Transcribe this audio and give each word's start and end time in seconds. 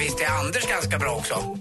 visste 0.00 0.22
jag 0.22 0.32
Anders 0.36 0.66
ganska 0.66 0.98
bra 0.98 1.10
också. 1.12 1.56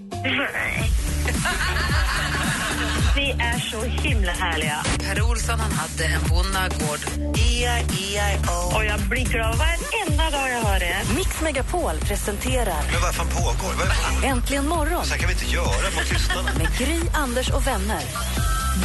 Ni 3.15 3.31
är 3.31 3.59
så 3.59 3.81
himla 3.83 4.31
härliga. 4.31 4.83
Per 4.99 5.21
Olsson 5.21 5.59
han 5.59 5.71
hade 5.71 6.05
en 6.05 6.21
bonnagård. 6.29 6.99
E-I-E-I-O. 7.37 8.75
Och 8.75 8.85
jag 8.85 8.99
blir 8.99 9.25
glad 9.25 9.55
varenda 9.57 10.29
dag 10.37 10.49
jag 10.49 10.61
hör 10.61 10.79
det. 10.79 10.97
Mix 11.15 11.41
Megapol 11.41 11.95
presenterar 11.99 12.81
Men 12.91 13.01
vad 13.01 13.15
fan 13.15 13.27
pågår? 13.27 13.73
Vad 13.77 13.87
är 13.87 14.21
det? 14.21 14.27
Äntligen 14.27 14.67
morgon 14.67 15.05
Så 15.05 15.11
här 15.13 15.19
kan 15.19 15.27
vi 15.29 15.33
inte 15.33 15.45
göra 15.55 15.89
mot 15.95 16.09
tystarna. 16.09 16.49
med 16.57 16.77
Gry, 16.77 16.99
Anders 17.13 17.49
och 17.49 17.67
vänner. 17.67 18.01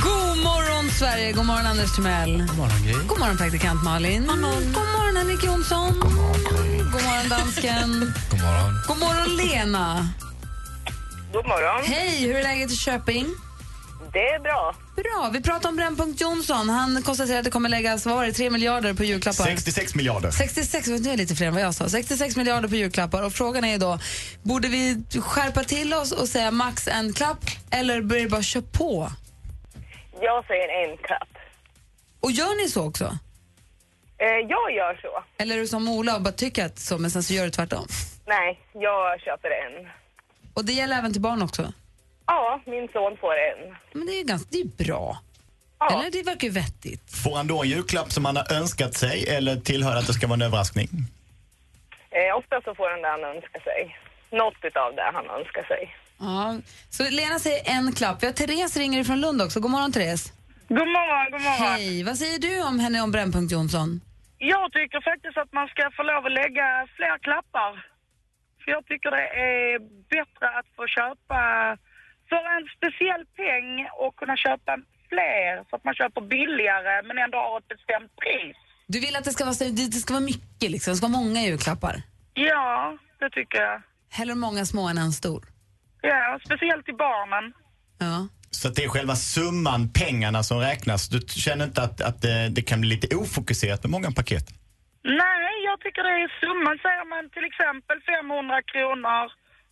God 0.02 0.38
morgon, 0.38 0.90
Sverige! 0.90 1.32
God 1.32 1.46
morgon, 1.46 1.66
Anders 1.66 1.94
Timell. 1.96 2.38
God 2.48 2.56
morgon, 2.56 3.06
God 3.08 3.18
morgon 3.18 3.36
praktikant 3.36 3.84
Malin. 3.84 4.26
God 4.26 4.38
morgon, 4.38 4.62
God 4.72 4.86
morgon 4.96 5.16
Henrik 5.16 5.44
Jonsson. 5.44 5.92
God 6.00 6.12
morgon, 6.12 6.42
God 6.92 7.02
morgon 7.02 7.28
dansken. 7.28 8.12
God 8.30 8.40
morgon. 8.40 8.72
God 8.88 8.98
morgon, 8.98 9.36
Lena. 9.36 10.08
God 11.32 11.46
morgon. 11.46 11.84
Hej, 11.84 12.26
hur 12.26 12.36
är 12.36 12.42
läget 12.42 12.70
i 12.72 12.76
Köping? 12.76 13.26
Det 14.12 14.28
är 14.28 14.40
bra. 14.40 14.74
Bra. 14.96 15.30
Vi 15.32 15.40
pratar 15.40 15.68
om 15.68 15.76
Brännpunkt 15.76 16.20
Jonsson. 16.20 16.68
Han 16.68 17.02
konstaterar 17.02 17.38
att 17.38 17.44
det 17.44 17.50
kommer 17.50 17.68
läggas 17.68 18.06
vad 18.06 18.14
var 18.14 18.26
det, 18.26 18.32
3 18.32 18.50
miljarder 18.50 18.94
på 18.94 19.04
julklappar. 19.04 19.44
66 19.44 19.94
miljarder. 19.94 20.30
66, 20.30 20.88
nu 20.88 21.10
är 21.10 21.16
lite 21.16 21.34
fler 21.34 21.46
än 21.46 21.54
vad 21.54 21.62
jag 21.62 21.74
sa. 21.74 21.88
66 21.88 22.36
miljarder 22.36 22.68
på 22.68 22.74
julklappar. 22.74 23.22
Och 23.22 23.32
frågan 23.32 23.64
är 23.64 23.78
då, 23.78 23.98
borde 24.42 24.68
vi 24.68 25.04
skärpa 25.20 25.64
till 25.64 25.94
oss 25.94 26.12
och 26.12 26.28
säga 26.28 26.50
max 26.50 26.88
en 26.88 27.12
klapp 27.12 27.44
eller 27.70 28.02
börjar 28.02 28.28
bara 28.28 28.42
köra 28.42 28.62
på? 28.72 29.10
Jag 30.20 30.46
säger 30.46 30.68
en 30.68 30.96
klapp. 30.96 31.28
Och 32.20 32.30
gör 32.30 32.62
ni 32.62 32.68
så 32.68 32.88
också? 32.88 33.04
Eh, 34.18 34.26
jag 34.48 34.72
gör 34.72 34.98
så. 35.02 35.24
Eller 35.38 35.54
är 35.54 35.58
du 35.60 35.66
som 35.66 35.88
Ola 35.88 36.16
och 36.16 36.22
bara 36.22 36.32
tycker 36.32 36.64
att 36.66 36.78
så, 36.78 36.98
men 36.98 37.10
sen 37.10 37.22
så 37.22 37.34
gör 37.34 37.44
du 37.44 37.50
tvärtom? 37.50 37.86
Nej, 38.26 38.60
jag 38.72 39.20
köper 39.20 39.48
en. 39.50 39.88
Och 40.54 40.64
det 40.64 40.72
gäller 40.72 40.98
även 40.98 41.12
till 41.12 41.22
barn 41.22 41.42
också? 41.42 41.72
Ja, 42.26 42.60
min 42.66 42.88
son 42.92 43.16
får 43.16 43.34
en. 43.34 43.76
Men 43.92 44.06
det 44.06 44.12
är 44.12 44.18
ju 44.18 44.24
ganska, 44.24 44.48
det 44.50 44.60
är 44.60 44.84
bra. 44.84 45.18
Ja. 45.78 45.92
Eller 46.00 46.10
det 46.10 46.22
verkar 46.22 46.46
ju 46.48 46.52
vettigt. 46.52 47.16
Får 47.24 47.36
han 47.36 47.46
då 47.46 47.62
en 47.62 47.68
julklapp 47.68 48.12
som 48.12 48.24
han 48.24 48.36
har 48.36 48.52
önskat 48.52 48.94
sig 48.94 49.28
eller 49.28 49.56
tillhör 49.56 49.96
att 49.96 50.06
det 50.06 50.12
ska 50.12 50.26
vara 50.26 50.34
en 50.34 50.42
överraskning? 50.42 50.88
Eh, 52.10 52.36
ofta 52.36 52.60
så 52.64 52.74
får 52.74 52.90
han 52.90 53.02
det 53.02 53.08
han 53.08 53.24
önskar 53.24 53.60
sig. 53.60 53.98
Något 54.30 54.54
utav 54.62 54.94
det 54.94 55.10
han 55.14 55.30
önskar 55.30 55.64
sig. 55.64 55.96
Ja. 56.24 56.56
Så 56.90 57.02
Lena 57.10 57.38
säger 57.38 57.60
en 57.76 57.92
klapp. 57.92 58.22
Vi 58.22 58.26
har 58.26 58.34
Therese 58.34 58.76
ringer 58.76 59.04
från 59.04 59.20
Lund 59.20 59.42
också. 59.42 59.60
God 59.60 59.70
morgon 59.70 59.92
Therese. 59.92 60.32
God 60.68 60.88
morgon, 60.96 61.24
god 61.32 61.42
morgon. 61.48 61.68
Hej. 61.68 62.04
Vad 62.08 62.16
säger 62.22 62.38
du 62.38 62.52
om 62.70 62.78
henne 62.84 63.00
om 63.00 63.10
Brännpunkt 63.16 63.52
Jonsson? 63.52 64.00
Jag 64.38 64.72
tycker 64.72 65.00
faktiskt 65.10 65.36
att 65.42 65.52
man 65.58 65.68
ska 65.68 65.82
få 65.96 66.02
lov 66.02 66.22
att 66.26 66.36
lägga 66.42 66.66
fler 66.96 67.16
klappar. 67.26 67.72
För 68.60 68.68
jag 68.76 68.82
tycker 68.90 69.10
det 69.18 69.26
är 69.48 69.78
bättre 70.14 70.46
att 70.58 70.68
få 70.76 70.82
köpa 70.98 71.40
för 72.30 72.42
en 72.56 72.64
speciell 72.76 73.24
peng 73.38 73.70
och 74.02 74.12
kunna 74.20 74.36
köpa 74.36 74.72
fler 75.10 75.52
så 75.68 75.72
att 75.76 75.84
man 75.88 75.94
köper 75.94 76.20
billigare 76.34 76.92
men 77.06 77.18
ändå 77.24 77.38
har 77.38 77.58
ett 77.58 77.68
bestämt 77.74 78.12
pris. 78.22 78.56
Du 78.86 79.00
vill 79.04 79.16
att 79.16 79.24
det 79.24 79.34
ska 79.36 79.44
vara, 79.44 79.70
det 79.92 80.02
ska 80.04 80.14
vara 80.14 80.30
mycket, 80.34 80.68
liksom. 80.74 80.90
det 80.90 80.96
ska 80.96 81.06
vara 81.08 81.20
många 81.20 81.40
julklappar? 81.42 82.02
Ja, 82.34 82.98
det 83.20 83.30
tycker 83.30 83.58
jag. 83.68 83.82
Hellre 84.10 84.34
många 84.34 84.64
små 84.64 84.88
än 84.88 84.98
en 84.98 85.12
stor? 85.12 85.53
Ja, 86.10 86.38
speciellt 86.46 86.84
till 86.88 87.00
barnen. 87.08 87.44
Ja. 87.98 88.16
Så 88.50 88.68
att 88.68 88.74
det 88.76 88.84
är 88.84 88.88
själva 88.88 89.16
summan, 89.16 89.82
pengarna 90.02 90.40
som 90.42 90.58
räknas. 90.70 91.08
Du 91.08 91.18
känner 91.46 91.64
inte 91.70 91.82
att, 91.82 92.00
att 92.08 92.18
det, 92.22 92.48
det 92.56 92.62
kan 92.62 92.80
bli 92.80 92.90
lite 92.94 93.16
ofokuserat 93.16 93.82
med 93.84 93.90
många 93.96 94.10
paket? 94.20 94.46
Nej, 95.22 95.52
jag 95.68 95.76
tycker 95.80 96.02
det 96.08 96.14
är 96.24 96.30
summan. 96.40 96.76
Säger 96.86 97.06
man 97.14 97.22
till 97.34 97.46
exempel 97.50 97.98
500 98.12 98.62
kronor 98.72 99.24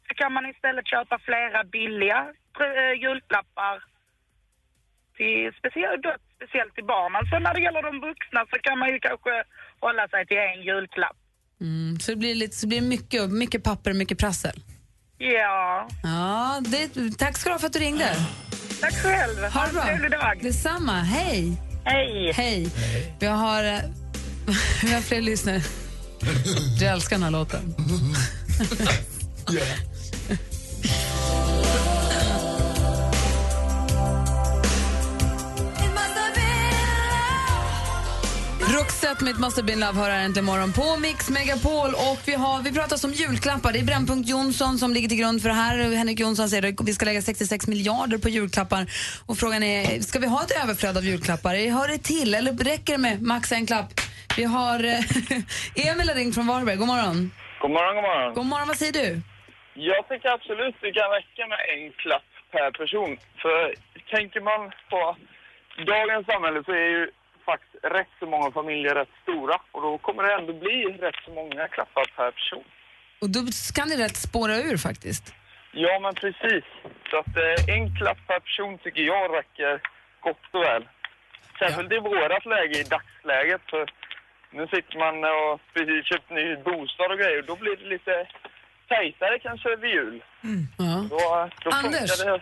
så 0.06 0.12
kan 0.20 0.31
man 0.37 0.44
istället 0.53 0.87
köpa 0.94 1.16
flera 1.28 1.60
billiga 1.76 2.20
eh, 2.64 2.94
julklappar 3.04 3.76
till 5.16 5.43
speciellt, 5.60 6.03
då, 6.06 6.12
speciellt 6.37 6.75
till 6.75 6.88
barnen. 6.94 7.22
Så 7.31 7.34
när 7.44 7.53
det 7.54 7.62
gäller 7.66 7.82
de 7.88 7.94
vuxna 8.09 8.41
så 8.50 8.56
kan 8.66 8.76
man 8.81 8.88
ju 8.93 8.99
kanske 9.09 9.34
hålla 9.84 10.04
sig 10.12 10.22
till 10.26 10.43
en 10.53 10.62
julklapp. 10.69 11.19
Mm, 11.60 11.93
så 12.00 12.06
det 12.12 12.19
blir, 12.22 12.34
lite, 12.34 12.56
så 12.56 12.64
blir 12.69 12.81
det 12.81 12.88
mycket, 12.97 13.22
mycket 13.43 13.62
papper, 13.69 13.93
mycket 14.03 14.19
prassel. 14.25 14.56
Ja, 15.22 15.88
Ja, 16.02 16.60
det, 16.66 16.88
tack 17.18 17.38
ska 17.38 17.48
du 17.48 17.54
ha 17.54 17.58
för 17.58 17.66
att 17.66 17.72
du 17.72 17.78
ringde. 17.78 18.16
tack 18.80 18.94
själv. 18.94 19.44
Ha 19.52 19.66
det 19.66 19.72
bra. 19.72 19.82
en 19.82 19.86
trevlig 19.88 20.10
dag. 20.10 20.38
Detsamma. 20.42 21.00
Hej. 21.02 21.52
Hej. 21.84 22.32
Hej. 22.34 22.68
Vi 23.18 23.26
har, 23.26 23.64
eh, 23.64 23.78
vi 24.82 24.92
har 24.94 25.00
fler 25.00 25.20
lyssnare. 25.20 25.62
Du 26.78 26.84
älskar 26.86 27.16
den 27.16 27.22
här 27.22 27.30
låten. 27.30 27.74
Roxette 39.12 39.24
med 39.24 39.34
It 39.34 39.40
must 39.40 39.66
been 39.66 39.80
love 39.80 39.98
hör 40.00 40.10
här 40.10 40.24
äntligen 40.24 40.46
morgon 40.46 40.72
på 40.72 40.96
Mix 40.96 41.30
Megapol. 41.30 41.90
Och 42.10 42.20
vi, 42.26 42.34
har, 42.34 42.62
vi 42.62 42.70
pratar 42.78 42.96
om 43.06 43.12
julklappar. 43.12 43.72
Det 43.72 43.78
är 43.78 43.88
Brännpunkt 43.92 44.28
Jonsson 44.28 44.78
som 44.78 44.92
ligger 44.94 45.08
till 45.08 45.20
grund 45.22 45.42
för 45.42 45.48
det 45.48 45.54
här. 45.64 45.74
Henrik 46.00 46.20
Jonsson 46.20 46.48
säger 46.48 46.64
att 46.68 46.88
vi 46.88 46.94
ska 46.94 47.04
lägga 47.04 47.22
66 47.22 47.66
miljarder 47.72 48.18
på 48.18 48.28
julklappar. 48.28 48.82
Och 49.28 49.36
frågan 49.42 49.62
är, 49.62 50.00
ska 50.00 50.18
vi 50.18 50.26
ha 50.26 50.40
ett 50.42 50.54
överflöd 50.62 50.96
av 50.96 51.04
julklappar? 51.04 51.54
Hör 51.78 51.88
det 51.88 51.98
till 51.98 52.34
eller 52.34 52.52
räcker 52.52 52.92
det 52.96 53.02
med 53.06 53.22
max 53.22 53.52
en 53.52 53.66
klapp? 53.66 53.90
Vi 54.36 54.44
har 54.44 54.78
eh, 54.84 55.86
Emil 55.88 56.08
har 56.10 56.16
ringt 56.20 56.34
från 56.34 56.46
Varberg. 56.46 56.76
God 56.76 56.90
morgon. 56.94 57.16
God 57.62 57.70
morgon, 57.76 57.94
god 57.98 58.04
morgon. 58.10 58.34
God 58.34 58.46
morgon, 58.52 58.68
vad 58.68 58.78
säger 58.82 58.96
du? 59.02 59.08
Jag 59.90 60.02
tycker 60.08 60.28
absolut 60.28 60.76
det 60.84 60.92
kan 60.98 61.08
räcka 61.18 61.42
med 61.52 61.60
en 61.72 61.82
klapp 62.02 62.28
per 62.54 62.70
person. 62.80 63.10
För 63.42 63.58
tänker 64.14 64.40
man 64.50 64.60
på 64.92 65.00
dagens 65.92 66.26
samhälle 66.30 66.60
så 66.66 66.72
är 66.72 66.90
ju 66.96 67.02
faktiskt 67.44 67.84
rätt 67.84 68.12
så 68.19 68.26
många 68.26 68.50
familjer 68.50 68.94
rätt 68.94 69.14
stora. 69.22 69.56
Och 69.72 69.82
då 69.82 69.98
kommer 69.98 70.22
det 70.22 70.34
ändå 70.34 70.53
bli 70.53 70.84
rätt 70.84 71.20
så 71.25 71.30
många 71.30 71.69
klappar 71.69 72.04
per 72.16 72.30
person. 72.30 72.64
Och 73.22 73.30
då 73.30 73.41
kan 73.75 73.88
det 73.88 73.97
rätt 74.04 74.16
spåra 74.16 74.56
ur 74.56 74.76
faktiskt. 74.76 75.34
Ja, 75.72 76.00
men 76.02 76.14
precis. 76.14 76.64
Så 77.10 77.16
att 77.19 77.36
eh, 77.36 77.75
en 77.75 77.97
klapp 77.97 78.19
per 78.26 78.41
person 78.41 78.78
tycker 78.78 79.02
jag 79.02 79.34
räcker 79.38 79.81
gott 80.20 80.47
och 80.50 80.62
väl. 80.62 80.84
Särskilt 81.58 81.92
i 81.92 81.98
vårat 81.98 82.47
läge, 82.47 82.81
i 82.81 82.84
dagsläget. 82.94 83.62
För 83.70 83.84
nu 84.50 84.66
sitter 84.66 84.98
man 84.98 85.16
och 85.25 85.60
precis 85.75 86.04
köpt 86.10 86.31
ny 86.31 86.56
bostad 86.56 87.12
och 87.12 87.19
grejer. 87.19 87.42
Då 87.42 87.56
blir 87.56 87.76
det 87.76 87.88
lite 87.88 88.26
tajtare 88.88 89.38
kanske 89.38 89.76
vid 89.76 89.91
jul. 89.91 90.25
Ja. 90.78 91.06
Då, 91.10 91.48
då 91.64 91.70
Anders? 91.70 92.19
det. 92.19 92.41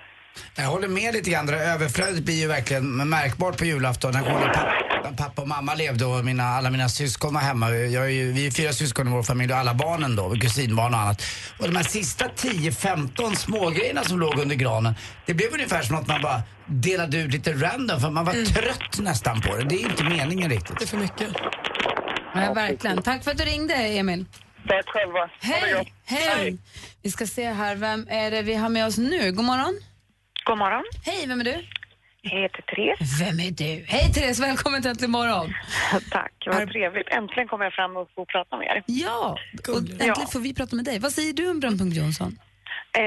Jag 0.56 0.64
håller 0.64 0.88
med 0.88 1.14
lite 1.14 1.30
grann. 1.30 1.46
Det 1.46 1.56
överflödet 1.56 2.24
blir 2.24 2.34
ju 2.34 2.46
verkligen 2.46 3.08
märkbart 3.08 3.58
på 3.58 3.64
julafton 3.64 4.12
när 4.12 4.22
både 4.22 4.46
pappa, 4.46 5.12
pappa 5.16 5.42
och 5.42 5.48
mamma 5.48 5.74
levde 5.74 6.04
och 6.04 6.24
mina, 6.24 6.44
alla 6.44 6.70
mina 6.70 6.88
syskon 6.88 7.34
var 7.34 7.40
hemma. 7.40 7.70
Jag 7.70 8.04
är 8.04 8.08
ju, 8.08 8.32
vi 8.32 8.46
är 8.46 8.50
fyra 8.50 8.72
syskon 8.72 9.08
i 9.08 9.10
vår 9.10 9.22
familj 9.22 9.52
och 9.52 9.58
alla 9.58 9.74
barnen 9.74 10.16
då, 10.16 10.30
kusinbarn 10.30 10.94
och 10.94 11.00
annat. 11.00 11.22
Och 11.58 11.66
de 11.66 11.76
här 11.76 11.82
sista 11.84 12.24
10-15 12.28 13.34
smågrejerna 13.34 14.04
som 14.04 14.20
låg 14.20 14.38
under 14.38 14.56
granen, 14.56 14.94
det 15.26 15.34
blev 15.34 15.52
ungefär 15.52 15.82
som 15.82 15.96
att 15.96 16.06
man 16.06 16.22
bara 16.22 16.42
delade 16.66 17.18
ut 17.18 17.32
lite 17.32 17.52
random 17.52 18.00
för 18.00 18.10
man 18.10 18.24
var 18.24 18.32
trött 18.32 18.98
nästan 18.98 19.40
på 19.40 19.56
det. 19.56 19.64
Det 19.64 19.74
är 19.74 19.90
inte 19.90 20.04
meningen 20.04 20.50
riktigt. 20.50 20.78
Det 20.78 20.84
är 20.84 20.88
för 20.88 20.96
mycket. 20.96 21.28
Ja, 22.34 22.52
verkligen. 22.54 23.02
Tack 23.02 23.24
för 23.24 23.30
att 23.30 23.38
du 23.38 23.44
ringde, 23.44 23.74
Emil. 23.74 24.26
Tack 24.68 24.86
själva. 24.86 25.30
Hej! 25.40 25.92
Hej! 26.04 26.58
Vi 27.02 27.10
ska 27.10 27.26
se 27.26 27.52
här, 27.52 27.76
vem 27.76 28.06
är 28.10 28.30
det 28.30 28.42
vi 28.42 28.54
har 28.54 28.68
med 28.68 28.86
oss 28.86 28.98
nu? 28.98 29.32
God 29.32 29.44
morgon. 29.44 29.80
God 30.50 30.58
morgon. 30.58 30.84
Hej, 31.06 31.26
vem 31.28 31.40
är 31.40 31.44
du? 31.44 31.56
Jag 32.22 32.40
heter 32.42 32.62
Therese. 32.62 33.20
Vem 33.20 33.40
är 33.40 33.50
du? 33.50 33.84
Hej 33.88 34.12
Therese, 34.14 34.40
välkommen 34.40 34.82
till 34.82 34.90
Äntligen 34.90 35.10
morgon. 35.10 35.54
Tack, 36.10 36.32
vad 36.46 36.68
trevligt. 36.70 37.08
Äntligen 37.08 37.48
kommer 37.48 37.64
jag 37.64 37.72
fram 37.72 37.96
och 37.96 38.08
får 38.14 38.24
prata 38.24 38.56
med 38.56 38.66
er. 38.66 38.82
Ja, 38.86 39.38
och 39.68 39.76
äntligen 39.78 40.06
Ja. 40.06 40.26
får 40.32 40.40
vi 40.40 40.54
prata 40.54 40.76
med 40.76 40.84
dig. 40.84 40.98
Vad 40.98 41.12
säger 41.12 41.32
du 41.32 41.50
om 41.50 41.60
Brännpunkt 41.60 41.96
Jonsson? 41.96 42.38
Eh, 42.98 43.02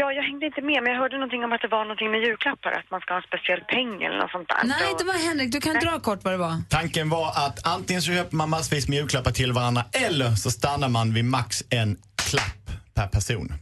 ja, 0.00 0.12
jag 0.12 0.22
hängde 0.22 0.46
inte 0.46 0.62
med, 0.62 0.82
men 0.82 0.92
jag 0.92 1.00
hörde 1.00 1.16
någonting 1.16 1.44
om 1.44 1.52
att 1.52 1.60
det 1.60 1.68
var 1.68 1.84
någonting 1.84 2.10
med 2.10 2.20
julklappar, 2.20 2.70
att 2.72 2.90
man 2.90 3.00
ska 3.00 3.14
ha 3.14 3.18
en 3.22 3.26
speciell 3.30 3.60
peng 3.60 4.02
eller 4.02 4.18
något 4.18 4.30
sånt 4.30 4.48
där. 4.48 4.60
Nej, 4.64 4.94
det 4.98 5.04
var 5.04 5.18
Henrik. 5.28 5.52
Du 5.52 5.60
kan 5.60 5.74
dra 5.74 6.00
kort 6.00 6.24
vad 6.24 6.32
det 6.32 6.38
var. 6.38 6.54
Tanken 6.70 7.10
var 7.10 7.28
att 7.46 7.66
antingen 7.66 8.02
så 8.02 8.12
köper 8.12 8.36
man 8.36 8.50
massvis 8.50 8.88
med 8.88 8.96
julklappar 8.98 9.30
till 9.30 9.52
varandra 9.52 9.82
eller 10.06 10.30
så 10.30 10.50
stannar 10.50 10.88
man 10.88 11.14
vid 11.14 11.24
max 11.24 11.62
en 11.70 11.96
klapp 12.30 12.64
per 12.94 13.06
person. 13.08 13.52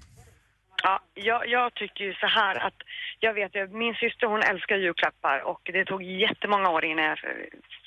Ja, 0.83 1.01
jag, 1.15 1.49
jag 1.49 1.75
tycker 1.75 2.05
ju 2.05 2.15
så 2.15 2.27
här 2.27 2.67
att 2.67 2.79
jag 3.21 3.35
vet 3.35 3.55
ju, 3.55 3.67
min 3.69 3.95
syster 3.95 4.27
hon 4.27 4.43
älskar 4.43 4.77
julklappar 4.77 5.41
och 5.41 5.61
det 5.65 5.85
tog 5.85 6.03
jättemånga 6.03 6.71
år 6.71 6.85
innan 6.85 7.05
jag 7.05 7.19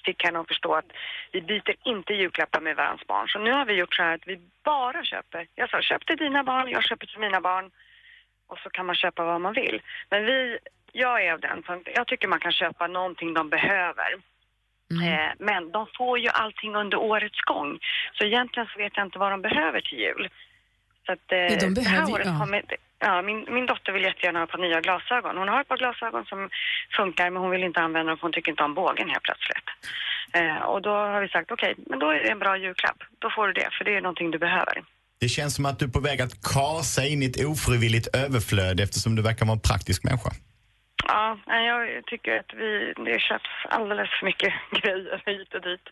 fick 0.06 0.24
henne 0.26 0.40
att 0.40 0.48
förstå 0.48 0.76
att 0.76 0.92
vi 1.32 1.42
byter 1.42 1.76
inte 1.84 2.14
julklappar 2.14 2.62
med 2.62 2.76
varandras 2.76 3.08
barn. 3.08 3.28
Så 3.28 3.40
nu 3.40 3.52
har 3.52 3.66
vi 3.66 3.74
gjort 3.74 3.96
så 3.96 4.04
här 4.04 4.16
att 4.16 4.28
vi 4.28 4.40
bara 4.64 5.04
köper. 5.04 5.48
Jag 5.56 5.70
sa 5.70 5.82
köp 5.82 6.06
till 6.06 6.18
dina 6.18 6.44
barn, 6.44 6.70
jag 6.70 6.84
köper 6.84 7.06
till 7.08 7.20
mina 7.20 7.42
barn 7.42 7.72
och 8.48 8.60
så 8.60 8.70
kan 8.70 8.86
man 8.86 8.96
köpa 8.96 9.24
vad 9.26 9.42
man 9.42 9.54
vill. 9.54 9.82
Men 10.10 10.26
vi, 10.26 10.58
jag 10.92 11.26
är 11.26 11.34
av 11.34 11.40
den 11.40 11.64
jag 11.96 12.08
tycker 12.08 12.28
man 12.28 12.40
kan 12.40 12.52
köpa 12.52 12.88
någonting 12.88 13.34
de 13.34 13.50
behöver. 13.50 14.14
Eh, 14.92 15.32
men 15.40 15.72
de 15.72 15.88
får 15.98 16.20
ju 16.20 16.30
allting 16.30 16.76
under 16.76 16.98
årets 16.98 17.42
gång. 17.42 17.80
Så 18.14 18.24
egentligen 18.26 18.70
så 18.74 18.78
vet 18.80 18.98
jag 18.98 19.06
inte 19.06 19.20
vad 19.20 19.32
de 19.32 19.42
behöver 19.42 19.82
till 19.82 20.00
jul. 20.00 20.30
Så 21.06 21.12
att, 21.12 21.32
eh, 21.32 21.38
de 21.38 21.74
det 21.74 21.82
behöver 21.82 22.00
här 22.00 22.08
ju- 22.08 22.14
året 22.14 22.26
ja. 22.28 22.40
kommer, 22.40 22.64
ja, 23.00 23.22
min, 23.22 23.46
min 23.50 23.66
dotter 23.66 23.92
vill 23.92 24.04
jättegärna 24.04 24.40
ha 24.40 24.44
ett 24.44 24.52
par 24.52 24.58
nya 24.58 24.82
glasögon. 24.82 25.38
Hon 25.38 25.48
har 25.48 25.62
ett 25.62 25.68
par 25.68 25.78
glasögon 25.78 26.26
som 26.26 26.50
funkar 26.98 27.30
men 27.30 27.42
hon 27.42 27.52
vill 27.52 27.64
inte 27.64 27.80
använda 27.80 28.10
dem 28.10 28.18
för 28.18 28.22
hon 28.22 28.34
tycker 28.34 28.52
inte 28.52 28.64
om 28.64 28.74
bågen 28.74 29.10
helt 29.10 29.24
plötsligt. 29.24 29.70
Eh, 30.34 30.62
och 30.72 30.82
då 30.82 30.90
har 30.90 31.22
vi 31.22 31.30
sagt 31.30 31.52
okej, 31.52 31.76
men 31.90 32.00
då 32.00 32.10
är 32.10 32.20
det 32.24 32.30
en 32.32 32.40
bra 32.40 32.58
julklapp. 32.58 32.98
Då 33.20 33.30
får 33.36 33.48
du 33.48 33.54
det, 33.54 33.70
för 33.78 33.86
det 33.86 33.96
är 33.96 34.02
någonting 34.02 34.32
du 34.32 34.40
behöver. 34.40 34.84
Det 35.20 35.30
känns 35.30 35.56
som 35.56 35.66
att 35.66 35.80
du 35.80 35.86
är 35.86 35.90
på 35.90 36.00
väg 36.00 36.22
att 36.22 36.44
kasa 36.54 37.06
in 37.06 37.24
i 37.24 37.26
ett 37.26 37.46
ofrivilligt 37.46 38.08
överflöd 38.16 38.80
eftersom 38.80 39.16
du 39.16 39.22
verkar 39.22 39.46
vara 39.46 39.56
en 39.56 39.62
praktisk 39.62 40.04
människa. 40.04 40.32
Ja, 41.08 41.38
jag 41.48 42.06
tycker 42.06 42.40
att 42.40 42.54
vi, 42.54 42.94
det 43.06 43.20
köps 43.20 43.50
alldeles 43.70 44.10
för 44.20 44.26
mycket 44.26 44.54
grejer 44.82 45.22
hit 45.26 45.54
och 45.54 45.62
dit. 45.62 45.86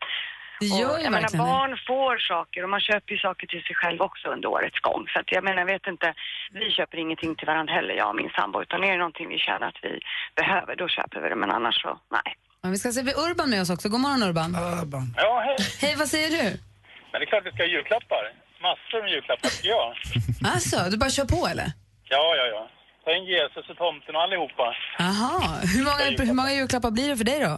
Det 0.60 0.66
gör 0.66 0.90
och, 0.94 1.00
jag 1.06 1.12
menar, 1.12 1.22
verkligen 1.22 1.46
det. 1.46 1.52
barn 1.52 1.74
får 1.88 2.18
saker 2.18 2.64
och 2.64 2.70
man 2.70 2.80
köper 2.90 3.12
ju 3.14 3.20
saker 3.28 3.48
till 3.48 3.64
sig 3.68 3.76
själv 3.76 4.02
också 4.02 4.26
under 4.36 4.48
årets 4.56 4.80
gång. 4.80 5.02
Så 5.14 5.20
att 5.20 5.32
jag 5.36 5.44
menar, 5.44 5.58
jag 5.58 5.66
vet 5.76 5.88
inte, 5.88 6.14
vi 6.52 6.72
köper 6.72 6.98
ingenting 6.98 7.36
till 7.36 7.48
varandra 7.48 7.74
heller, 7.74 7.94
jag 7.94 8.10
och 8.10 8.16
min 8.16 8.30
sambo. 8.40 8.62
Utan 8.62 8.84
är 8.84 8.92
det 8.92 8.98
någonting 8.98 9.28
vi 9.30 9.38
känner 9.38 9.68
att 9.68 9.80
vi 9.82 9.94
behöver, 10.36 10.76
då 10.76 10.88
köper 10.88 11.18
vi 11.22 11.30
det. 11.30 11.36
Men 11.36 11.52
annars 11.52 11.82
så, 11.82 12.00
nej. 12.12 12.30
Ja, 12.62 12.70
vi 12.70 12.78
ska 12.78 12.92
se, 12.92 13.02
vi 13.02 13.14
Urban 13.26 13.50
med 13.50 13.62
oss 13.62 13.70
också. 13.70 13.90
God 13.90 14.00
morgon 14.00 14.24
Urban. 14.30 14.50
Urban. 14.82 15.06
Ja, 15.18 15.34
hej. 15.46 15.58
Hej, 15.82 15.96
vad 16.02 16.08
säger 16.08 16.30
du? 16.38 16.44
Men 17.12 17.16
det 17.20 17.24
är 17.26 17.30
klart 17.34 17.46
vi 17.46 17.52
ska 17.52 17.64
ha 17.64 17.70
julklappar. 17.76 18.24
Massor 18.68 19.02
med 19.04 19.12
julklappar 19.12 19.50
tycker 19.50 19.70
jag. 19.70 19.88
Alltså, 20.54 20.78
du 20.92 20.98
bara 20.98 21.10
kör 21.10 21.26
på 21.26 21.48
eller? 21.52 21.68
Ja, 22.10 22.26
ja, 22.40 22.46
ja. 22.56 22.70
Ta 23.06 23.10
in 23.18 23.26
Jesus 23.26 23.70
och 23.70 23.78
tomten 23.78 24.16
och 24.16 24.22
allihopa. 24.22 24.76
Aha. 25.00 25.60
Hur 25.74 25.84
många, 25.90 26.04
hur 26.30 26.34
många 26.40 26.52
julklappar 26.54 26.92
blir 26.92 27.10
det 27.10 27.18
för 27.18 27.24
dig 27.32 27.40
då? 27.40 27.54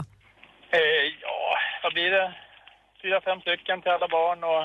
Eh, 0.78 1.04
ja, 1.22 1.38
vad 1.84 1.94
blir 1.94 2.12
det? 2.12 2.28
Fyra, 3.01 3.22
fem 3.22 3.42
stycken 3.42 3.81
till 3.81 3.92
alla 3.92 4.07
barn 4.07 4.44
och 4.44 4.62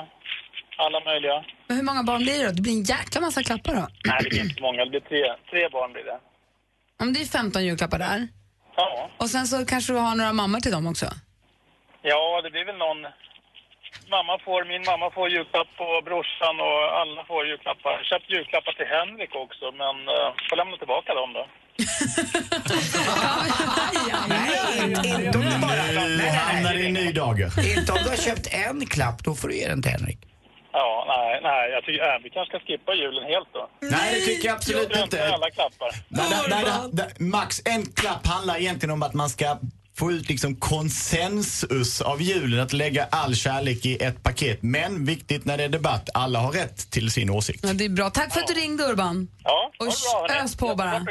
alla 0.85 0.99
möjliga. 1.09 1.45
Men 1.67 1.77
hur 1.77 1.83
många 1.83 2.03
barn 2.03 2.21
blir 2.23 2.37
det 2.39 2.45
då? 2.47 2.51
Det 2.51 2.61
blir 2.61 2.77
en 2.79 2.83
jäkla 2.83 3.21
massa 3.21 3.43
klappar 3.43 3.73
då. 3.79 3.87
Nej, 4.05 4.19
det 4.23 4.29
blir 4.29 4.43
inte 4.49 4.61
många. 4.61 4.79
Det 4.85 4.89
blir 4.89 5.05
tre, 5.11 5.21
tre 5.51 5.69
barn 5.69 5.93
blir 5.93 6.03
det. 6.03 6.19
Om 7.01 7.13
det 7.13 7.21
är 7.21 7.25
15 7.25 7.65
julklappar 7.65 7.99
där. 7.99 8.27
Ja. 8.75 9.09
Och 9.17 9.29
sen 9.29 9.45
så 9.47 9.65
kanske 9.65 9.93
du 9.93 9.99
har 9.99 10.15
några 10.15 10.33
mammor 10.33 10.59
till 10.59 10.71
dem 10.71 10.87
också. 10.87 11.05
Ja, 12.01 12.41
det 12.43 12.51
blir 12.51 12.65
väl 12.65 12.77
någon... 12.77 13.01
Mamma 14.15 14.39
får, 14.45 14.65
min 14.65 14.83
mamma 14.91 15.07
får 15.11 15.29
julklapp 15.29 15.73
och 15.77 16.03
brorsan 16.03 16.55
och 16.67 16.79
alla 16.99 17.23
får 17.25 17.47
julklappar. 17.47 17.91
Jag 17.91 18.05
köpte 18.05 18.33
julklappar 18.33 18.71
till 18.71 18.93
Henrik 18.95 19.35
också, 19.35 19.65
men 19.81 19.95
uh, 20.15 20.29
får 20.49 20.55
lämna 20.55 20.77
tillbaka 20.77 21.13
dem 21.13 21.33
då. 21.33 21.43
Nej, 24.29 24.83
inte, 24.83 25.07
inte 25.07 25.37
om 25.37 25.43
du 25.45 25.57
bara... 25.61 25.69
Nej, 25.75 25.95
nej, 25.95 26.17
nej. 26.17 26.29
hamnar 26.29 26.73
i 26.75 26.85
en 26.87 26.93
ny 26.93 27.11
dager. 27.11 27.77
Inte 27.77 27.91
om 27.91 27.97
du 28.03 28.09
har 28.09 28.17
köpt 28.17 28.47
en 28.51 28.85
klapp, 28.85 29.23
då 29.23 29.35
får 29.35 29.47
du 29.47 29.55
ge 29.57 29.67
den 29.67 29.81
till 29.81 29.91
Henrik. 29.91 30.17
Ja, 30.73 31.05
nej, 31.07 31.39
nej. 31.43 31.71
Jag 31.71 31.83
tycker 31.85 32.03
äh, 32.15 32.23
vi 32.23 32.29
kanske 32.29 32.57
ska 32.57 32.65
skippa 32.67 32.93
julen 32.93 33.23
helt 33.23 33.47
då. 33.53 33.69
Nej, 33.81 34.13
det 34.19 34.25
tycker 34.25 34.47
jag 34.47 34.55
absolut 34.55 34.87
Jag 34.91 35.03
inte. 35.03 35.27
alla 35.33 35.49
klappar. 35.49 35.89
Nej, 36.07 36.25
nej, 36.29 36.63
nej, 36.65 36.89
nej. 36.93 37.29
Max, 37.29 37.61
en 37.65 37.85
klapp 37.85 38.27
handlar 38.27 38.57
egentligen 38.57 38.91
om 38.91 39.03
att 39.03 39.13
man 39.13 39.29
ska 39.29 39.57
få 39.97 40.11
ut 40.11 40.29
liksom 40.29 40.55
konsensus 40.55 42.01
av 42.01 42.21
julen, 42.21 42.59
att 42.59 42.73
lägga 42.73 43.07
all 43.11 43.35
kärlek 43.35 43.85
i 43.85 44.03
ett 44.03 44.23
paket. 44.23 44.59
Men 44.61 45.05
viktigt 45.05 45.45
när 45.45 45.57
det 45.57 45.63
är 45.63 45.69
debatt, 45.69 46.09
alla 46.13 46.39
har 46.39 46.51
rätt 46.51 46.91
till 46.91 47.11
sin 47.11 47.29
åsikt. 47.29 47.59
Ja, 47.67 47.73
det 47.73 47.85
är 47.85 47.89
bra. 47.89 48.09
Tack 48.09 48.33
för 48.33 48.39
att 48.41 48.47
du 48.47 48.53
ringde 48.53 48.83
Urban. 48.83 49.27
Ja, 49.43 49.71
Och 49.79 49.87
ös 50.43 50.55
på 50.57 50.75
bara. 50.75 51.05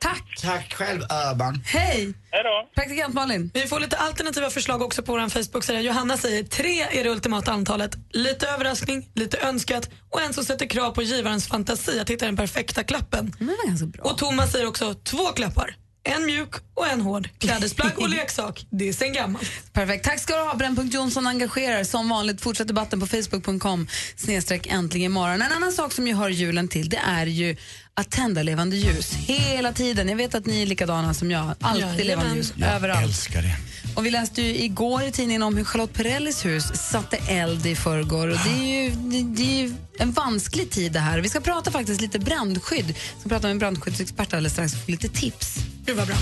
Tack. 0.00 0.36
Tack 0.42 0.74
själv 0.74 1.02
Urban. 1.02 1.62
Hej! 1.66 2.14
Hej 2.30 2.42
då. 2.44 2.68
Praktikant 2.74 3.14
Malin. 3.14 3.50
Vi 3.54 3.66
får 3.66 3.80
lite 3.80 3.96
alternativa 3.96 4.50
förslag 4.50 4.82
också 4.82 5.02
på 5.02 5.12
vår 5.12 5.28
Facebook-sida. 5.28 5.80
Johanna 5.80 6.16
säger 6.16 6.42
tre 6.42 6.80
är 6.82 7.04
det 7.04 7.10
ultimata 7.10 7.52
antalet. 7.52 7.96
Lite 8.10 8.48
överraskning, 8.48 9.08
lite 9.14 9.38
önskat 9.38 9.90
och 10.10 10.22
en 10.22 10.32
som 10.32 10.44
sätter 10.44 10.66
krav 10.66 10.90
på 10.90 11.02
givarens 11.02 11.48
fantasi 11.48 12.00
att 12.00 12.10
hitta 12.10 12.26
den 12.26 12.36
perfekta 12.36 12.84
klappen. 12.84 13.34
Men 13.38 13.46
det 13.48 13.56
var 13.62 13.66
ganska 13.66 13.86
bra. 13.86 14.04
Och 14.04 14.18
Thomas 14.18 14.52
säger 14.52 14.66
också 14.66 14.94
två 14.94 15.26
klappar. 15.26 15.76
En 16.02 16.26
mjuk 16.26 16.54
och 16.74 16.86
en 16.86 17.00
hård. 17.00 17.28
Klädesplagg 17.38 17.92
och 17.98 18.08
leksak. 18.18 18.66
Det 18.70 18.88
är 18.88 18.92
sen 18.92 19.12
gammalt. 19.12 19.72
Perfekt. 19.72 20.04
Tack 20.04 20.20
ska 20.20 20.36
du 20.36 20.42
ha, 20.42 20.54
Brännpunkt 20.54 20.94
Jonsson 20.94 21.26
engagerar. 21.26 21.84
Som 21.84 22.08
vanligt, 22.08 22.40
fortsätt 22.40 22.68
debatten 22.68 23.00
på 23.00 23.06
facebook.com 23.06 23.88
snedstreck 24.16 24.66
äntligen 24.66 25.06
imorgon. 25.10 25.42
En 25.42 25.52
annan 25.52 25.72
sak 25.72 25.92
som 25.92 26.06
ju 26.06 26.14
hör 26.14 26.28
julen 26.28 26.68
till, 26.68 26.88
det 26.88 27.00
är 27.06 27.26
ju 27.26 27.56
att 27.94 28.10
tända 28.10 28.42
levande 28.42 28.76
ljus 28.76 29.12
hela 29.12 29.72
tiden. 29.72 30.08
Jag 30.08 30.16
vet 30.16 30.34
att 30.34 30.46
ni 30.46 30.62
är 30.62 30.66
likadana 30.66 31.14
som 31.14 31.30
jag. 31.30 31.54
Alltid 31.60 32.06
levande 32.06 32.36
ljus, 32.36 32.52
Jag 32.56 32.68
överallt. 32.70 33.02
älskar 33.04 33.42
det. 33.42 33.56
Och 33.94 34.06
vi 34.06 34.10
läste 34.10 34.42
ju 34.42 34.56
igår 34.64 35.02
i 35.02 35.12
tidningen 35.12 35.42
om 35.42 35.56
hur 35.56 35.64
Charlotte 35.64 35.92
Perrellis 35.92 36.44
hus 36.44 36.64
satte 36.74 37.16
eld 37.16 37.66
i 37.66 37.76
förrgår. 37.76 38.28
Och 38.28 38.36
det, 38.44 38.50
är 38.50 38.82
ju, 38.84 38.90
det, 38.90 39.22
det 39.22 39.42
är 39.42 39.62
ju 39.62 39.74
en 39.98 40.12
vansklig 40.12 40.70
tid 40.70 40.92
det 40.92 41.00
här. 41.00 41.18
Vi 41.18 41.28
ska 41.28 41.40
prata 41.40 41.70
faktiskt 41.70 42.00
lite 42.00 42.18
brandskydd. 42.18 42.86
Vi 42.86 43.20
ska 43.20 43.28
prata 43.28 43.42
med 43.46 43.50
en 43.50 43.58
brandskyddsexpert 43.58 44.32
alldeles 44.32 44.52
strax 44.52 44.72
och 44.74 44.78
få 44.80 44.90
lite 44.90 45.08
tips. 45.08 45.54
Gud 45.86 45.96
vad 45.96 46.06
bra. 46.06 46.16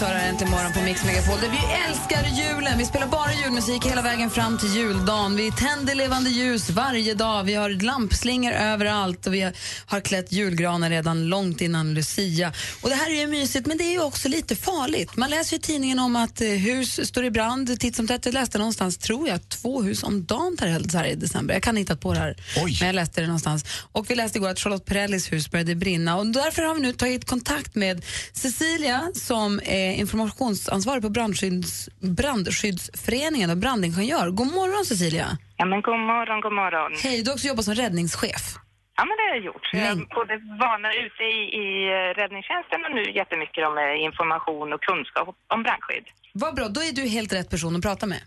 Här 0.00 0.28
äntligen 0.28 0.50
morgon 0.50 0.72
på 0.72 0.80
Mix 0.80 1.04
Megapol. 1.04 1.40
Där 1.40 1.48
vi 1.48 1.58
älskar 1.88 2.24
julen. 2.42 2.78
Vi 2.78 2.84
spelar 2.84 3.06
bara 3.06 3.32
julmusik 3.32 3.86
hela 3.86 4.02
vägen 4.02 4.30
fram 4.30 4.58
till 4.58 4.76
juldagen. 4.76 5.36
Vi 5.36 5.50
tänder 5.52 5.94
levande 5.94 6.30
ljus 6.30 6.70
varje 6.70 7.14
dag. 7.14 7.44
Vi 7.44 7.54
har 7.54 7.70
lampslingor 7.70 8.52
överallt 8.52 9.26
och 9.26 9.34
vi 9.34 9.52
har 9.86 10.00
klätt 10.00 10.32
julgranar 10.32 10.90
redan 10.90 11.26
långt 11.26 11.60
innan 11.60 11.94
Lucia. 11.94 12.52
Och 12.80 12.88
Det 12.88 12.94
här 12.94 13.10
är 13.10 13.20
ju 13.20 13.26
mysigt, 13.26 13.66
men 13.66 13.78
det 13.78 13.84
är 13.84 13.92
ju 13.92 14.02
också 14.02 14.28
lite 14.28 14.56
farligt. 14.56 15.16
Man 15.16 15.30
läser 15.30 15.52
ju 15.52 15.58
i 15.58 15.60
tidningen 15.60 15.98
om 15.98 16.16
att 16.16 16.40
eh, 16.40 16.48
hus 16.48 17.08
står 17.08 17.24
i 17.24 17.30
brand 17.30 17.80
titt 17.80 17.96
som 17.96 18.06
tätt. 18.06 18.26
Jag 18.26 18.34
läste 18.34 18.58
någonstans, 18.58 18.98
tror 18.98 19.28
jag, 19.28 19.48
två 19.48 19.82
hus 19.82 20.02
om 20.02 20.24
dagen 20.24 20.56
tar 20.56 20.66
eld 20.66 20.90
så 20.90 20.98
här 20.98 21.06
i 21.06 21.14
december. 21.14 21.54
Jag 21.54 21.62
kan 21.62 21.78
inte 21.78 21.96
på 21.96 22.14
det 22.14 22.20
här, 22.20 22.36
men 22.80 22.86
jag 22.86 22.94
läste 22.94 23.20
det 23.20 23.26
någonstans. 23.26 23.64
Och 23.92 24.10
vi 24.10 24.14
läste 24.14 24.38
igår 24.38 24.48
att 24.48 24.58
Charlotte 24.58 24.84
Perrellis 24.84 25.32
hus 25.32 25.50
började 25.50 25.74
brinna 25.74 26.16
och 26.16 26.26
därför 26.26 26.62
har 26.62 26.74
vi 26.74 26.80
nu 26.80 26.92
tagit 26.92 27.24
kontakt 27.24 27.74
med 27.74 28.04
Cecilia 28.32 29.10
som 29.14 29.60
är 29.64 29.83
informationsansvarig 29.92 31.02
på 31.02 31.08
brandskydds, 31.08 31.88
brandskyddsföreningen 32.00 33.50
och 33.50 33.56
brandingenjör. 33.56 34.30
God 34.30 34.52
morgon 34.52 34.84
Cecilia! 34.84 35.26
Ja, 35.56 35.64
men 35.66 35.82
god 35.82 35.98
morgon, 35.98 36.40
god 36.40 36.52
morgon. 36.52 36.92
Hej, 37.02 37.22
du 37.22 37.30
har 37.30 37.34
också 37.34 37.46
jobbat 37.46 37.64
som 37.64 37.74
räddningschef. 37.74 38.44
Ja, 38.96 39.02
men 39.04 39.14
det 39.16 39.22
har 39.28 39.34
jag 39.36 39.44
gjort. 39.44 39.66
Jag 39.72 39.80
Nej. 39.80 39.90
är 39.90 40.14
både 40.20 40.34
vana 40.66 40.88
ute 41.04 41.22
i, 41.36 41.38
i 41.62 41.66
eh, 41.94 42.20
räddningstjänsten 42.20 42.78
och 42.86 42.92
nu 42.98 43.02
jättemycket 43.20 43.62
om 43.68 43.74
eh, 43.78 44.04
information 44.08 44.72
och 44.74 44.82
kunskap 44.88 45.26
om 45.54 45.62
brandskydd. 45.62 46.06
Vad 46.32 46.54
bra, 46.54 46.66
då 46.68 46.80
är 46.80 46.92
du 46.92 47.02
helt 47.16 47.32
rätt 47.32 47.50
person 47.50 47.76
att 47.76 47.82
prata 47.82 48.06
med. 48.06 48.22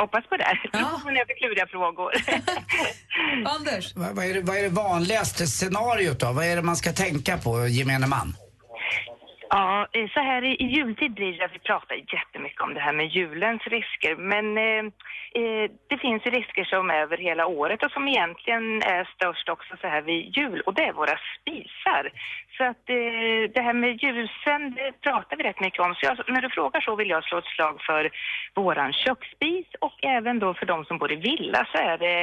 Hoppas 0.00 0.24
på 0.28 0.36
det. 0.36 0.58
Ja. 0.72 0.78
Jag 1.04 1.26
får 1.28 1.38
kluriga 1.40 1.66
frågor. 1.66 2.12
Anders? 3.56 3.96
Vad, 3.96 4.16
vad, 4.16 4.24
är 4.24 4.34
det, 4.34 4.40
vad 4.40 4.56
är 4.56 4.62
det 4.62 4.68
vanligaste 4.68 5.46
scenariot 5.46 6.20
då? 6.20 6.32
Vad 6.32 6.44
är 6.44 6.56
det 6.56 6.62
man 6.62 6.76
ska 6.76 6.92
tänka 6.92 7.38
på, 7.38 7.66
gemene 7.68 8.06
man? 8.06 8.36
Ja, 9.50 9.86
eh, 9.92 10.08
så 10.14 10.20
här 10.20 10.44
i, 10.44 10.64
jultid 10.64 11.14
blir 11.14 11.38
det 11.38 11.44
att 11.44 11.54
vi 11.54 11.58
pratar 11.58 11.96
jättemycket 11.96 12.60
om 12.60 12.74
det 12.74 12.80
här 12.80 12.92
med 12.92 13.06
julens 13.06 13.62
risker. 13.66 14.16
Men 14.16 14.58
eh, 14.58 14.84
eh 15.40 15.70
det 15.88 15.98
finns 15.98 16.22
risker 16.22 16.64
som 16.64 16.90
är 16.90 16.94
över 16.94 17.16
hela 17.16 17.46
året 17.46 17.82
och 17.82 17.90
som 17.90 18.08
egentligen 18.08 18.82
är 18.82 19.04
störst 19.14 19.48
också 19.48 19.76
så 19.80 19.86
här 19.86 20.02
vid 20.02 20.36
jul 20.36 20.60
och 20.60 20.74
det 20.74 20.84
är 20.84 20.92
våra 20.92 21.18
spisar. 21.34 22.10
Så 22.56 22.64
att 22.64 22.84
eh, 22.98 23.42
det 23.54 23.62
här 23.66 23.72
med 23.72 23.92
ljusen, 24.02 24.60
det 24.74 24.92
pratar 25.06 25.36
vi 25.36 25.42
rätt 25.42 25.60
mycket 25.60 25.80
om. 25.80 25.94
Så 25.94 26.00
jag, 26.06 26.14
när 26.34 26.42
du 26.42 26.50
frågar 26.50 26.80
så 26.80 26.96
vill 26.96 27.10
jag 27.10 27.24
slå 27.24 27.38
ett 27.38 27.52
slag 27.56 27.76
för 27.88 28.10
våran 28.54 28.92
köksspis 28.92 29.66
och 29.80 30.04
även 30.04 30.38
då 30.38 30.54
för 30.54 30.66
de 30.66 30.84
som 30.84 30.98
bor 30.98 31.12
i 31.12 31.16
villa 31.16 31.66
så 31.72 31.78
är 31.78 31.98
det 31.98 32.14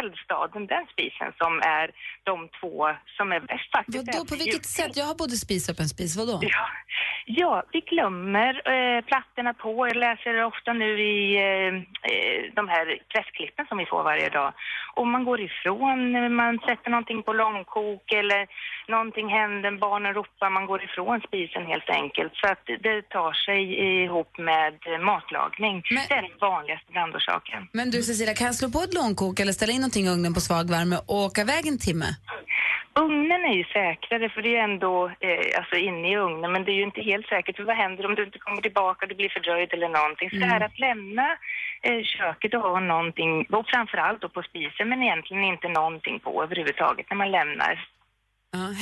eldstaden, 0.00 0.66
den 0.66 0.86
spisen 0.92 1.32
som 1.38 1.52
är 1.78 1.90
de 2.24 2.48
två 2.60 2.76
som 3.16 3.32
är 3.32 3.40
bäst 3.40 3.70
faktiskt. 3.76 3.98
Vadå, 3.98 4.24
på 4.24 4.34
vilket 4.34 4.46
jultid. 4.46 4.78
sätt? 4.80 4.96
Jag 4.96 5.04
har 5.04 5.14
både 5.14 5.36
spis 5.46 5.68
och 5.68 5.72
öppen 5.74 5.88
spis, 5.88 6.16
vadå? 6.16 6.38
Ja, 6.42 6.66
ja 7.26 7.62
vi 7.72 7.80
glömmer 7.80 8.52
eh, 8.74 9.00
plattorna 9.10 9.54
på. 9.54 9.86
Jag 9.88 9.96
läser 9.96 10.32
det 10.32 10.44
ofta 10.44 10.72
nu 10.72 10.90
i 11.00 11.36
eh, 11.36 11.74
eh, 12.12 12.40
de 12.58 12.68
här 12.68 12.98
pressklippen 13.12 13.66
som 13.68 13.78
vi 13.78 13.86
får 13.86 14.02
varje 14.02 14.28
dag. 14.28 14.52
Och 14.94 15.06
man 15.06 15.24
går 15.24 15.40
ifrån, 15.40 16.34
man 16.34 16.58
sätter 16.58 16.90
någonting 16.90 17.22
på 17.22 17.32
långkok 17.32 18.12
eller 18.12 18.46
någonting 18.88 19.28
händer 19.28 19.59
grunden, 19.60 19.78
barnen 19.78 20.14
ropar, 20.14 20.50
man 20.50 20.66
går 20.66 20.84
ifrån 20.84 21.20
spisen 21.20 21.66
helt 21.66 21.90
enkelt. 21.90 22.32
Så 22.36 22.46
att 22.52 22.64
det 22.66 23.02
tar 23.08 23.32
sig 23.32 23.60
ihop 24.02 24.38
med 24.38 24.74
matlagning. 25.00 25.82
Det 26.08 26.14
är 26.14 26.22
den 26.22 26.38
vanligaste 26.40 26.92
brandorsaken. 26.92 27.68
Men 27.72 27.90
du 27.90 28.02
Cecilia, 28.02 28.34
kan 28.34 28.46
jag 28.46 28.54
slå 28.54 28.70
på 28.70 28.80
ett 28.80 28.94
långkok 28.94 29.40
eller 29.40 29.52
ställa 29.52 29.72
in 29.72 29.80
någonting 29.80 30.06
i 30.06 30.10
ugnen 30.10 30.34
på 30.34 30.40
svag 30.40 30.70
värme 30.70 30.96
och 31.08 31.16
åka 31.26 31.40
iväg 31.40 31.66
en 31.66 31.78
timme? 31.78 32.08
Ugnen 32.94 33.44
är 33.50 33.54
ju 33.60 33.64
säkrare 33.64 34.28
för 34.28 34.42
det 34.42 34.56
är 34.56 34.64
ändå 34.64 34.94
eh, 35.06 35.58
alltså 35.58 35.76
inne 35.76 36.12
i 36.12 36.16
ugnen 36.16 36.52
men 36.52 36.64
det 36.64 36.72
är 36.72 36.78
ju 36.80 36.82
inte 36.82 37.02
helt 37.02 37.26
säkert 37.26 37.56
för 37.56 37.64
vad 37.64 37.76
händer 37.76 38.06
om 38.06 38.14
du 38.14 38.24
inte 38.24 38.38
kommer 38.38 38.62
tillbaka 38.62 39.06
du 39.06 39.14
blir 39.14 39.28
fördröjd 39.28 39.72
eller 39.72 39.88
någonting. 39.88 40.30
Så 40.30 40.36
det 40.36 40.52
här 40.54 40.60
att 40.60 40.78
lämna 40.78 41.26
eh, 41.82 42.02
köket 42.18 42.54
och 42.54 42.60
ha 42.60 42.80
någonting, 42.80 43.46
och 43.50 43.66
framförallt 43.68 44.20
då 44.20 44.28
på 44.28 44.42
spisen 44.42 44.88
men 44.88 45.02
egentligen 45.02 45.44
inte 45.44 45.68
någonting 45.68 46.20
på 46.20 46.42
överhuvudtaget 46.42 47.06
när 47.10 47.16
man 47.16 47.30
lämnar. 47.30 47.74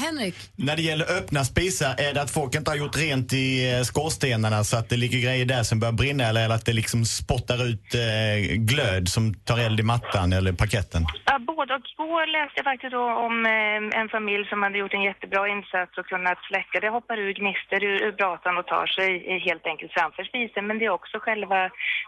Henrik? 0.03 0.35
När 0.57 0.77
det 0.77 0.83
gäller 0.83 1.07
öppna 1.19 1.45
spisar, 1.45 1.95
är 1.99 2.15
det 2.15 2.23
att 2.23 2.31
folk 2.31 2.55
inte 2.55 2.71
har 2.71 2.77
gjort 2.77 2.97
rent 2.97 3.33
i 3.33 3.49
eh, 3.73 3.83
skorstenarna 3.83 4.65
så 4.65 4.77
att 4.77 4.89
det 4.89 4.97
ligger 4.97 5.19
grejer 5.27 5.45
där 5.45 5.63
som 5.63 5.81
börjar 5.81 5.93
brinna 5.93 6.25
eller 6.25 6.51
att 6.51 6.67
det 6.67 6.73
liksom 6.73 7.05
spottar 7.05 7.59
ut 7.69 7.95
eh, 7.95 8.37
glöd 8.71 9.09
som 9.09 9.35
tar 9.35 9.59
eld 9.67 9.81
i 9.81 9.83
mattan 9.83 10.33
eller 10.33 10.53
parketten? 10.53 11.03
Ja, 11.27 11.39
både 11.39 11.75
och. 11.75 11.87
Igår 11.95 12.27
läste 12.27 12.57
jag 12.61 12.65
faktiskt 12.73 12.93
då 12.93 13.05
om 13.27 13.35
eh, 13.47 14.01
en 14.01 14.09
familj 14.17 14.45
som 14.49 14.63
hade 14.63 14.79
gjort 14.79 14.95
en 14.95 15.09
jättebra 15.11 15.49
insats 15.49 15.99
och 15.99 16.07
kunnat 16.07 16.39
släcka. 16.49 16.81
Det 16.81 16.91
hoppar 16.99 17.17
ut 17.17 17.37
gnistor 17.41 17.81
ur, 17.91 17.99
ur 18.07 18.13
bratan 18.13 18.59
och 18.59 18.67
tar 18.67 18.87
sig 18.87 19.11
eh, 19.31 19.41
helt 19.49 19.67
enkelt 19.67 19.93
framför 19.93 20.25
spisen. 20.25 20.67
Men 20.67 20.79
det 20.79 20.85
är 20.85 20.99
också 21.01 21.17
själva 21.21 21.59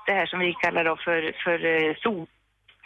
det 0.07 0.15
här 0.19 0.27
som 0.27 0.39
vi 0.41 0.51
kallar 0.65 0.85
då 0.85 0.97
för, 1.07 1.21
för 1.45 1.59
eh, 1.75 1.95
sot 2.05 2.29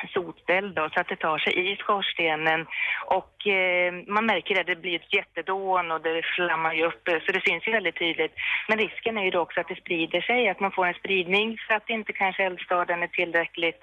soteld 0.08 0.74
då, 0.74 0.88
så 0.94 1.00
att 1.00 1.08
det 1.08 1.16
tar 1.16 1.38
sig 1.38 1.72
i 1.72 1.76
skorstenen 1.76 2.66
och 3.06 3.46
eh, 3.46 3.92
man 4.08 4.26
märker 4.26 4.60
att 4.60 4.66
det 4.66 4.76
blir 4.76 4.96
ett 4.96 5.14
jättedån 5.14 5.90
och 5.90 6.00
det 6.02 6.22
flammar 6.36 6.72
ju 6.74 6.84
upp 6.86 7.04
så 7.26 7.32
det 7.32 7.42
syns 7.46 7.68
ju 7.68 7.72
väldigt 7.72 7.98
tydligt. 7.98 8.34
Men 8.68 8.78
risken 8.78 9.18
är 9.18 9.24
ju 9.24 9.30
då 9.30 9.40
också 9.40 9.60
att 9.60 9.68
det 9.68 9.80
sprider 9.84 10.20
sig, 10.20 10.48
att 10.48 10.60
man 10.60 10.72
får 10.72 10.86
en 10.86 10.94
spridning 10.94 11.58
för 11.66 11.74
att 11.74 11.90
inte 11.90 12.12
kanske 12.12 12.42
eldstaden 12.44 13.02
är 13.02 13.06
tillräckligt 13.06 13.80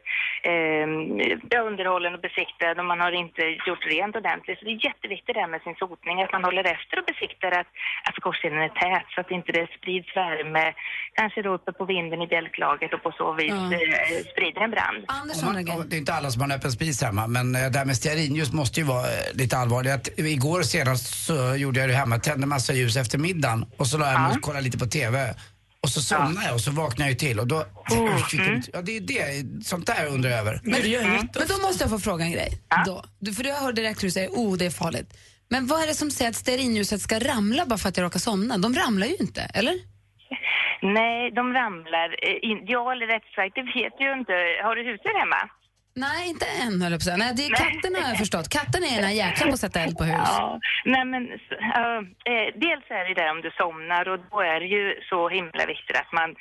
eh, 0.52 0.88
underhållen 1.70 2.14
och 2.14 2.22
besiktad 2.22 2.72
och 2.80 2.86
man 2.86 3.00
har 3.00 3.12
inte 3.12 3.42
gjort 3.68 3.86
rent 3.86 4.16
ordentligt. 4.16 4.60
Så 4.60 4.66
det 4.66 4.72
är 4.72 4.86
jätteviktigt 4.86 5.36
det 5.36 5.42
här 5.42 5.48
med 5.48 5.62
sin 5.62 5.76
sotning, 5.76 6.22
att 6.22 6.32
man 6.32 6.44
håller 6.44 6.64
efter 6.64 7.00
och 7.00 7.06
besiktar 7.06 7.52
att, 7.52 7.68
att 8.08 8.16
skorstenen 8.16 8.62
är 8.62 8.70
tät 8.70 9.06
så 9.16 9.22
att 9.22 9.32
inte 9.32 9.52
det 9.52 9.68
sprids 9.78 10.16
värme, 10.16 10.74
kanske 11.14 11.42
då 11.42 11.54
uppe 11.54 11.72
på 11.72 11.86
vinden 11.86 12.22
i 12.22 12.28
bjälklagret 12.28 12.94
och 12.94 13.04
på 13.04 13.12
så 13.12 13.34
vis 13.34 13.52
Ja. 13.52 13.74
eh, 13.74 14.24
sprider 14.32 14.62
en 14.62 14.72
brand. 14.72 15.02
Andersson, 15.08 15.50
Och 15.78 15.86
Det 15.90 15.98
är 15.98 16.06
inte 16.12 16.18
alla 16.18 16.32
som 16.32 16.42
har 16.42 16.50
en 16.50 16.56
öppen 16.56 16.72
spis 16.72 17.02
hemma, 17.02 17.28
men 17.28 17.56
eh, 17.56 17.72
det 17.72 17.78
här 17.80 17.86
med 17.86 17.96
stearinljus 17.98 18.52
måste 18.54 18.80
ju 18.80 18.86
vara 18.86 19.08
eh, 19.08 19.34
lite 19.34 19.58
allvarligt. 19.58 20.20
Igår 20.20 20.64
senast 20.64 21.26
så 21.26 21.56
gjorde 21.56 21.80
jag 21.80 21.90
det 21.90 21.96
hemma, 21.96 22.20
tände 22.20 22.48
massa 22.48 22.74
ljus 22.74 22.98
efter 22.98 23.18
middagen 23.18 23.66
och 23.78 23.88
så 23.88 23.98
la 23.98 24.12
jag 24.12 24.22
mig 24.22 24.32
och 24.36 24.42
kollade 24.42 24.64
lite 24.64 24.78
på 24.78 24.86
TV. 24.86 25.36
Och 25.84 25.90
så 25.90 26.02
somnade 26.02 26.46
jag 26.46 26.54
och 26.54 26.62
så 26.62 26.72
vaknade 26.72 27.04
jag 27.04 27.10
ju 27.10 27.16
till 27.16 27.40
och 27.40 27.48
då... 27.48 27.66
Mm. 28.34 28.62
Ja, 28.74 28.82
det 28.82 28.98
är 28.98 29.02
det. 29.02 29.66
Sånt 29.66 29.88
där 29.88 30.08
undrar 30.08 30.30
jag 30.30 30.40
över. 30.40 30.60
Men, 30.64 30.82
men 31.40 31.48
då 31.48 31.58
måste 31.68 31.84
jag 31.84 31.90
få 31.90 32.00
fråga 32.00 32.26
en 32.26 32.32
grej. 32.32 32.52
Då. 32.86 33.04
Du, 33.20 33.34
för 33.34 33.44
jag 33.44 33.56
hör 33.56 33.74
direkt 33.74 34.04
hur 34.04 34.08
du 34.08 34.12
säger 34.12 34.30
oh 34.30 34.58
det 34.58 34.66
är 34.66 34.70
farligt. 34.70 35.10
Men 35.50 35.68
vad 35.68 35.84
är 35.84 35.88
det 35.88 35.94
som 35.94 36.12
säger 36.12 36.32
att 36.32 36.36
stearinljuset 36.38 37.02
ska 37.02 37.20
ramla 37.20 37.66
bara 37.66 37.78
för 37.78 37.90
att 37.90 37.98
jag 37.98 38.04
råkar 38.04 38.20
somna? 38.20 38.58
De 38.58 38.76
ramlar 38.76 39.08
ju 39.08 39.16
inte, 39.16 39.42
eller? 39.42 39.76
Nej, 40.82 41.32
de 41.32 41.54
ramlar. 41.54 42.08
Eh, 42.28 42.38
Ja, 42.74 42.92
eller 42.92 43.08
rätt 43.08 43.30
sagt, 43.36 43.56
det 43.56 43.66
vet 43.78 43.94
jag 44.00 44.08
ju 44.14 44.20
inte. 44.20 44.34
Har 44.64 44.76
du 44.76 44.82
husdjur 44.90 45.20
hemma? 45.20 45.42
Nej, 45.94 46.30
inte 46.30 46.46
än 46.46 46.82
höll 46.82 46.92
jag 46.92 47.00
på 47.00 47.04
att 47.04 47.04
säga. 47.04 47.18
Nej, 47.18 47.34
det 47.38 47.46
är 47.46 47.56
katterna 47.64 48.00
har 48.00 48.10
jag 48.10 48.18
förstått. 48.18 48.50
Katterna 48.50 48.86
är 48.88 48.98
ena 49.00 49.12
jäkla 49.12 49.46
på 49.48 49.54
att 49.54 49.60
sätta 49.60 49.80
eld 49.80 49.98
på 49.98 50.04
hus. 50.04 50.32
Ja, 50.40 50.60
nej 50.86 51.06
men 51.06 51.24
eh, 52.32 52.48
dels 52.66 52.86
är 53.00 53.04
det 53.10 53.14
där 53.22 53.32
om 53.32 53.42
du 53.42 53.52
somnar 53.52 54.08
och 54.12 54.20
då 54.32 54.40
är 54.40 54.60
det 54.60 54.66
ju 54.66 54.86
så 55.10 55.30
himla 55.30 55.66
viktigt 55.66 55.98
att 55.98 56.12
man 56.12 56.36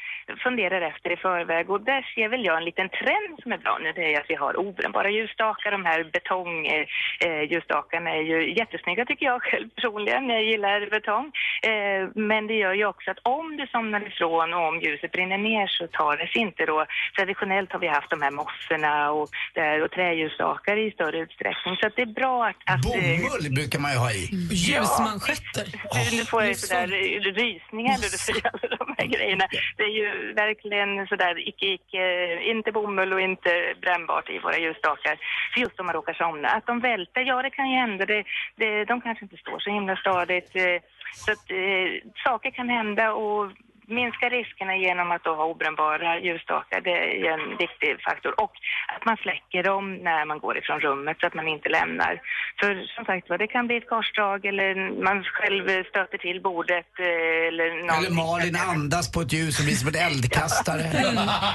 funderar 0.44 0.80
efter 0.80 1.12
i 1.12 1.16
förväg 1.16 1.70
och 1.70 1.80
där 1.80 2.02
ser 2.14 2.28
väl 2.28 2.44
jag 2.44 2.56
en 2.56 2.64
liten 2.64 2.88
trend 2.88 3.34
som 3.42 3.52
är 3.52 3.58
bra 3.58 3.78
nu, 3.82 3.92
det 3.92 4.14
är 4.14 4.20
att 4.20 4.30
vi 4.32 4.34
har 4.34 4.52
obrännbara 4.66 5.10
ljusstakar, 5.10 5.70
de 5.70 5.84
här 5.84 6.00
betongljusstakarna 6.16 8.10
är 8.10 8.22
ju 8.22 8.54
jättesnygga 8.60 9.04
tycker 9.04 9.26
jag 9.26 9.42
själv 9.42 9.68
personligen, 9.68 10.28
jag 10.28 10.44
gillar 10.44 10.90
betong. 10.90 11.26
Eh, 11.70 12.02
men 12.14 12.46
det 12.46 12.54
gör 12.54 12.74
ju 12.74 12.86
också 12.86 13.10
att 13.10 13.18
om 13.22 13.56
du 13.56 13.66
somnar 13.66 14.06
ifrån 14.06 14.54
och 14.54 14.68
om 14.68 14.80
ljuset 14.80 15.12
brinner 15.12 15.38
ner 15.38 15.66
så 15.66 15.86
tar 15.86 16.16
det 16.16 16.26
sig 16.32 16.42
inte 16.42 16.66
då. 16.66 16.86
Traditionellt 17.16 17.72
har 17.72 17.78
vi 17.78 17.88
haft 17.88 18.10
de 18.10 18.22
här 18.22 18.30
mossorna 18.30 19.10
och, 19.10 19.28
där, 19.54 19.82
och 19.84 19.90
träljusstakar 19.90 20.76
i 20.76 20.90
större 20.90 21.18
utsträckning 21.18 21.76
så 21.76 21.86
att 21.86 21.96
det 21.96 22.02
är 22.02 22.14
bra 22.20 22.46
att... 22.46 22.56
att 22.74 22.84
eh, 22.86 22.90
Bomull 22.90 23.54
brukar 23.54 23.78
man 23.78 23.92
ju 23.92 23.98
ha 23.98 24.10
i. 24.12 24.22
Ljusmanschetter. 24.64 25.66
du, 25.94 26.16
nu 26.18 26.24
får 26.24 26.42
jag 26.44 26.56
sådär 26.56 26.88
eh, 26.92 27.20
rysningar 27.42 27.94
när 28.02 28.10
du 28.14 28.18
säger 28.28 28.46
alla 28.52 28.76
de 28.76 28.94
här 28.98 29.06
grejerna. 29.06 29.44
Det 29.76 29.82
är 29.82 29.94
ju 30.00 30.32
verkligen 30.34 31.06
sådär 31.06 31.48
icke, 31.48 31.66
icke, 31.66 32.04
inte 32.52 32.72
bomull 32.72 33.12
och 33.12 33.20
inte 33.20 33.50
brännbart 33.80 34.30
i 34.30 34.38
våra 34.38 34.58
ljusstakar. 34.58 35.14
För 35.52 35.60
just 35.60 35.80
om 35.80 35.86
man 35.86 35.94
råkar 35.94 36.14
somna. 36.14 36.48
Att 36.48 36.66
de 36.66 36.80
välter, 36.80 37.20
ja 37.20 37.42
det 37.42 37.50
kan 37.50 37.70
ju 37.70 37.76
hända. 37.76 38.06
Det, 38.06 38.24
det, 38.56 38.84
de 38.84 39.00
kanske 39.00 39.24
inte 39.24 39.36
står 39.36 39.58
så 39.58 39.70
himla 39.70 39.96
stadigt. 39.96 40.56
eh, 40.56 40.78
Så 41.14 41.32
att 41.32 41.50
eh, 41.50 42.10
saker 42.24 42.50
kan 42.50 42.68
hända 42.68 43.12
och 43.12 43.52
minska 44.00 44.26
riskerna 44.38 44.74
genom 44.86 45.08
att 45.14 45.24
då 45.24 45.32
ha 45.40 45.44
obrännbara 45.52 46.10
ljusstakar, 46.26 46.80
det 46.88 46.96
är 47.00 47.32
en 47.36 47.46
viktig 47.64 47.90
faktor. 48.08 48.32
Och 48.44 48.52
att 48.94 49.04
man 49.08 49.16
släcker 49.24 49.62
dem 49.70 49.84
när 50.08 50.22
man 50.30 50.38
går 50.44 50.54
ifrån 50.60 50.80
rummet 50.86 51.16
så 51.20 51.26
att 51.26 51.34
man 51.40 51.48
inte 51.48 51.68
lämnar. 51.78 52.12
För 52.60 52.68
som 52.94 53.04
sagt 53.04 53.26
det 53.42 53.46
kan 53.56 53.66
bli 53.66 53.76
ett 53.76 53.88
korsdrag 53.94 54.38
eller 54.50 54.70
man 55.08 55.18
själv 55.36 55.64
stöter 55.92 56.18
till 56.26 56.38
bordet 56.48 56.90
eh, 56.98 57.48
eller 57.48 57.68
någonting. 57.86 58.06
Eller 58.06 58.10
Malin 58.26 58.56
andas 58.74 59.06
på 59.12 59.20
ett 59.20 59.32
ljus 59.32 59.54
och 59.58 59.64
blir 59.64 59.74
som 59.82 59.88
en 59.88 59.94
eldkastare. 60.08 60.82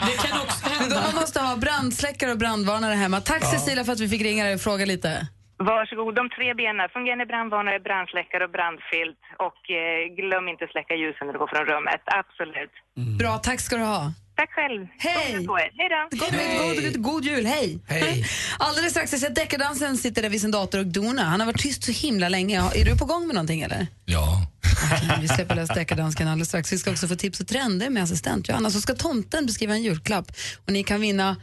Det 0.10 0.18
kan 0.26 0.36
också 0.46 0.70
hända. 0.70 0.96
Man 1.08 1.16
måste 1.22 1.40
ha 1.48 1.56
brandsläckare 1.66 2.32
och 2.32 2.38
brandvarnare 2.38 2.94
hemma. 3.04 3.22
Tack 3.22 3.42
Ja. 3.42 3.48
Cecilia 3.48 3.84
för 3.84 3.92
att 3.92 4.00
vi 4.00 4.10
fick 4.10 4.22
ringa 4.22 4.44
dig 4.44 4.54
och 4.54 4.62
fråga 4.62 4.86
lite. 4.86 5.28
Varsågod, 5.58 6.16
de 6.16 6.30
tre 6.38 6.54
benen. 6.54 6.90
Fungerande 6.98 7.26
brandvarnare, 7.26 7.80
brandsläckare 7.80 8.44
och 8.48 8.54
brandfilt. 8.58 9.22
Och 9.48 9.62
eh, 9.80 10.16
glöm 10.20 10.46
inte 10.54 10.66
släcka 10.74 10.94
ljusen 11.02 11.24
när 11.26 11.34
du 11.34 11.40
går 11.44 11.52
från 11.54 11.66
rummet. 11.72 12.02
Absolut. 12.22 12.74
Bra, 13.20 13.34
tack 13.38 13.60
ska 13.60 13.76
du 13.78 13.84
ha. 13.84 14.14
Tack 14.36 14.52
själv. 14.52 14.88
Hej! 14.98 15.48
Hej 15.80 15.90
då! 15.96 16.18
God, 16.18 16.32
god, 16.32 16.84
god, 16.84 17.04
god 17.04 17.26
jul, 17.26 17.46
hej! 17.46 17.80
Hej. 17.88 18.26
Alldeles 18.60 18.92
strax, 18.92 19.12
jag 19.12 19.22
ser 19.22 19.28
att 19.28 19.36
deckardansen 19.36 19.98
sitter 19.98 20.22
där 20.22 20.30
vid 20.30 20.42
sin 20.42 20.52
dator 20.52 20.80
och 20.80 20.86
donar. 20.88 21.24
Han 21.24 21.40
har 21.40 21.48
varit 21.48 21.62
tyst 21.62 21.84
så 21.84 21.92
himla 21.92 22.30
länge. 22.30 22.58
Är 22.60 22.86
du 22.86 22.98
på 22.98 23.06
gång 23.06 23.28
med 23.28 23.36
någonting 23.36 23.62
eller? 23.62 23.88
Ja. 24.06 24.48
Okej, 24.86 25.18
vi 25.22 25.28
släpper 25.28 25.56
lös 25.56 25.70
deckardansken 25.70 26.28
alldeles 26.28 26.48
strax. 26.48 26.74
Vi 26.74 26.78
ska 26.78 26.92
också 26.92 27.08
få 27.08 27.16
tips 27.16 27.40
och 27.40 27.48
trender 27.48 27.90
med 27.90 28.04
assistent 28.04 28.50
Johanna. 28.50 28.70
Så 28.70 28.82
ska 28.82 28.94
tomten 28.94 29.46
beskriva 29.46 29.74
en 29.74 29.84
julklapp 29.84 30.28
och 30.66 30.74
ni 30.74 30.84
kan 30.84 31.02
vinna, 31.02 31.36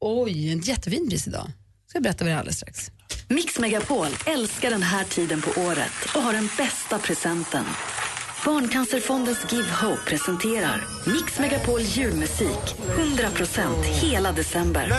oj, 0.00 0.52
en 0.52 0.60
jättefin 0.60 1.08
pris 1.10 1.26
idag. 1.26 1.46
Ska 1.86 1.96
jag 1.96 2.02
berätta 2.02 2.24
vad 2.24 2.30
det 2.30 2.34
är 2.34 2.38
alldeles 2.38 2.56
strax. 2.56 2.90
Mix 3.28 3.58
Megapol 3.58 4.06
älskar 4.26 4.70
den 4.70 4.82
här 4.82 5.04
tiden 5.04 5.42
på 5.42 5.60
året 5.60 5.92
och 6.14 6.22
har 6.22 6.32
den 6.32 6.48
bästa 6.56 6.98
presenten. 6.98 7.64
Barncancerfondens 8.44 9.52
Give 9.52 9.70
Hope 9.70 10.00
presenterar 10.06 10.84
Mix 11.06 11.38
Megapol 11.38 11.80
julmusik 11.80 12.76
100% 12.96 13.82
hela 13.82 14.32
december. 14.32 14.92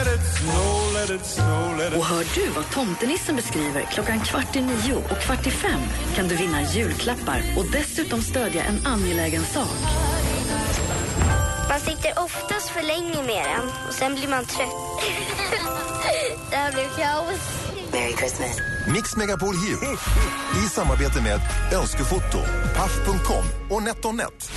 Och 1.97 2.05
hör 2.05 2.35
du 2.35 2.49
vad 2.49 2.69
tomtenissen 2.71 3.35
beskriver 3.35 3.81
klockan 3.81 4.19
kvart 4.19 4.55
i 4.55 4.61
nio 4.61 4.95
och 4.95 5.17
kvart 5.17 5.47
i 5.47 5.51
fem 5.51 5.81
kan 6.15 6.27
du 6.27 6.35
vinna 6.35 6.61
julklappar 6.61 7.43
och 7.57 7.65
dessutom 7.71 8.21
stödja 8.21 8.63
en 8.63 8.85
angelägen 8.85 9.43
sak. 9.43 9.77
Man 11.69 11.79
sitter 11.79 12.23
oftast 12.23 12.69
för 12.69 12.81
länge 12.81 13.23
med 13.23 13.45
den 13.45 13.69
och 13.87 13.93
sen 13.93 14.15
blir 14.15 14.27
man 14.27 14.45
trött. 14.45 15.01
det 16.49 16.55
här 16.55 16.71
blir 16.71 17.03
kaos. 17.03 17.70
Merry 17.93 18.13
Christmas. 18.13 18.57
Mix 18.87 19.15
Megapol 19.15 19.55
Jul 19.55 19.97
i 20.65 20.69
samarbete 20.69 21.21
med 21.21 21.39
Önskefoto, 21.73 22.39
Paff.com 22.75 23.45
och 23.69 23.83
NetOnNet. 23.83 24.51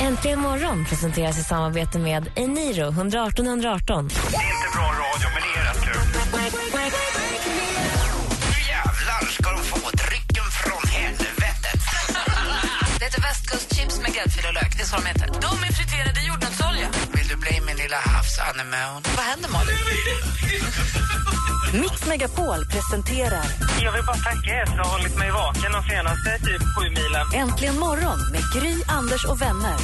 Äntligen 0.00 0.40
morgon 0.40 0.84
presenteras 0.84 1.38
i 1.38 1.42
samarbete 1.42 1.98
med 1.98 2.30
Eniro 2.36 2.88
118 2.88 3.46
118. 3.46 4.08
Det 4.08 4.14
är 4.14 4.26
inte 4.26 4.68
bra 4.74 4.82
radio, 5.04 5.28
men 5.34 5.42
det 5.42 5.60
är 5.60 5.64
rätt 5.64 5.84
kul. 5.84 6.00
Nu 8.50 8.60
jävlar 8.74 9.22
ska 9.32 9.50
de 9.50 9.62
få 9.62 9.90
drycken 9.90 10.44
från 10.62 10.90
helvetet. 10.90 11.80
Det 12.98 13.04
heter 13.04 13.22
västkustchips 13.22 14.00
med 14.02 14.14
gräddfil 14.14 14.44
och 14.48 14.54
lök. 14.54 14.76
Det 14.76 14.82
är 14.82 14.86
så 14.86 14.96
de 14.96 15.06
heter. 15.06 15.26
De 15.26 15.52
är 15.68 15.72
friterade 15.72 16.20
lilla 17.94 18.16
havsanemon? 18.16 19.02
Vad 19.16 19.24
händer 19.24 19.48
Malin? 19.48 19.76
Mix 21.72 22.06
Megapol 22.06 22.66
presenterar 22.66 23.44
Jag 23.82 23.92
vill 23.92 24.04
bara 24.06 24.16
tacka 24.16 24.50
er 24.50 24.66
för 24.66 24.78
att 24.78 24.86
ha 24.86 24.92
hållit 24.96 25.16
mig 25.18 25.30
vaken 25.30 25.72
de 25.72 25.82
senaste 25.82 26.38
typ 26.38 26.62
sju 26.74 26.84
milen. 26.88 27.26
Äntligen 27.34 27.78
morgon 27.78 28.18
med 28.32 28.42
Gry, 28.54 28.74
Anders 28.88 29.24
och 29.24 29.42
vänner. 29.42 29.76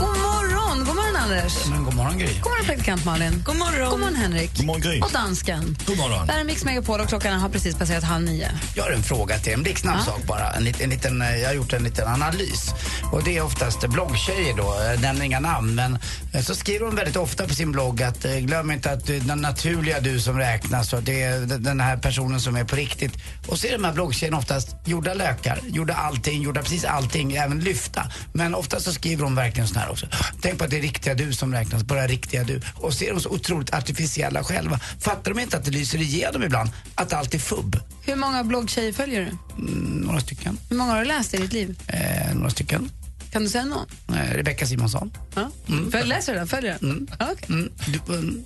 God 0.00 0.08
morgon, 0.08 0.29
god 0.78 0.96
morgon 0.96 1.16
Anders. 1.16 1.66
Men 1.70 1.84
god 1.84 1.94
morgon, 1.94 2.18
Gry. 2.18 2.26
God 2.26 2.50
morgon, 2.50 2.64
praktikant 2.66 3.04
Malin. 3.04 3.42
God 3.46 3.56
morgon. 3.56 3.90
God 3.90 4.00
morgon, 4.00 4.14
Henrik. 4.14 4.56
God 4.56 4.66
morgon, 4.66 4.80
Gry. 4.80 5.00
Och 5.00 5.10
dansken. 5.12 5.76
God 5.86 5.96
morgon. 5.98 6.26
Det 6.26 6.32
här 6.32 6.40
är 6.40 6.44
Mix 6.44 6.64
Megapol 6.64 7.00
och 7.00 7.08
klockan 7.08 7.40
har 7.40 7.48
precis 7.48 7.74
passerat 7.74 8.04
halv 8.04 8.24
nio. 8.24 8.48
Jag 8.74 8.84
har 8.84 8.90
en 8.90 9.02
fråga 9.02 9.38
till 9.38 9.52
en 9.52 9.62
blixtsnabb 9.62 9.96
Ja. 9.98 10.04
sak 10.04 10.22
bara. 10.26 10.50
En, 10.52 10.66
en 10.80 10.90
liten, 10.90 11.22
eh, 11.22 11.36
jag 11.36 11.48
har 11.48 11.54
gjort 11.54 11.72
en 11.72 11.82
liten 11.84 12.08
analys. 12.08 12.70
Och 13.12 13.22
det 13.24 13.36
är 13.36 13.42
oftast 13.42 13.88
bloggtjejer 13.88 14.56
då, 14.56 14.76
jag 14.90 15.00
nämner 15.00 15.24
inga 15.24 15.40
namn, 15.40 15.74
men 15.74 15.98
eh, 16.34 16.42
så 16.42 16.54
skriver 16.54 16.86
hon 16.86 16.94
väldigt 16.96 17.16
ofta 17.16 17.46
på 17.48 17.54
sin 17.54 17.72
blogg 17.72 18.02
att 18.02 18.24
eh, 18.24 18.36
glöm 18.36 18.70
inte 18.70 18.90
att 18.92 19.06
det 19.06 19.16
är 19.16 19.20
den 19.20 19.38
naturliga 19.40 20.00
du 20.00 20.20
som 20.20 20.38
räknas 20.38 20.92
och 20.92 21.02
det 21.02 21.22
är 21.22 21.40
den- 21.40 21.80
här 21.80 21.96
personen 21.96 22.40
som 22.40 22.56
är 22.56 22.64
på 22.64 22.76
riktigt. 22.76 23.12
Och 23.46 23.58
så 23.58 23.66
är 23.66 23.72
de 23.72 23.84
här 23.84 23.92
bloggtjejerna 23.92 24.38
oftast 24.38 24.76
gjorda 24.84 25.14
lökar, 25.14 25.60
gjorda 25.68 25.94
allting, 25.94 26.42
gjorda 26.42 26.62
precis 26.62 26.84
allting, 26.84 27.32
även 27.32 27.60
lyfta. 27.60 28.02
Men 28.32 28.54
ofta 28.54 28.80
så 28.80 28.92
skriver 28.92 29.24
hon 29.24 29.34
verkligen 29.34 29.68
så 29.68 29.78
här 29.78 29.90
också. 29.90 30.06
Tänk 30.42 30.58
på 30.60 30.64
att 30.64 30.70
det 30.70 30.76
är 30.78 30.82
riktiga 30.82 31.14
du 31.14 31.32
som 31.32 31.52
räknas, 31.54 31.82
bara 31.82 32.06
riktiga 32.06 32.44
du. 32.44 32.60
Och 32.74 32.94
så 32.94 33.04
är 33.04 33.10
de 33.10 33.20
så 33.20 33.28
otroligt 33.28 33.74
artificiella 33.74 34.44
själva. 34.44 34.80
Fattar 35.00 35.34
de 35.34 35.40
inte 35.40 35.56
att 35.56 35.64
det 35.64 35.70
lyser 35.70 35.98
igenom 36.00 36.42
ibland? 36.42 36.70
Att 36.94 37.12
allt 37.12 37.34
är 37.34 37.38
fubb? 37.38 37.76
Hur 38.06 38.16
många 38.16 38.44
bloggtjejer 38.44 38.92
följer 38.92 39.20
du? 39.20 39.62
Mm, 39.62 39.80
några 40.06 40.20
stycken. 40.20 40.58
Hur 40.70 40.76
många 40.76 40.92
har 40.92 40.98
du 41.00 41.04
läst 41.04 41.34
i 41.34 41.36
ditt 41.36 41.52
liv? 41.52 41.78
Eh, 41.86 42.34
några 42.34 42.50
stycken. 42.50 42.90
Kan 43.32 43.42
du 43.42 43.48
säga 43.48 43.64
någon? 43.64 43.86
Eh, 44.08 44.34
Rebecka 44.34 44.66
Simonsson. 44.66 45.12
Ja. 45.34 45.50
Mm. 45.68 45.90
För 45.90 46.04
läser 46.04 46.32
du 46.32 46.38
den? 46.38 46.48
Följer 46.48 46.78
den? 46.80 46.90
Mm. 46.90 47.06
Ja, 47.18 47.28
okej. 47.32 47.46
Mm. 47.48 47.70
Du, 47.86 48.14
mm, 48.14 48.44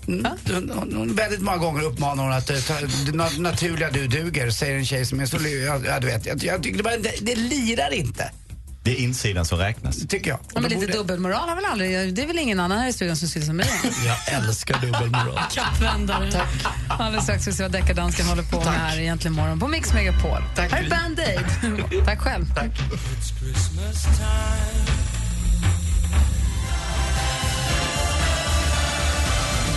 hon- 0.75 0.92
hon- 0.97 1.14
Väldigt 1.14 1.40
många 1.40 1.56
gånger 1.59 1.83
uppmanar 1.83 2.23
hon 2.25 2.33
att 2.33 2.50
eh, 2.50 2.56
ta, 2.59 2.75
na- 2.75 3.40
naturliga 3.40 3.90
du 3.90 4.06
duger, 4.06 4.50
säger 4.50 4.78
en 4.78 4.87
tjej 4.87 5.06
som 5.06 5.21
är 5.21 5.26
så... 5.26 5.37
Ja, 5.87 6.00
du 6.00 6.06
vet, 6.06 6.26
jag, 6.26 6.44
jag 6.44 6.85
bara, 6.85 6.97
det, 6.97 7.12
det 7.21 7.35
lirar 7.37 7.92
inte. 7.94 8.30
Det 8.84 8.90
är 8.90 8.96
insidan 8.96 9.44
som 9.44 9.58
räknas. 9.58 10.06
Tycker 10.08 10.30
jag. 10.30 10.38
Ja, 10.54 10.60
men 10.60 10.70
lite 10.70 10.92
dubbelmoral 10.92 11.48
har 11.48 11.56
väl 11.56 11.64
aldrig... 11.64 12.14
Det 12.14 12.22
är 12.22 12.26
väl 12.26 12.38
ingen 12.38 12.60
annan 12.60 12.78
här 12.78 12.88
i 12.88 12.92
studion 12.92 13.16
som 13.16 13.28
sysslar 13.28 13.54
med 13.54 13.66
det? 13.66 13.90
Jag 14.06 14.42
älskar 14.42 14.80
dubbelmoral. 14.80 15.38
Kappvändare. 15.54 16.32
Tack. 16.32 16.48
Alldeles 16.88 17.24
strax 17.24 17.42
ska 17.42 17.50
vi 17.50 17.56
se 17.56 17.62
vad 17.62 17.72
deckardansken 17.72 18.26
håller 18.26 18.42
på 18.42 18.56
med 18.56 18.66
här 18.66 19.00
egentligen 19.00 19.34
imorgon 19.34 19.60
på 19.60 19.68
Mix 19.68 19.94
Megapol. 19.94 20.42
Tack, 20.54 20.72
här 20.72 20.78
är 20.78 20.82
Gry. 20.82 20.90
Band 20.90 21.20
Aid. 21.20 22.04
Tack 22.06 22.20
själv. 22.20 22.54
Tack. 22.54 22.70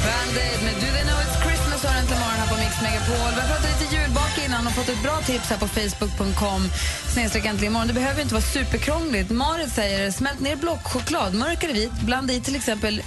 Band 0.04 0.38
Aid 0.38 0.64
med 0.64 0.74
Do 0.74 0.88
They 0.96 1.04
Know 1.04 1.18
It's 1.20 1.42
Christmas 1.44 1.57
har 1.84 2.00
äntligen 2.00 2.20
morgon 2.20 2.40
här 2.40 2.48
på 2.48 2.56
Mix 2.56 2.82
Megapol. 2.82 3.32
Vi 3.36 3.42
har 3.42 3.48
pratat 3.48 3.82
lite 3.82 3.96
julbak 3.96 4.34
innan 4.46 4.68
och 4.68 4.74
fått 4.74 4.90
ett 4.90 5.04
bra 5.04 5.22
tips 5.22 5.50
här 5.50 5.58
på 5.58 5.68
facebook.com 5.68 6.62
snedstreck 7.14 7.46
äntligen 7.46 7.72
imorgon. 7.72 7.88
Det 7.88 7.94
behöver 7.94 8.22
inte 8.22 8.34
vara 8.34 8.44
superkrångligt. 8.44 9.30
Marit 9.30 9.74
säger 9.74 10.12
smält 10.12 10.40
ner 10.40 10.56
blockchoklad, 10.56 11.34
mörk 11.34 11.64
eller 11.64 11.74
vit, 11.74 12.02
blanda 12.02 12.34
i 12.34 12.42
till 12.42 12.56
exempel 12.56 13.02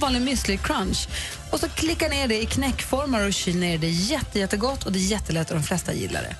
vanlig 0.00 0.20
müsli 0.20 0.56
crunch 0.56 1.08
och 1.50 1.60
så 1.60 1.68
klicka 1.68 2.08
ner 2.08 2.28
det 2.28 2.42
i 2.42 2.46
knäckformar 2.46 3.26
och 3.26 3.32
kyl 3.32 3.56
ner 3.56 3.78
det. 3.78 3.88
Jätte, 3.88 4.38
jättegott 4.38 4.84
och 4.84 4.92
det 4.92 4.98
är 4.98 5.08
jättelätt 5.10 5.50
och 5.50 5.56
de 5.56 5.62
flesta 5.62 5.92
gillar 5.92 6.22
det. 6.22 6.36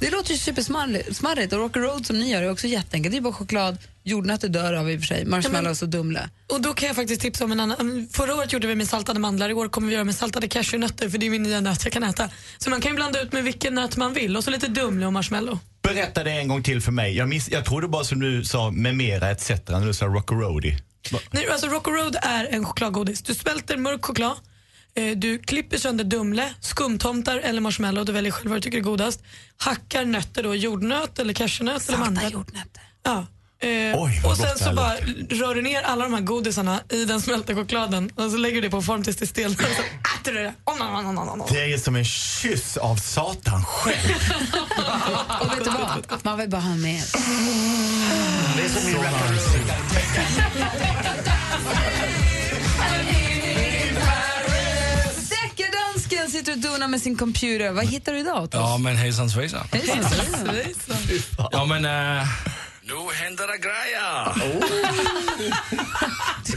Det 0.00 0.10
låter 0.10 0.32
ju 0.32 0.38
supersmarrigt 0.38 1.52
och 1.52 1.58
Rocky 1.58 1.80
Road 1.80 2.06
som 2.06 2.18
ni 2.18 2.30
gör 2.30 2.42
är 2.42 2.50
också 2.50 2.66
jätteenkelt. 2.66 3.12
Det 3.12 3.18
är 3.18 3.20
bara 3.22 3.32
choklad, 3.32 3.78
jordnötter 4.08 4.48
dör 4.48 4.72
av 4.72 4.90
i 4.90 4.96
och 4.96 5.00
för 5.00 5.06
sig, 5.06 5.24
marshmallows 5.24 5.82
och 5.82 5.88
Dumle. 5.88 6.30
Och 6.46 6.60
då 6.60 6.74
kan 6.74 6.86
jag 6.86 6.96
faktiskt 6.96 7.20
tipsa 7.20 7.44
om 7.44 7.52
en 7.52 7.60
annan. 7.60 8.08
Förra 8.12 8.34
året 8.34 8.52
gjorde 8.52 8.66
vi 8.66 8.74
med 8.74 8.88
saltade 8.88 9.20
mandlar, 9.20 9.50
i 9.50 9.54
år 9.54 9.68
kommer 9.68 9.88
vi 9.88 9.94
göra 9.94 10.04
med 10.04 10.14
saltade 10.14 10.48
cashewnötter 10.48 11.08
för 11.08 11.18
det 11.18 11.26
är 11.26 11.30
min 11.30 11.42
nya 11.42 11.60
nöt 11.60 11.84
jag 11.84 11.92
kan 11.92 12.04
äta. 12.04 12.30
Så 12.58 12.70
man 12.70 12.80
kan 12.80 12.90
ju 12.90 12.96
blanda 12.96 13.22
ut 13.22 13.32
med 13.32 13.44
vilken 13.44 13.74
nöt 13.74 13.96
man 13.96 14.12
vill 14.14 14.36
och 14.36 14.44
så 14.44 14.50
lite 14.50 14.68
Dumle 14.68 15.06
och 15.06 15.12
marshmallow. 15.12 15.58
Berätta 15.82 16.24
det 16.24 16.30
en 16.30 16.48
gång 16.48 16.62
till 16.62 16.80
för 16.80 16.92
mig. 16.92 17.16
Jag, 17.16 17.28
miss, 17.28 17.48
jag 17.50 17.64
trodde 17.64 17.88
bara 17.88 18.04
som 18.04 18.20
du 18.20 18.44
sa 18.44 18.70
med 18.70 18.96
mera 18.96 19.30
etc. 19.30 19.50
när 19.50 19.86
du 19.86 19.94
sa 19.94 20.06
Rock'n'Roadie. 20.06 20.78
Nej, 21.30 21.48
alltså 21.48 21.66
Rock 21.66 21.86
Road 21.88 22.16
är 22.22 22.44
en 22.44 22.64
chokladgodis. 22.64 23.22
Du 23.22 23.34
smälter 23.34 23.76
mörk 23.76 24.04
choklad, 24.04 24.36
eh, 24.94 25.16
du 25.16 25.38
klipper 25.38 25.78
sönder 25.78 26.04
Dumle, 26.04 26.54
skumtomtar 26.60 27.38
eller 27.38 27.60
marshmallow, 27.60 28.04
du 28.04 28.12
väljer 28.12 28.32
själv 28.32 28.50
vad 28.50 28.56
du 28.56 28.62
tycker 28.62 28.78
är 28.78 28.82
godast. 28.82 29.22
Hackar 29.56 30.04
nötter 30.04 30.42
då, 30.42 30.54
jordnöt 30.54 31.18
eller 31.18 31.32
cashewnöt 31.34 31.88
eller 31.88 31.98
mandel. 31.98 32.32
jordnötter. 32.32 32.82
Ja. 33.02 33.26
Eh, 33.60 34.02
Oj, 34.02 34.22
och 34.24 34.36
sen 34.36 34.58
så 34.58 34.72
bara 34.74 34.94
rör 35.30 35.54
du 35.54 35.62
ner 35.62 35.82
alla 35.82 36.04
de 36.04 36.14
här 36.14 36.20
godisarna 36.20 36.80
i 36.88 37.04
den 37.04 37.20
smälta 37.20 37.54
chokladen 37.54 38.10
och 38.14 38.30
så 38.30 38.36
lägger 38.36 38.54
du 38.54 38.60
det 38.60 38.70
på 38.70 38.82
form 38.82 39.04
tills 39.04 39.16
det 39.16 39.26
stelnar 39.26 39.56
och 39.70 39.76
så 39.76 39.82
äter 40.20 40.32
du 40.32 40.42
det. 40.42 40.54
Om, 40.64 40.80
om, 40.80 41.06
om, 41.06 41.18
om, 41.18 41.28
om. 41.28 41.46
Det 41.50 41.72
är 41.72 41.78
som 41.78 41.96
en 41.96 42.04
kyss 42.04 42.76
av 42.76 42.96
Satan 42.96 43.64
själv. 43.64 43.96
Och 45.40 45.52
vet 45.52 45.64
du 45.64 45.70
vad? 45.70 46.04
Man 46.24 46.38
vill 46.38 46.48
bara 46.50 46.60
ha 46.60 46.74
mer. 46.74 47.04
Det 48.56 48.64
är 48.64 48.68
som 48.68 48.86
min. 48.86 48.96
Deckardansken 55.30 56.30
sitter 56.30 56.52
och 56.52 56.58
donar 56.58 56.88
med 56.88 57.02
sin 57.02 57.16
computer. 57.16 57.72
Vad 57.72 57.86
hittar 57.86 58.12
du 58.12 58.18
idag 58.18 58.42
åt 58.42 58.54
oss? 58.54 58.60
Ja, 58.60 58.78
men 58.78 58.96
hejsan 58.96 59.30
svejsan. 59.30 59.68
Hejsan, 59.72 60.04
hejsan. 60.46 60.96
Ja, 61.52 61.64
men... 61.64 61.84
Uh, 61.84 62.22
nu 62.88 63.10
händer 63.14 63.46
det 63.46 63.58
grejer! 63.62 64.34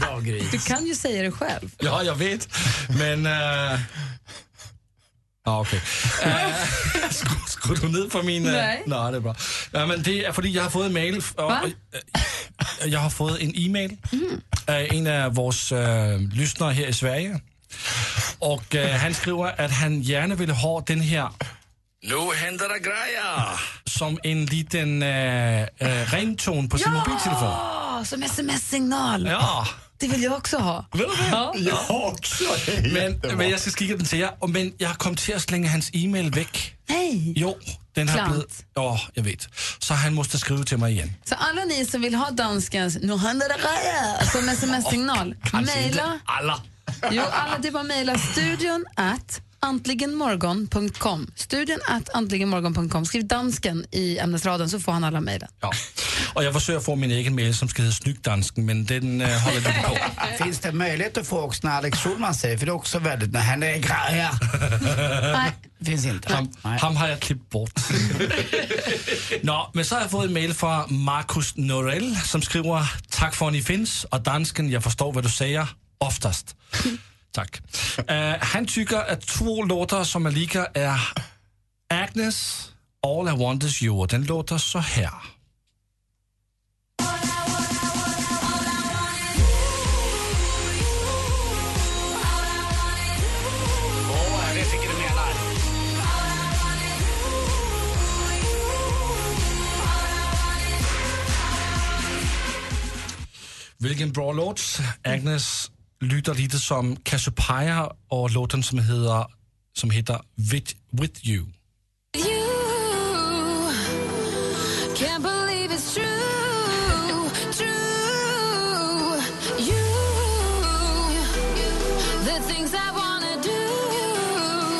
Bra 0.00 0.20
Gry. 0.20 0.40
Du 0.52 0.58
kan 0.58 0.86
ju 0.86 0.94
säga 0.94 1.22
det 1.22 1.32
själv. 1.32 1.70
Ja, 1.80 2.02
jag 2.02 2.14
vet. 2.14 2.48
Men... 2.98 3.26
Uh, 3.26 3.80
Ja, 5.46 5.60
okej. 5.60 5.80
Okay. 6.18 6.52
skru, 7.10 7.34
skru 7.46 7.74
du 7.74 7.88
ned 7.88 8.10
på 8.10 8.22
min... 8.22 8.46
Uh, 8.46 8.52
Nej. 8.52 8.82
Nej, 8.86 9.12
det 9.12 9.16
är 9.16 9.20
bra. 9.20 9.34
Ja, 9.72 9.86
men 9.86 10.02
det 10.02 10.24
är 10.24 10.32
fordi, 10.32 10.50
jag 10.50 10.62
har 10.62 10.70
fået 10.70 10.86
en 10.86 10.92
mail. 10.92 11.24
Og, 11.36 11.50
Va? 11.50 11.60
øh, 11.64 12.92
jeg 12.92 13.00
har 13.00 13.08
fået 13.08 13.42
en 13.42 13.52
e-mail 13.54 13.98
af 14.66 14.88
en 14.92 15.06
af 15.06 15.36
vores 15.36 15.72
øh, 15.72 16.20
lyssnare 16.20 16.72
her 16.72 16.88
i 16.88 16.92
Sverige. 16.92 17.40
Og 18.40 18.62
øh, 18.74 18.84
han 18.84 19.14
skriver, 19.14 19.46
at 19.46 19.70
han 19.70 20.02
gärna 20.02 20.34
ville 20.34 20.54
ha 20.54 20.80
den 20.86 21.00
her 21.00 21.36
Nu 22.02 22.30
händer 22.30 22.68
det 22.68 22.84
grejer! 22.84 23.62
Som 24.02 24.18
en 24.24 24.46
liten 24.46 25.02
äh, 25.02 25.62
äh, 25.62 26.12
ringtone 26.12 26.68
på 26.68 26.78
sin 26.78 26.92
mobiltelefon. 26.92 27.48
Ja, 27.48 28.02
som 28.04 28.22
sms-signal. 28.22 29.26
Ja. 29.26 29.66
Det 30.00 30.08
vill 30.08 30.22
jag 30.22 30.32
också 30.32 30.58
ha. 30.58 30.84
Ved 30.92 31.00
du 31.00 31.16
det? 31.22 31.28
Ja. 31.30 31.54
Jag 31.56 31.90
också. 32.12 32.44
Det 32.66 32.72
är 32.76 32.82
Men, 32.82 33.12
jättebra. 33.12 33.36
men 33.36 33.50
jeg 33.50 33.60
skal 33.60 33.72
skrive 33.72 33.96
den 33.98 34.06
til 34.06 34.18
jer. 34.18 34.30
Og- 34.40 34.50
Men 34.50 34.72
jeg 34.80 34.94
kom 34.98 35.14
til 35.16 35.32
at 35.32 35.42
slänge 35.42 35.68
hans 35.68 35.90
e-mail 35.94 36.34
væk. 36.36 36.76
Nej. 36.88 37.32
Jo, 37.36 37.54
den 37.96 38.08
har 38.08 38.16
Klant. 38.16 38.32
blivit... 38.32 38.64
Ja, 38.76 38.98
jag 39.16 39.24
vet. 39.24 39.48
Så 39.78 39.94
han 39.94 40.14
måste 40.14 40.38
skriva 40.38 40.62
till 40.64 40.78
mig 40.78 40.92
igen. 40.92 41.16
Så 41.26 41.34
alla 41.34 41.64
ni 41.64 41.84
som 41.84 42.00
vill 42.02 42.14
ha 42.14 42.30
danskens 42.30 42.98
nu 43.02 43.16
händer 43.18 43.48
det 43.48 43.56
grejer 43.62 44.24
som 44.32 44.48
sms-signal, 44.48 45.34
Kanske 45.50 45.58
inte 45.82 45.96
mejla. 45.96 46.18
alla. 46.24 46.60
Jo, 47.10 47.22
alla, 47.32 47.58
det 47.58 47.68
är 47.68 47.72
bara 47.72 47.80
att 47.80 47.86
mejla 47.88 48.18
studion 48.18 48.84
at 48.96 49.40
antligenmorgon.com. 49.62 51.30
Studion 51.34 51.78
at 51.88 52.08
antligenmorgon.com. 52.08 53.04
Skriv 53.04 53.26
dansken 53.26 53.86
i 53.90 54.18
ämnesraden 54.18 54.70
så 54.70 54.80
får 54.80 54.92
han 54.92 55.04
alla 55.04 55.20
mejlen. 55.20 55.48
Ja. 55.60 55.72
Och 56.34 56.44
jag 56.44 56.54
försöker 56.54 56.80
få 56.80 56.96
min 56.96 57.10
egen 57.10 57.34
mail 57.34 57.56
som 57.56 57.68
ska 57.68 57.82
heta 57.82 57.94
Snygdansken, 57.94 58.66
men 58.66 58.84
den 58.84 59.20
äh, 59.20 59.28
håller 59.28 59.60
lite 59.60 59.74
på. 59.84 59.96
Finns 60.44 60.58
det 60.58 60.72
möjlighet 60.72 61.18
att 61.18 61.26
få 61.26 61.40
också 61.40 61.66
när 61.66 61.76
Alex 61.76 61.98
Schulman 61.98 62.34
säger, 62.34 62.58
för 62.58 62.66
det 62.66 62.70
är 62.72 62.74
också 62.74 62.98
väldigt, 62.98 63.32
när 63.32 63.40
han 63.40 63.62
är 63.62 63.78
grejer. 63.78 64.30
Nej. 65.32 65.52
Finns 65.84 66.06
inte. 66.06 66.32
Ham, 66.32 66.48
ham 66.62 66.96
har 66.96 67.08
jag 67.08 67.20
klippt 67.20 67.50
bort. 67.50 67.80
Nå, 69.42 69.70
men 69.74 69.84
så 69.84 69.94
har 69.94 70.02
jag 70.02 70.10
fått 70.10 70.24
en 70.24 70.32
mail 70.32 70.54
från 70.54 71.02
Markus 71.02 71.56
Norell 71.56 72.16
som 72.16 72.42
skriver 72.42 72.92
Tack 73.08 73.34
för 73.34 73.46
att 73.46 73.52
ni 73.52 73.62
finns 73.62 74.04
och 74.04 74.20
dansken, 74.20 74.70
jag 74.70 74.84
förstår 74.84 75.12
vad 75.12 75.24
du 75.24 75.30
säger 75.30 75.68
oftast. 75.98 76.56
Tack. 77.32 77.60
Uh, 77.98 78.16
øh, 78.16 78.34
han 78.40 78.66
tycker 78.66 78.98
att 78.98 79.20
två 79.20 79.62
låtar 79.62 80.04
som 80.04 80.26
är 80.26 80.30
lika 80.30 80.66
är 80.74 81.12
Agnes, 81.90 82.70
All 83.02 83.28
I 83.28 83.44
Want 83.44 83.64
Is 83.64 83.82
You. 83.82 84.00
och 84.00 84.08
Den 84.08 84.24
låter 84.24 84.58
så 84.58 84.78
här. 84.78 85.10
Vilken. 103.78 103.82
Vilken 103.82 104.12
bra 104.12 104.32
låt. 104.32 104.80
Agnes 105.04 105.71
lyder 106.02 106.34
lite 106.34 106.58
som 106.58 106.96
Cassiopeia 106.96 107.92
och 108.08 108.30
låten 108.30 108.62
som 108.62 108.78
heter, 108.78 109.26
som 109.72 109.90
heter 109.90 110.20
With, 110.34 110.74
With 110.90 111.28
You. 111.28 111.46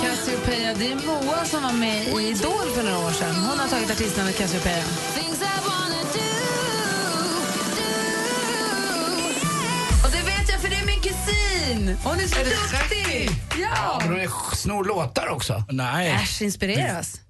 Cassiopeia, 0.02 0.74
det 0.74 0.92
är 0.92 1.06
Moa 1.06 1.44
som 1.44 1.62
var 1.62 1.72
med 1.72 2.06
i 2.06 2.28
Idol 2.28 2.68
för 2.74 2.82
några 2.82 2.98
år 2.98 3.10
sedan. 3.10 3.34
Hon 3.34 3.58
har 3.58 3.68
tagit 3.68 3.90
artistnamnet 3.90 4.38
Cassiopeia. 4.38 4.84
Hon, 11.86 11.96
hon 12.04 12.20
är 12.20 12.26
så 12.26 12.38
Är 12.40 12.44
det 12.44 12.50
duktig! 12.50 13.30
Ja, 13.60 13.68
Ja! 13.74 14.02
men 14.08 14.28
hon 14.28 14.56
snor 14.56 14.84
låtar 14.84 15.28
också. 15.28 15.64
Nej. 15.68 16.10
Äsch, 16.10 16.42
inspireras. 16.42 17.20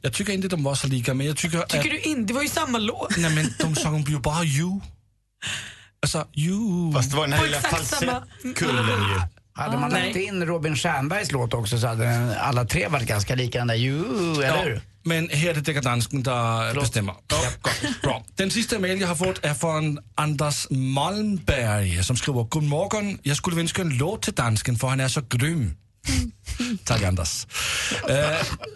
Jag 0.00 0.12
tycker 0.12 0.32
inte 0.32 0.48
de 0.48 0.64
var 0.64 0.74
så 0.74 0.86
lika, 0.86 1.14
men 1.14 1.26
jag 1.26 1.36
tycker 1.36 1.58
Tycker 1.60 1.78
att... 1.78 1.84
du 1.84 1.98
inte? 2.10 2.22
Det 2.22 2.34
var 2.34 2.42
ju 2.42 2.48
samma 2.48 2.78
låt. 2.78 3.16
Nej, 3.16 3.34
men 3.34 3.54
de 3.58 3.74
sjöng 3.74 4.04
ju 4.08 4.18
bara 4.18 4.44
you. 4.44 4.80
Alltså, 6.02 6.26
you. 6.34 6.92
Fast 6.92 7.10
det 7.10 7.16
var 7.16 7.26
den 7.26 7.32
här 7.32 7.44
lilla 7.44 7.60
falsettkullen 7.60 8.86
ju. 8.86 9.20
Hade 9.52 9.78
man 9.78 9.90
lagt 9.90 10.16
in 10.16 10.46
Robin 10.46 10.76
Stjernbergs 10.76 11.32
låt 11.32 11.54
också 11.54 11.78
så 11.78 11.86
hade 11.86 12.38
alla 12.40 12.64
tre 12.64 12.88
varit 12.88 13.08
ganska 13.08 13.34
lika 13.34 13.58
den 13.58 13.66
där 13.66 13.74
ju, 13.74 13.98
eller 14.34 14.64
hur? 14.64 14.82
Men 15.04 15.30
her 15.32 15.50
er 15.50 15.54
det 15.54 15.66
dekadansken, 15.66 16.24
der 16.24 16.74
bestemmer. 16.74 17.12
Ja, 17.32 17.36
godt. 17.62 18.00
Bra. 18.02 18.22
Den 18.38 18.50
sidste 18.50 18.78
mail, 18.78 18.98
jeg 18.98 19.08
har 19.08 19.14
fået, 19.14 19.40
er 19.42 19.54
fra 19.54 19.82
Anders 20.16 20.66
Malmberg, 20.70 22.04
som 22.04 22.16
skriver, 22.16 22.44
Godmorgen, 22.44 23.18
jeg 23.24 23.36
skulle 23.36 23.60
ønske 23.60 23.82
en 23.82 23.92
låt 23.92 24.22
til 24.22 24.32
dansken, 24.32 24.76
for 24.76 24.88
han 24.88 25.00
er 25.00 25.08
så 25.08 25.22
grym. 25.28 25.70
tak, 26.86 27.02
Anders. 27.02 27.46
Eh, 28.08 28.16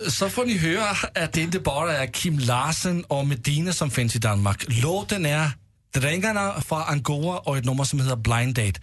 så 0.08 0.28
får 0.28 0.44
ni 0.44 0.58
høre, 0.58 0.96
at 1.14 1.34
det 1.34 1.40
ikke 1.40 1.60
bare 1.60 1.92
er 1.94 2.06
Kim 2.06 2.38
Larsen 2.38 3.04
og 3.08 3.26
Medina, 3.26 3.72
som 3.72 3.90
findes 3.90 4.14
i 4.14 4.18
Danmark. 4.18 4.64
Låten 4.68 5.26
er 5.26 5.50
Drengerne 5.94 6.62
fra 6.62 6.84
Angora 6.88 7.42
og 7.46 7.58
et 7.58 7.64
nummer, 7.64 7.84
som 7.84 7.98
hedder 7.98 8.16
Blind 8.16 8.54
Date. 8.54 8.80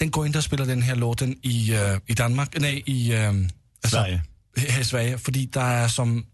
Den 0.00 0.10
går 0.10 0.24
ind 0.24 0.36
og 0.36 0.42
spiller 0.42 0.66
den 0.66 0.82
her 0.82 0.94
låten 0.94 1.36
i, 1.42 1.72
øh, 1.72 2.00
i 2.08 2.14
Danmark, 2.14 2.60
nej, 2.60 2.82
i 2.86 3.12
øh, 3.12 3.34
Sverige. 3.84 4.22
her 4.56 4.80
i 4.80 4.84
Sverige, 4.84 5.18
fordi 5.18 5.44
der 5.54 5.60
er 5.60 5.88
som 5.88 6.24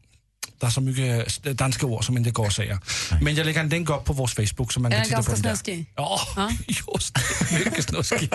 der 0.63 0.69
er 0.69 0.71
så 0.73 0.81
mycket 0.81 1.59
danska 1.59 1.87
ord 1.87 2.05
som 2.05 2.17
inte 2.17 2.31
går 2.31 2.47
att 2.47 2.53
säga. 2.53 2.81
Men 3.23 3.35
jag 3.35 3.47
lägger 3.47 3.61
en 3.61 3.69
länk 3.69 3.91
upp 3.91 4.05
på 4.05 4.13
vår 4.13 4.27
Facebook 4.27 4.73
så 4.73 4.81
man 4.81 4.93
Är 4.93 4.97
kan 4.97 5.09
den 5.11 5.23
titta 5.23 5.23
på 5.23 5.43
ganska 5.43 5.43
den 5.43 5.43
där. 5.43 5.57
snuskig? 5.57 5.87
Ja, 5.97 6.51
just 6.99 7.15
det. 7.15 7.65
Mycket 7.65 7.85
snuskig. 7.85 8.31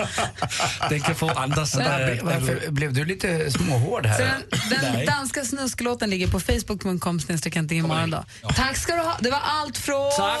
den 0.90 1.00
kan 1.00 1.14
få 1.14 1.30
Anders... 1.30 1.74
Varför, 1.74 2.18
äh, 2.18 2.24
varför 2.24 2.70
blev 2.70 2.92
du 2.92 3.04
lite 3.04 3.50
småhård 3.50 4.02
Så 4.02 4.08
här? 4.08 4.18
den, 4.18 4.42
den 4.70 4.92
Nej. 4.92 5.06
danska 5.06 5.44
snusklåten 5.44 6.10
ligger 6.10 6.28
på 6.28 6.40
facebook.com 6.40 7.20
snedstreck 7.20 7.56
imorgon 7.56 8.10
då. 8.10 8.24
Tack 8.54 8.76
ska 8.76 8.94
du 8.96 9.02
ha. 9.02 9.16
Det 9.20 9.30
var 9.30 9.40
allt 9.44 9.78
från... 9.78 10.10
Tack. 10.16 10.40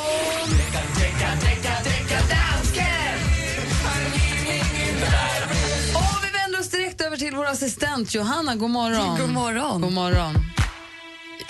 Och 5.94 6.24
vi 6.24 6.30
vänder 6.38 6.60
oss 6.60 6.68
direkt 6.70 7.00
över 7.00 7.16
till 7.16 7.34
vår 7.36 7.46
assistent 7.46 8.14
Johanna. 8.14 8.54
God 8.56 8.70
morgon. 8.70 9.18
God 9.20 9.30
morgon. 9.30 9.80
God 9.80 9.92
morgon. 9.92 10.57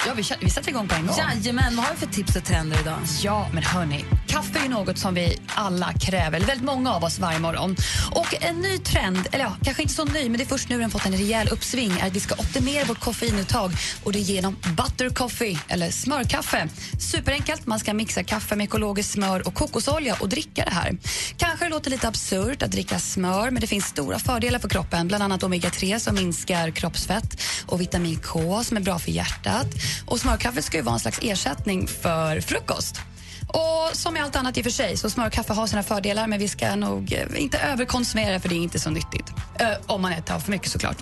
Ja, 0.06 0.14
vi, 0.14 0.22
vi 0.40 0.50
sätter 0.50 0.68
igång 0.68 0.88
på 0.88 0.94
en 0.94 1.06
gång. 1.06 1.16
Jajamän, 1.18 1.76
vad 1.76 1.84
har 1.84 1.94
vi 1.94 2.00
för 2.00 2.06
tips 2.06 2.36
och 2.36 2.44
trender 2.44 2.80
idag? 2.80 2.98
Ja, 3.22 3.48
men 3.52 3.62
hörni, 3.62 4.04
kaffe 4.26 4.58
är 4.64 4.68
något 4.68 4.98
som 4.98 5.14
vi 5.14 5.38
alla 5.46 5.92
kräver, 5.92 6.36
eller 6.36 6.46
väldigt 6.46 6.66
många 6.66 6.92
av 6.94 7.04
oss 7.04 7.18
varje 7.18 7.38
morgon. 7.38 7.76
Och 8.10 8.34
en 8.42 8.60
ny 8.60 8.78
trend, 8.78 9.28
eller 9.32 9.44
ja, 9.44 9.56
kanske 9.64 9.82
inte 9.82 9.94
så 9.94 10.04
ny, 10.04 10.28
men 10.28 10.38
det 10.38 10.44
är 10.44 10.46
först 10.46 10.68
nu 10.68 10.78
den 10.78 10.90
fått 10.90 11.06
en 11.06 11.12
rejäl 11.12 11.48
uppsving, 11.48 11.90
är 12.00 12.06
att 12.06 12.12
vi 12.12 12.20
ska 12.20 12.34
optimera 12.34 12.84
vårt 12.84 13.00
koffeinuttag 13.00 13.72
och 14.04 14.12
det 14.12 14.18
genom 14.18 14.56
butter 14.76 15.10
coffee, 15.10 15.58
eller 15.68 15.90
smörkaffe. 15.90 16.68
Superenkelt, 17.00 17.66
man 17.66 17.78
ska 17.80 17.94
mixa 17.94 18.22
kaffe 18.24 18.56
med 18.56 18.64
ekologiskt 18.64 19.12
smör 19.12 19.46
och 19.46 19.54
kokosolja 19.54 20.16
och 20.20 20.28
dricka 20.28 20.64
det 20.64 20.74
här. 20.74 20.96
Kanske 21.36 21.64
det 21.64 21.70
låter 21.70 21.90
lite 21.90 22.08
absurt 22.08 22.62
att 22.62 22.70
dricka 22.70 22.98
smör, 22.98 23.50
men 23.50 23.60
det 23.60 23.66
finns 23.66 23.84
stora 23.84 24.18
fördelar 24.18 24.58
för 24.58 24.68
kroppen, 24.68 25.08
bland 25.08 25.22
annat 25.22 25.42
omega-3 25.42 25.98
som 25.98 26.14
minskar 26.14 26.70
kroppsfett 26.70 27.42
och 27.66 27.80
vitamin 27.80 28.20
K 28.24 28.64
som 28.64 28.76
är 28.76 28.80
bra 28.80 28.98
för 28.98 29.10
hjärtat. 29.10 29.66
Och 30.06 30.20
smörkaffet 30.20 30.64
ska 30.64 30.76
ju 30.76 30.82
vara 30.82 30.94
en 30.94 31.00
slags 31.00 31.18
ersättning 31.22 31.88
för 31.88 32.40
frukost. 32.40 33.00
Och 33.48 33.96
som 33.96 34.16
i 34.16 34.20
allt 34.20 34.36
annat 34.36 34.58
i 34.58 34.60
och 34.60 34.64
för 34.64 34.70
sig, 34.70 34.96
så 34.96 35.10
smörkaffe 35.10 35.52
har 35.52 35.66
sina 35.66 35.82
fördelar 35.82 36.26
men 36.26 36.38
vi 36.38 36.48
ska 36.48 36.76
nog 36.76 37.12
eh, 37.12 37.42
inte 37.42 37.58
överkonsumera 37.58 38.40
för 38.40 38.48
det 38.48 38.54
är 38.54 38.62
inte 38.62 38.78
så 38.78 38.90
nyttigt. 38.90 39.32
Ö, 39.58 39.74
om 39.86 40.02
man 40.02 40.12
äter 40.12 40.38
för 40.38 40.50
mycket 40.50 40.70
såklart. 40.70 40.96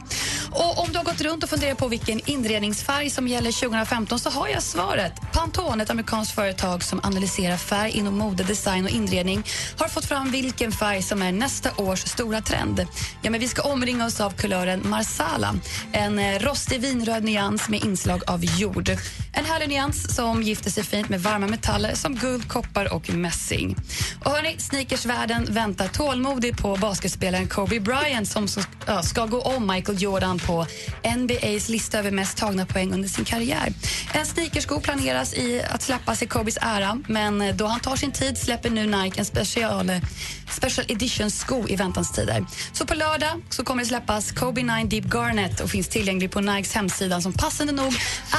Och 0.50 0.78
om 0.78 0.92
du 0.92 0.98
har 0.98 1.04
gått 1.04 1.20
runt 1.20 1.44
och 1.44 1.50
funderat 1.50 1.78
på 1.78 1.88
vilken 1.88 2.20
inredningsfärg 2.30 3.10
som 3.10 3.28
gäller 3.28 3.52
2015 3.52 4.18
så 4.18 4.30
har 4.30 4.48
jag 4.48 4.62
svaret. 4.62 5.12
Pantone, 5.32 5.82
ett 5.82 5.90
amerikanskt 5.90 6.34
företag 6.34 6.82
som 6.82 7.00
analyserar 7.02 7.56
färg 7.56 7.90
inom 7.90 8.18
mode, 8.18 8.44
design 8.44 8.84
och 8.84 8.90
inredning 8.90 9.42
har 9.76 9.88
fått 9.88 10.04
fram 10.04 10.30
vilken 10.30 10.72
färg 10.72 11.02
som 11.02 11.22
är 11.22 11.32
nästa 11.32 11.70
års 11.76 12.00
stora 12.00 12.40
trend. 12.40 12.86
Ja, 13.22 13.30
men 13.30 13.40
vi 13.40 13.48
ska 13.48 13.62
omringa 13.62 14.06
oss 14.06 14.20
av 14.20 14.30
kulören 14.30 14.82
marsala, 14.84 15.54
en 15.92 16.18
eh, 16.18 16.38
rostig 16.38 16.80
vinröd 16.80 17.24
nyans 17.24 17.68
med 17.68 17.84
inslag 17.84 18.22
av 18.26 18.44
jord. 18.44 18.90
En 19.38 19.44
härlig 19.44 19.68
nyans 19.68 20.14
som 20.14 20.42
gifter 20.42 20.70
sig 20.70 20.84
fint 20.84 21.08
med 21.08 21.20
varma 21.20 21.46
metaller 21.46 21.94
som 21.94 22.14
guld, 22.14 22.48
koppar 22.48 22.92
och 22.92 23.10
mässing. 23.10 23.76
Och 24.24 24.30
hörni, 24.30 24.56
sneakersvärlden 24.58 25.44
väntar 25.44 25.88
tålmodigt 25.88 26.62
på 26.62 26.76
basketspelaren 26.76 27.48
Kobe 27.48 27.80
Bryant 27.80 28.28
som 28.28 28.48
så, 28.48 28.60
ja, 28.86 29.02
ska 29.02 29.26
gå 29.26 29.40
om 29.40 29.66
Michael 29.66 30.02
Jordan 30.02 30.38
på 30.38 30.66
NBAs 31.16 31.68
lista 31.68 31.98
över 31.98 32.10
mest 32.10 32.38
tagna 32.38 32.66
poäng 32.66 32.92
under 32.92 33.08
sin 33.08 33.24
karriär. 33.24 33.72
En 34.12 34.26
sneakersko 34.26 34.80
planeras 34.80 35.34
i 35.34 35.62
att 35.62 35.82
släppas 35.82 36.22
i 36.22 36.26
Kobes 36.26 36.58
ära 36.60 36.98
men 37.08 37.56
då 37.56 37.66
han 37.66 37.80
tar 37.80 37.96
sin 37.96 38.12
tid 38.12 38.38
släpper 38.38 38.70
nu 38.70 38.86
Nike 38.86 39.18
en 39.20 39.24
special, 39.24 39.90
special 40.50 40.86
edition-sko 40.88 41.68
i 41.68 41.76
väntans 41.76 42.12
tider. 42.12 42.46
Så 42.72 42.86
på 42.86 42.94
lördag 42.94 43.42
så 43.50 43.64
kommer 43.64 43.82
det 43.82 43.88
släppas 43.88 44.32
Kobe 44.32 44.62
9 44.62 44.84
Deep 44.84 45.04
Garnet 45.14 45.60
och 45.60 45.70
finns 45.70 45.88
tillgänglig 45.88 46.30
på 46.30 46.40
Nikes 46.40 46.74
hemsida 46.74 47.20
som 47.20 47.32
passande 47.32 47.72
nog 47.72 47.94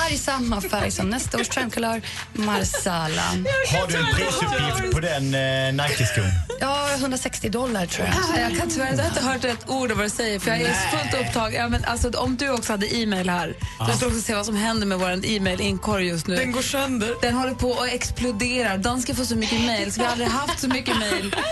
är 0.08 0.14
i 0.14 0.18
samma 0.18 0.62
färg 0.62 0.87
som 0.92 1.10
nästa 1.10 1.40
års 1.40 1.48
trendkulör 1.50 2.02
Marsala. 2.34 3.22
Har 3.72 3.88
du 3.88 3.96
en 3.98 4.16
prisuppgift 4.16 4.94
på 4.94 5.00
den 5.00 5.36
eh, 5.36 5.84
Nike-skon? 5.84 6.24
Ja, 6.60 6.90
160 6.94 7.50
dollar 7.50 7.86
tror 7.86 8.08
jag. 8.08 8.52
Jag 8.52 8.60
kan 8.60 8.70
tyvärr 8.70 8.92
inte 8.92 9.22
hört 9.22 9.44
ett 9.46 9.70
ord 9.70 9.92
av 9.92 9.98
vad 9.98 10.06
du 10.06 10.10
säger 10.10 10.40
för 10.40 10.50
jag 10.52 10.62
är 10.62 10.74
fullt 10.74 11.28
upptagen. 11.28 11.54
Ja, 11.62 11.70
men 11.70 11.86
alltså, 11.86 12.10
om 12.10 12.36
du 12.38 12.50
också 12.50 12.74
hade 12.74 12.96
e-mail 12.96 13.30
här, 13.30 13.56
så 13.78 13.86
jag 13.88 13.96
skulle 13.96 14.12
också 14.12 14.22
se 14.22 14.36
vad 14.36 14.46
som 14.46 14.56
händer 14.56 14.88
med 14.88 15.00
vår 15.00 15.26
e-mail-inkorg 15.26 16.08
just 16.08 16.28
nu. 16.28 16.36
Den 16.36 16.52
går 16.52 16.62
sönder. 16.62 17.14
Den 17.22 17.34
håller 17.34 17.54
på 17.54 17.74
att 17.74 17.90
explodera. 17.94 18.78
Dansken 18.78 19.16
får 19.16 19.24
så 19.24 19.36
mycket 19.36 19.62
mail 19.62 19.94
så 19.94 20.00
vi 20.00 20.06
har 20.06 20.12
aldrig 20.12 20.30
haft 20.30 20.60
så 20.60 20.68
mycket 20.68 20.98
mail 21.00 21.36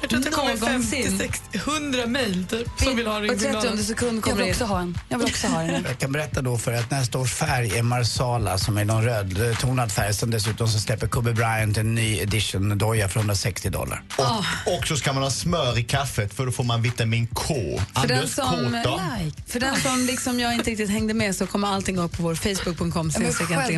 Jag 0.00 0.10
tror 0.10 0.18
att 0.18 0.24
det 0.24 0.30
kommer 0.30 0.56
någonsin. 0.56 1.02
50, 1.02 1.18
60, 1.18 1.58
100 1.58 2.06
mejl 2.06 2.46
typ, 2.50 2.68
som 2.76 2.96
vill 2.96 3.06
ha 3.06 3.14
Och 3.16 3.20
30 3.22 3.32
ringsignalen. 3.32 3.84
sekund 3.84 4.16
Jag 4.16 4.24
kommer 4.24 4.36
vill 4.36 4.46
det 4.46 4.50
också 4.52 4.64
ha 4.64 4.80
en. 4.80 4.98
Jag 5.08 5.18
vill 5.18 5.26
också 5.28 5.46
ha 5.46 5.62
en. 5.62 5.84
Jag 5.88 5.98
kan 5.98 6.12
berätta 6.12 6.42
då 6.42 6.58
för 6.58 6.72
att 6.72 6.90
nästa 6.90 7.18
års 7.18 7.32
färg 7.34 7.78
är 7.78 7.82
Marsala 7.82 8.58
som 8.58 8.76
är 8.76 8.81
någon 8.84 9.04
rödtonad 9.04 9.92
färg. 9.92 10.14
Som 10.14 10.30
dessutom 10.30 10.68
så 10.68 10.78
släpper 10.80 11.06
Kobe 11.06 11.32
Bryant 11.32 11.78
en 11.78 11.94
ny 11.94 12.18
edition 12.18 12.78
doja 12.78 13.08
för 13.08 13.20
160 13.20 13.70
dollar. 13.70 14.02
Och, 14.18 14.76
och 14.78 14.86
så 14.86 14.96
ska 14.96 15.12
man 15.12 15.22
ha 15.22 15.30
smör 15.30 15.78
i 15.78 15.84
kaffet 15.84 16.34
för 16.34 16.46
då 16.46 16.52
får 16.52 16.64
man 16.64 16.82
vitamin 16.82 17.26
K. 17.26 17.54
För 17.54 18.08
den 18.08 18.18
Anders 18.18 18.30
som, 18.30 18.80
då? 18.84 19.00
för 19.46 19.60
den 19.60 19.76
som 19.76 20.06
liksom 20.06 20.40
jag 20.40 20.54
inte 20.54 20.70
riktigt 20.70 20.90
hängde 20.90 21.14
med 21.14 21.36
så 21.36 21.46
kommer 21.46 21.68
allting 21.68 21.98
upp 21.98 22.16
på 22.16 22.22
vår 22.22 22.34
facebook.com 22.34 23.10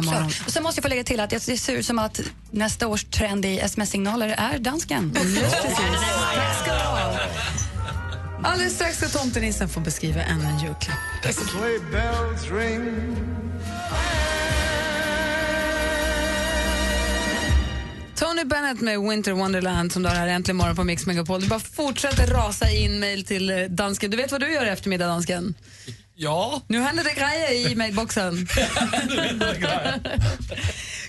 Ja. 0.05 0.31
Och 0.47 0.53
sen 0.53 0.63
måste 0.63 0.79
jag 0.79 0.83
få 0.83 0.89
lägga 0.89 1.05
till 1.05 1.21
att 1.21 1.31
det 1.31 1.41
ser 1.41 1.73
ut 1.73 1.87
som 1.87 1.99
att 1.99 2.21
nästa 2.51 2.87
års 2.87 3.05
trend 3.05 3.45
i 3.45 3.59
sms-signaler 3.59 4.29
är 4.29 4.59
dansken. 4.59 5.17
Just 5.25 5.63
precis. 5.63 5.79
Ha. 6.69 7.19
Alldeles 8.45 8.75
strax 8.75 8.97
ska 8.97 9.09
tomtenissen 9.09 9.69
få 9.69 9.81
beskriva 9.81 10.23
ännu 10.23 10.45
en 10.45 10.59
julklapp. 10.59 10.99
Tony 18.45 18.61
Bennett 18.61 18.81
med 18.81 19.01
Winter 19.01 19.33
Wonderland 19.33 19.93
som 19.93 20.03
du 20.03 20.09
har 20.09 20.17
här 20.17 20.29
äntligen 20.29 20.57
morgon 20.57 20.77
på 20.77 20.85
Mix 20.85 21.07
Megapol. 21.07 21.41
Du 21.41 21.47
bara 21.47 21.61
fortsätter 21.61 22.27
rasa 22.27 22.71
in 22.71 23.01
mejl 23.01 23.25
till 23.25 23.51
eh, 23.51 23.57
dansken. 23.57 24.11
Du 24.11 24.17
vet 24.17 24.33
vad 24.33 24.41
du 24.41 24.53
gör 24.53 24.67
i 24.67 24.69
eftermiddag, 24.69 25.07
dansken? 25.07 25.55
Ja. 26.15 26.63
Nu 26.69 26.81
händer 26.81 27.05
det 27.05 27.15
grejer 27.15 27.53
i 27.53 27.73
e-mailboxen. 27.73 28.49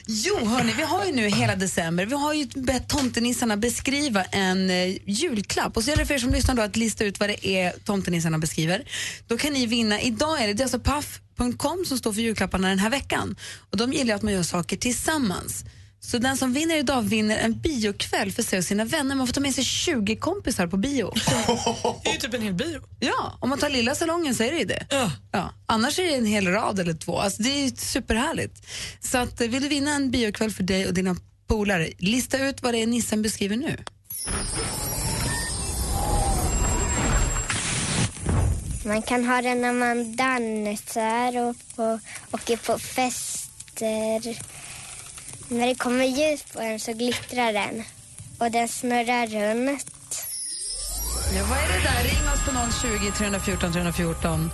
Jo, 0.08 0.46
hörni, 0.46 0.74
vi 0.78 0.84
har 0.84 1.06
ju 1.06 1.12
nu 1.12 1.30
hela 1.30 1.56
december. 1.56 2.06
Vi 2.06 2.16
har 2.16 2.34
ju 2.34 2.46
bett 2.46 2.90
tomtenissarna 2.90 3.58
beskriva 3.58 4.24
en 4.24 4.70
eh, 4.70 4.98
julklapp. 5.06 5.78
Och 5.78 5.84
så 5.84 5.92
är 5.92 5.96
det 5.96 6.06
för 6.06 6.14
er 6.14 6.18
som 6.18 6.32
lyssnar 6.32 6.56
då 6.56 6.62
att 6.62 6.76
lista 6.76 7.06
ut 7.06 7.20
vad 7.20 7.30
det 7.30 7.48
är 7.48 7.72
tomtenissarna 7.72 8.38
beskriver. 8.38 8.84
Då 9.28 9.38
kan 9.38 9.54
ni 9.54 9.66
vinna. 9.66 10.02
Idag 10.02 10.44
är 10.44 10.48
det, 10.48 10.54
det 10.54 10.62
är 10.62 10.66
alltså 10.66 10.80
paff.com 10.80 11.86
som 11.86 11.98
står 11.98 12.14
för 12.14 12.22
julklapparna 12.22 12.70
den 12.70 12.80
här 12.80 12.90
veckan. 12.90 13.36
Och 13.72 13.78
de 13.78 13.94
gillar 13.94 14.16
att 14.16 14.22
man 14.22 14.34
gör 14.34 14.44
saker 14.44 14.78
tillsammans. 14.78 15.66
Så 16.06 16.18
den 16.18 16.38
som 16.38 16.54
vinner 16.54 16.76
idag 16.78 17.02
vinner 17.02 17.38
en 17.38 17.60
biokväll 17.60 18.32
för 18.32 18.44
sig 18.44 18.60
och 18.60 18.66
sina 18.66 18.86
vänner. 18.86 19.16
Man 19.16 19.28
får 19.28 19.34
ta 19.34 19.42
med 19.42 19.56
sig 19.56 19.64
20 19.64 20.16
kompisar 20.16 20.68
på 20.68 20.78
bio. 20.78 21.14
Det 22.04 22.10
är 22.10 22.14
ju 22.14 22.20
typ 22.20 22.34
en 22.34 22.42
hel 22.42 22.54
bio. 22.54 22.82
Ja, 23.00 23.38
om 23.42 23.50
man 23.50 23.58
tar 23.60 23.70
lilla 23.70 23.96
salongen 23.96 24.36
så 24.36 24.44
är 24.44 24.52
det 24.52 24.58
ju 24.58 24.66
det. 24.66 24.86
Ja. 25.32 25.54
Annars 25.66 26.00
är 26.00 26.04
det 26.04 26.16
en 26.16 26.26
hel 26.26 26.48
rad 26.48 26.80
eller 26.80 26.94
två. 26.94 27.20
Alltså, 27.20 27.44
det 27.44 27.50
är 27.50 27.64
ju 27.64 27.76
superhärligt. 27.76 28.68
Så 29.00 29.18
att, 29.18 29.42
eh, 29.42 29.48
vill 29.48 29.62
du 29.62 29.68
vinna 29.68 29.92
en 29.92 30.12
biokväll 30.12 30.52
för 30.52 30.64
dig 30.64 30.88
och 30.88 30.94
dina 30.94 31.16
polare, 31.48 31.90
lista 31.98 32.38
ut 32.38 32.62
vad 32.62 32.74
det 32.74 32.82
är 32.82 32.88
nissen 32.88 33.22
beskriver 33.22 33.56
nu. 33.56 33.78
Man 38.86 39.02
kan 39.02 39.26
ha 39.26 39.42
den 39.42 39.62
när 39.62 39.74
man 39.74 40.16
dansar 40.16 41.50
och 41.50 41.56
på, 41.76 42.00
åker 42.32 42.58
på 42.58 42.80
fester. 42.80 44.38
När 45.48 45.68
det 45.68 45.76
kommer 45.76 46.06
ljus 46.06 46.44
på 46.54 46.60
den 46.60 46.80
så 46.80 46.94
glittrar 46.94 47.54
den 47.54 47.84
och 48.38 48.52
den 48.52 48.68
snurrar 48.68 49.28
runt. 49.28 50.28
Ja, 51.36 51.44
vad 51.50 51.58
är 51.58 51.68
det 51.68 51.84
där? 51.84 52.04
Ring 52.04 52.28
oss 52.34 52.46
på 52.46 52.88
020 52.88 53.12
314 53.18 53.72
314. 53.74 54.52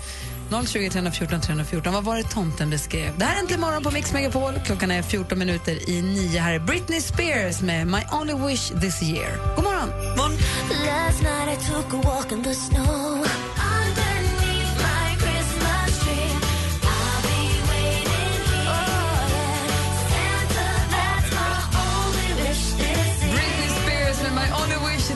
020 0.67 0.89
314 0.89 1.41
314. 1.41 1.93
Vad 1.93 2.04
var 2.04 2.17
det 2.17 2.23
tomten 2.23 2.69
beskrev? 2.69 3.17
Det 3.17 3.25
här 3.25 3.36
är 3.36 3.39
Äntligen 3.39 3.62
morgon 3.62 3.84
på 3.84 3.91
Mix 3.91 4.13
Megapol. 4.13 4.54
Klockan 4.65 4.91
är 4.91 5.01
14 5.01 5.39
minuter 5.39 5.89
i 5.89 6.01
nio. 6.01 6.39
Här 6.39 6.54
är 6.54 6.60
Britney 6.60 7.01
Spears 7.01 7.62
med 7.62 7.88
My 7.88 8.01
Only 8.12 8.34
Wish 8.47 8.82
This 8.82 9.04
Year. 9.04 9.56
God 9.56 9.63
morgon! 9.63 9.89
Last 10.86 11.23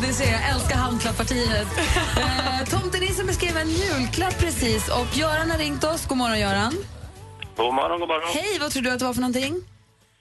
This 0.01 0.21
Year. 0.21 0.31
Jag 0.31 0.49
älskar 0.55 0.75
handklappartiet. 0.75 1.67
eh, 2.17 2.65
Tomtenissen 2.69 3.27
beskrev 3.27 3.57
en 3.57 3.69
julklapp 3.69 4.39
precis 4.39 4.89
och 4.89 5.17
Göran 5.17 5.51
har 5.51 5.57
ringt 5.57 5.83
oss. 5.83 6.07
God 6.07 6.17
morgon, 6.17 6.39
Göran. 6.39 6.73
God 7.57 7.73
morgon, 7.73 7.99
god 7.99 8.09
morgon. 8.09 8.29
Hej, 8.33 8.57
vad 8.59 8.71
tror 8.71 8.83
du 8.83 8.89
att 8.91 8.99
det 8.99 9.05
var 9.05 9.13
för 9.13 9.21
någonting? 9.21 9.61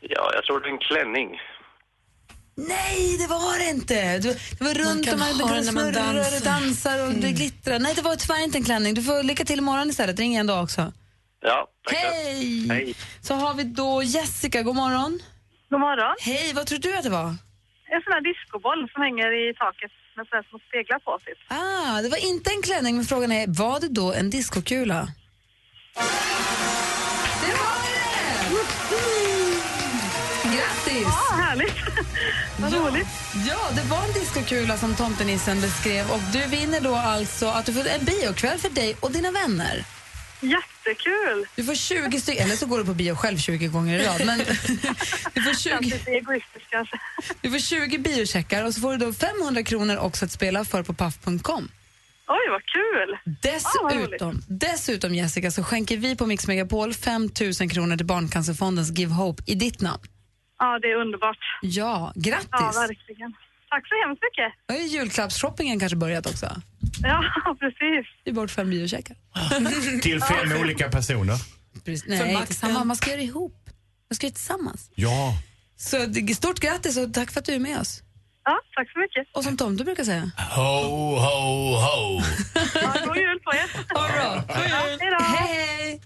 Ja, 0.00 0.30
jag 0.34 0.44
tror 0.44 0.60
det 0.60 0.68
är 0.68 0.72
en 0.72 0.78
klänning. 0.78 1.28
Nej, 2.56 3.16
det 3.18 3.26
var 3.26 3.58
det 3.58 3.70
inte. 3.70 4.18
Du, 4.18 4.28
det 4.58 4.64
var 4.64 4.74
runt 4.74 5.04
kan 5.04 5.14
och 5.14 5.20
man, 5.20 5.38
det 5.38 5.54
den 5.54 5.64
när 5.64 5.72
man 5.72 5.92
snurrar 5.92 6.08
och 6.08 6.24
dansar. 6.24 6.50
dansar 6.50 7.06
och 7.06 7.12
det 7.12 7.32
glittrar. 7.32 7.78
Nej, 7.78 7.94
det 7.94 8.02
var 8.02 8.16
tyvärr 8.16 8.44
inte 8.44 8.58
en 8.58 8.64
klänning. 8.64 8.94
Du 8.94 9.02
får 9.02 9.22
lycka 9.22 9.44
till 9.44 9.58
imorgon 9.58 9.90
istället. 9.90 10.18
Ring 10.18 10.32
igen 10.32 10.46
då 10.46 10.60
också. 10.60 10.92
Ja, 11.40 11.68
tack. 11.88 11.96
Hej! 11.96 12.68
Hej. 12.68 12.94
Så 13.20 13.34
har 13.34 13.54
vi 13.54 13.64
då 13.64 14.02
Jessica, 14.02 14.62
god 14.62 14.76
morgon. 14.76 15.20
God 15.70 15.80
morgon. 15.80 16.16
Hej, 16.20 16.52
vad 16.54 16.66
tror 16.66 16.78
du 16.78 16.96
att 16.96 17.02
det 17.02 17.10
var? 17.10 17.34
En 17.92 18.00
sån 18.04 18.12
här 18.12 18.24
discoboll 18.30 18.80
som 18.92 19.02
hänger 19.02 19.28
i 19.42 19.54
taket 19.54 19.92
med 20.16 20.26
här 20.30 20.42
små 20.48 20.58
speglar 20.68 20.98
på 20.98 21.18
sig. 21.24 21.34
Ah, 21.48 22.02
det 22.02 22.08
var 22.08 22.20
inte 22.32 22.50
en 22.50 22.62
klänning, 22.62 22.96
men 22.96 23.04
frågan 23.04 23.32
är, 23.32 23.46
var 23.62 23.80
det 23.80 23.88
då 23.88 24.12
en 24.12 24.30
diskokula? 24.30 25.00
Det 27.42 27.52
var 27.60 27.76
det! 27.84 28.04
Grattis! 30.54 31.08
Ja, 31.30 31.36
härligt. 31.36 31.74
Vad 32.60 32.72
roligt. 32.72 33.06
Ja, 33.48 33.70
det 33.76 33.88
var 33.90 34.02
en 34.06 34.12
diskokula 34.12 34.76
som 34.76 34.94
tomtenissen 34.94 35.60
beskrev 35.60 36.10
och 36.10 36.20
du 36.32 36.46
vinner 36.56 36.80
då 36.80 36.94
alltså 36.94 37.46
att 37.46 37.66
du 37.66 37.72
får 37.72 37.88
en 37.88 38.04
biokväll 38.04 38.58
för 38.58 38.70
dig 38.70 38.96
och 39.00 39.12
dina 39.12 39.30
vänner. 39.30 39.93
Jättekul! 40.50 41.46
Du 41.56 41.64
får 41.64 41.74
20 41.74 42.20
stycken, 42.20 42.44
eller 42.44 42.56
så 42.56 42.66
går 42.66 42.78
du 42.78 42.84
på 42.84 42.94
bio 42.94 43.14
själv 43.14 43.38
20 43.38 43.66
gånger 43.66 43.98
i 43.98 44.04
rad. 44.06 44.26
Men 44.26 44.38
du, 45.34 45.42
får 45.42 45.54
20, 45.54 45.78
Lite 45.80 46.10
egoistiskt 46.10 46.70
kanske. 46.70 46.98
du 47.40 47.50
får 47.50 47.58
20 47.58 47.98
biocheckar 47.98 48.64
och 48.64 48.74
så 48.74 48.80
får 48.80 48.92
du 48.92 48.98
då 49.06 49.12
500 49.12 49.62
kronor 49.62 49.96
också 49.96 50.24
att 50.24 50.30
spela 50.30 50.64
för 50.64 50.82
på 50.82 50.94
paff.com. 50.94 51.68
Oj, 52.26 52.50
vad 52.50 52.62
kul! 52.64 53.18
Ah, 53.64 53.82
vad 53.82 53.92
roligt. 53.94 54.10
Dessutom, 54.10 54.42
dessutom 54.48 55.14
Jessica, 55.14 55.50
så 55.50 55.62
skänker 55.62 55.96
vi 55.96 56.16
på 56.16 56.26
Mix 56.26 56.46
Megapol 56.46 56.94
5 56.94 57.30
000 57.60 57.70
kronor 57.70 57.96
till 57.96 58.06
Barncancerfondens 58.06 58.98
Give 58.98 59.12
Hope 59.12 59.42
i 59.46 59.54
ditt 59.54 59.80
namn. 59.80 60.02
Ja, 60.58 60.78
det 60.78 60.88
är 60.90 60.96
underbart. 60.96 61.38
Ja, 61.62 62.12
grattis! 62.14 62.48
Ja, 62.50 62.72
verkligen. 62.74 63.34
Tack 63.70 63.88
så 63.88 63.94
hemskt 64.06 64.22
mycket. 64.22 64.82
Ju 64.82 64.98
julklappsshoppingen 64.98 65.80
kanske 65.80 65.96
börjat 65.96 66.26
också. 66.26 66.46
Ja, 67.44 67.56
precis. 67.60 68.06
Det 68.24 68.30
är 68.30 68.34
bort 68.34 68.50
fem 68.50 68.70
biocheckar. 68.70 69.16
Till 70.02 70.20
fem 70.20 70.52
olika 70.60 70.88
personer. 70.90 71.36
Precis. 71.84 72.04
Nej, 72.08 72.34
Max. 72.34 72.62
Man 72.62 72.96
ska 72.96 73.10
göra 73.10 73.20
ihop. 73.20 73.68
Man 74.10 74.16
ska 74.16 74.26
göra 74.26 74.34
tillsammans. 74.34 74.90
Ja. 74.94 75.32
Så 75.76 76.06
det- 76.06 76.34
stort 76.34 76.60
grattis 76.60 76.96
och 76.96 77.14
tack 77.14 77.30
för 77.30 77.40
att 77.40 77.46
du 77.46 77.52
är 77.54 77.58
med 77.58 77.80
oss. 77.80 78.02
Ja, 78.44 78.58
tack 78.76 78.92
så 78.92 78.98
mycket. 78.98 79.36
Och 79.36 79.44
som 79.44 79.56
Tomte 79.56 79.84
brukar 79.84 80.04
säga. 80.04 80.30
Ho, 80.56 81.16
ho, 81.16 81.76
ho. 81.76 82.22
Ja, 82.74 82.94
god 83.06 83.16
jul 83.16 83.40
på 83.44 83.52
er. 83.52 83.94
Ha 83.94 84.06
det 84.06 84.12
bra. 84.12 84.54
Hej 84.54 85.10
då. 85.18 85.24
Hej! 85.24 86.00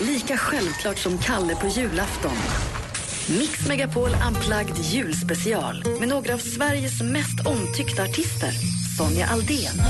Lika 0.00 0.36
självklart 0.36 0.98
som 0.98 1.18
Kalle 1.18 1.54
på 1.54 1.66
julafton. 1.68 2.36
Mix 3.30 3.66
Megapol 3.66 4.10
Unplugged 4.28 4.76
julspecial 4.76 5.84
med 5.98 6.08
några 6.08 6.34
av 6.34 6.38
Sveriges 6.38 7.00
mest 7.00 7.46
omtyckta 7.46 8.02
artister. 8.02 8.52
Sonja 8.96 9.26
Aldén, 9.26 9.82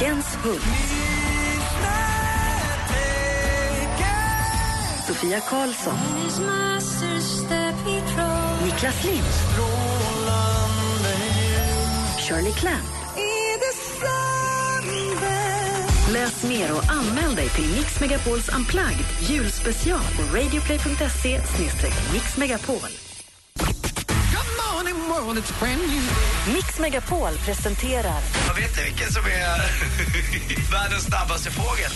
Jens 0.00 0.36
Hult, 0.42 0.62
Sofia 5.06 5.40
Karlsson, 5.40 5.98
Niklas 8.64 9.04
Lind, 9.04 9.24
Shirley 12.18 12.52
Clamp. 12.52 13.00
Läs 16.12 16.42
mer 16.42 16.72
och 16.72 16.90
anmäl 16.90 17.34
dig 17.34 17.48
till 17.48 17.68
Mix 17.70 18.00
Megapols 18.00 18.48
Unplugged 18.48 19.04
julspecial 19.20 20.00
på 20.16 20.36
radioplay.se 20.36 21.40
mixmegapol. 22.12 22.88
Mix 26.54 26.78
Megapol 26.78 27.32
presenterar 27.44 28.20
Jag 28.46 28.54
vet 28.54 28.76
ni 28.76 28.82
vilken 28.84 29.12
som 29.12 29.22
är 29.24 29.58
världens 30.72 31.04
snabbaste 31.04 31.50
fågel? 31.50 31.90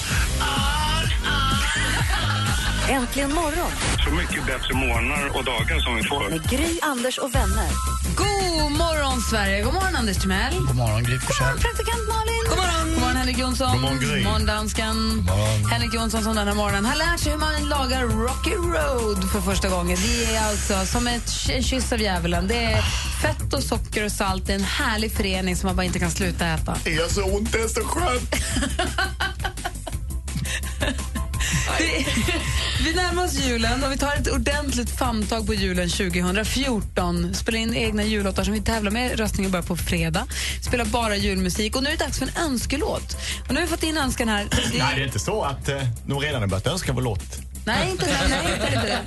Äntligen 2.88 3.34
morgon 3.34 3.70
Så 4.04 4.10
mycket 4.10 4.46
bättre 4.46 4.74
morgnar 4.74 5.36
och 5.36 5.44
dagar 5.44 5.80
som 5.80 5.96
vi 5.96 6.02
får. 6.02 6.30
med 6.30 6.50
Gry, 6.50 6.78
Anders 6.82 7.18
och 7.18 7.34
vänner. 7.34 7.68
God 8.16 8.72
morgon, 8.72 9.20
Sverige! 9.22 9.62
God 9.62 9.74
morgon, 9.74 9.96
Anders 9.96 10.16
Timell. 10.16 10.54
God 10.66 10.76
morgon, 10.76 11.02
Gry 11.02 11.18
Forssell. 11.18 11.58
Praktikant 11.58 12.08
Malin. 12.08 12.44
God 12.48 12.56
morgon. 12.58 12.83
Henrik 13.24 13.38
Jonsson. 13.38 13.72
God 13.72 13.80
morgon, 13.80 14.00
Gry. 14.00 14.24
Morgon, 14.24 14.46
dansken. 14.46 15.28
Henrik 15.70 15.94
Jonsson 15.94 16.22
som 16.22 16.36
den 16.36 16.48
här 16.48 16.54
morgonen 16.54 16.84
har 16.84 16.96
lärt 16.96 17.20
sig 17.20 17.32
hur 17.32 17.38
man 17.38 17.68
lagar 17.68 18.02
Rocky 18.02 18.50
Road 18.50 19.30
för 19.30 19.40
första 19.40 19.68
gången. 19.68 19.98
Det 20.02 20.34
är 20.34 20.48
alltså 20.48 20.86
som 20.86 21.06
ett, 21.06 21.30
kyss 21.64 21.92
av 21.92 22.00
djävulen. 22.00 22.48
Det 22.48 22.64
är 22.64 22.82
fett 23.22 23.54
och 23.54 23.62
socker 23.62 24.04
och 24.04 24.12
salt. 24.12 24.46
Det 24.46 24.52
är 24.52 24.58
en 24.58 24.64
härlig 24.64 25.12
förening 25.12 25.56
som 25.56 25.66
man 25.66 25.76
bara 25.76 25.84
inte 25.84 25.98
kan 25.98 26.10
sluta 26.10 26.46
äta. 26.46 26.76
Det 26.84 26.90
gör 26.90 27.08
så 27.08 27.24
ont, 27.24 27.52
det 27.52 27.58
är 27.58 27.68
så 27.68 27.84
skönt. 27.84 28.34
Vi 32.80 32.94
närmar 32.94 33.24
oss 33.24 33.34
julen 33.34 33.84
och 33.84 33.92
vi 33.92 33.96
tar 33.96 34.14
ett 34.14 34.30
ordentligt 34.32 34.90
famntag 34.98 35.46
på 35.46 35.54
julen 35.54 35.88
2014. 35.88 37.34
Spelar 37.34 37.58
in 37.58 37.74
egna 37.74 38.04
jullåtar 38.04 38.44
som 38.44 38.52
vi 38.54 38.60
tävlar 38.60 38.90
med. 38.90 39.18
Röstningen 39.18 39.50
börjar 39.52 39.62
på 39.64 39.76
fredag. 39.76 40.26
Spelar 40.62 40.84
bara 40.84 41.16
julmusik. 41.16 41.76
Och 41.76 41.82
nu 41.82 41.88
är 41.88 41.96
det 41.96 42.04
dags 42.04 42.18
för 42.18 42.26
en 42.26 42.36
önskelåt. 42.44 43.16
Och 43.48 43.54
nu 43.54 43.54
har 43.54 43.60
vi 43.60 43.66
fått 43.66 43.82
in 43.82 43.96
önskan 43.96 44.28
här. 44.28 44.44
Det- 44.50 44.78
Nej, 44.78 44.94
det 44.96 45.02
är 45.02 45.06
inte 45.06 45.18
så 45.18 45.42
att 45.42 45.68
eh, 45.68 45.76
de 46.06 46.20
redan 46.20 46.40
har 46.40 46.48
börjat 46.48 46.66
önska 46.66 46.92
vår 46.92 47.02
låt. 47.02 47.38
Nej, 47.66 47.90
inte 47.90 48.06
det. 48.06 48.28
Nej, 48.28 48.52
inte 48.54 48.80
det. 48.86 48.98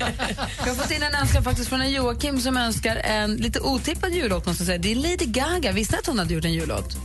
Jag 0.60 0.66
har 0.68 0.76
fått 0.76 0.92
in 0.92 1.04
en 1.04 1.16
önskan 1.16 1.44
faktiskt 1.44 1.70
från 1.70 1.82
en 1.82 1.92
Joakim 1.92 2.42
som 2.42 2.58
önskar 2.58 2.96
en 2.96 3.36
lite 3.36 3.60
otippad 3.60 4.12
jullåt. 4.14 4.46
Måste 4.46 4.64
jag 4.64 4.68
säga. 4.68 4.78
Det 4.78 4.92
är 4.92 4.96
Lady 4.96 5.26
Gaga. 5.26 5.72
Visste 5.72 5.96
ni 5.96 6.00
att 6.00 6.08
hon 6.08 6.20
hade 6.20 6.34
gjort 6.34 6.46
en 6.46 6.54
jullåt? 6.54 6.98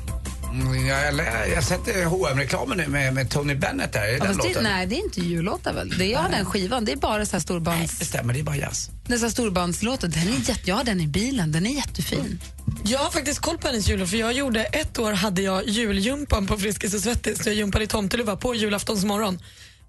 Mm, 0.52 0.86
Jag, 0.86 1.14
jag, 1.14 1.48
jag 1.48 2.02
eh, 2.02 2.08
hm 2.30 2.38
reklamen 2.38 2.78
nu 2.78 2.86
med, 2.88 3.14
med 3.14 3.30
Tony 3.30 3.54
Bennett 3.54 3.92
där. 3.92 4.00
Är 4.02 4.06
det 4.06 4.12
Ja, 4.12 4.24
den 4.24 4.36
det, 4.36 4.48
låten? 4.48 4.62
nej, 4.62 4.86
det 4.86 4.94
är 4.94 5.04
inte 5.04 5.20
jullåtar 5.20 5.72
väl? 5.74 5.88
Det, 5.98 6.06
jag 6.06 6.18
har 6.18 6.28
den 6.30 6.44
skivan. 6.46 6.84
Det 6.84 6.92
är 6.92 6.96
bara 6.96 7.26
så 7.26 7.32
här 7.32 7.40
storbands... 7.40 7.98
Det 7.98 8.04
stämmer, 8.04 8.34
det 8.34 8.40
är 8.40 8.44
bara 8.44 8.56
jazz. 8.56 8.90
Dessa 9.06 9.30
storbandslåtar. 9.30 10.08
Den 10.08 10.22
är 10.28 10.48
jätte, 10.48 10.60
jag 10.64 10.76
har 10.76 10.84
den 10.84 11.00
i 11.00 11.06
bilen. 11.06 11.52
Den 11.52 11.66
är 11.66 11.70
jättefin. 11.74 12.40
Jag 12.84 12.98
har 12.98 13.10
faktiskt 13.10 13.40
koll 13.40 13.58
på 13.58 13.66
hennes 13.66 13.88
jullov 13.88 14.06
för 14.06 14.16
jag 14.16 14.32
gjorde 14.32 14.64
ett 14.64 14.98
år 14.98 15.12
hade 15.12 15.42
jag 15.42 15.68
juljumpan 15.68 16.46
på 16.46 16.58
Friskis 16.58 16.94
och 16.94 17.00
Svettis. 17.00 17.46
Jag 17.46 17.54
jumpade 17.54 17.84
i 17.84 17.86
tomteluva 17.88 18.36
på 18.36 18.54
julaftonsmorgon. 18.54 19.38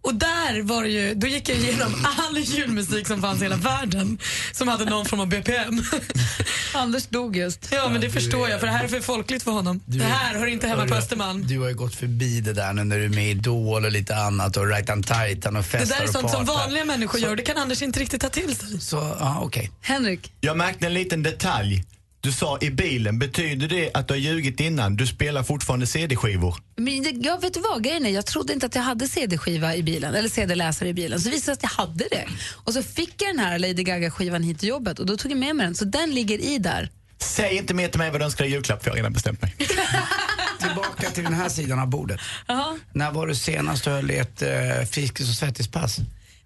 Och 0.04 0.16
där 0.16 0.62
var 0.62 0.84
det 0.84 0.90
ju, 0.90 1.14
då 1.16 1.28
gick 1.28 1.50
jag 1.50 1.58
igenom 1.58 2.06
all 2.18 2.38
julmusik 2.38 3.08
som 3.08 3.22
fanns 3.22 3.40
i 3.42 3.44
hela 3.44 3.56
världen 3.56 4.18
som 4.52 4.68
hade 4.68 4.86
någon 4.86 5.06
form 5.06 5.20
av 5.20 5.28
BPM. 5.28 5.82
Anders 6.74 7.06
dog 7.08 7.36
just. 7.38 7.70
Ja 7.72 7.90
men 7.90 8.02
det 8.02 8.08
du 8.08 8.14
förstår 8.14 8.48
är- 8.48 8.52
jag 8.52 8.60
för 8.60 8.68
det 8.68 8.74
här 8.74 8.84
är 8.84 8.88
för 8.88 9.00
folkligt 9.00 9.44
för 9.44 9.52
honom. 9.52 9.80
Du- 9.86 9.98
det 10.00 10.04
här 10.06 10.40
hör 10.40 10.48
inte 10.48 10.68
hemma 10.68 10.88
på 10.88 10.96
Östermalm. 10.96 11.48
Du 11.48 11.60
har 11.60 11.68
ju 11.68 11.76
gått 11.76 11.96
förbi 11.96 12.42
det 12.42 12.54
där 12.54 12.74
nu 12.74 12.84
när 12.84 12.98
du 13.00 13.06
är 13.06 13.10
med 13.10 13.28
i 13.28 13.30
Idol 13.30 13.86
och 13.86 13.92
lite 13.92 14.16
annat 14.16 14.58
och 14.58 14.68
Right 14.68 14.90
on 14.90 15.04
Titan 15.04 15.56
och 15.56 15.64
Det 15.64 15.70
festar 15.70 15.96
där 15.98 16.04
är 16.04 16.08
sånt 16.08 16.32
som 16.32 16.46
vanliga 16.46 16.86
människor 16.86 17.20
Så- 17.20 17.26
gör. 17.26 17.36
Det 17.36 17.44
kan 17.44 17.58
Anders 17.58 17.82
inte 17.82 18.00
riktigt 18.00 18.22
ta 18.22 18.30
till 18.30 18.56
sig. 18.56 18.82
Så, 18.82 18.96
ja 19.20 19.40
okej. 19.44 19.72
Henrik? 19.82 20.32
Jag 20.42 20.58
märkte 20.58 20.86
en 20.86 20.94
liten 20.94 21.24
detalj. 21.24 21.84
Du 22.24 22.32
sa 22.32 22.58
i 22.62 22.70
bilen, 22.72 23.20
betyder 23.20 23.68
det 23.68 23.92
att 23.94 24.08
du 24.08 24.14
har 24.14 24.20
ljugit 24.20 24.60
innan? 24.60 24.96
Du 24.96 25.08
spelar 25.08 25.44
fortfarande 25.44 25.88
CD-skivor. 25.88 26.56
Men 26.76 27.04
det- 27.04 27.10
jag 27.28 27.42
vet 27.42 27.58
vad, 27.58 27.84
grejen 27.84 28.06
är, 28.06 28.10
jag 28.10 28.26
trodde 28.26 28.54
inte 28.54 28.66
att 28.66 28.76
jag 28.76 28.82
hade 28.82 29.08
CD-skiva 29.08 29.76
i 29.76 29.84
bilen, 29.84 30.16
eller 30.16 30.30
CD-läsare 30.30 30.90
i 30.90 30.94
bilen. 30.94 31.22
Så 31.22 31.30
visade 31.30 31.52
det 31.52 31.54
att 31.54 31.64
jag 31.78 31.84
hade 31.86 32.08
det. 32.12 32.28
Och 32.54 32.74
så 32.74 32.84
fick 32.84 33.22
jag 33.22 33.30
den 33.30 33.40
här 33.40 33.60
Lady 33.60 33.84
Gaga-skivan 33.84 34.44
hit 34.44 34.60
till 34.60 34.70
jobbet 34.70 35.00
och 35.00 35.06
då 35.06 35.18
tog 35.18 35.32
jag 35.32 35.38
med 35.40 35.56
mig 35.56 35.66
den. 35.66 35.76
Så 35.76 35.86
den 35.86 36.12
ligger 36.16 36.40
i 36.40 36.58
där. 36.58 36.90
Säg 37.20 37.58
inte 37.58 37.74
mer 37.74 37.88
till 37.88 38.00
mig 38.00 38.12
vad 38.12 38.22
du 38.22 38.26
önskar 38.26 38.46
i 38.46 38.50
julklapp 38.50 38.84
för 38.84 38.90
jag 38.90 38.94
har 38.94 38.98
redan 38.98 39.14
bestämt 39.14 39.42
mig. 39.42 39.56
Tillbaka 40.60 41.10
till 41.12 41.24
den 41.24 41.34
här 41.34 41.50
sidan 41.50 41.80
av 41.80 41.88
bordet. 41.88 42.20
När 42.94 43.12
var 43.12 43.28
du 43.28 43.36
senast 43.36 43.84
du 43.84 43.90
höll 43.90 44.12
i 44.12 44.18
ett 44.18 44.42
uh, 44.42 44.86
Friskis 44.86 45.30
och 45.30 45.36
Svettis-pass? 45.36 45.98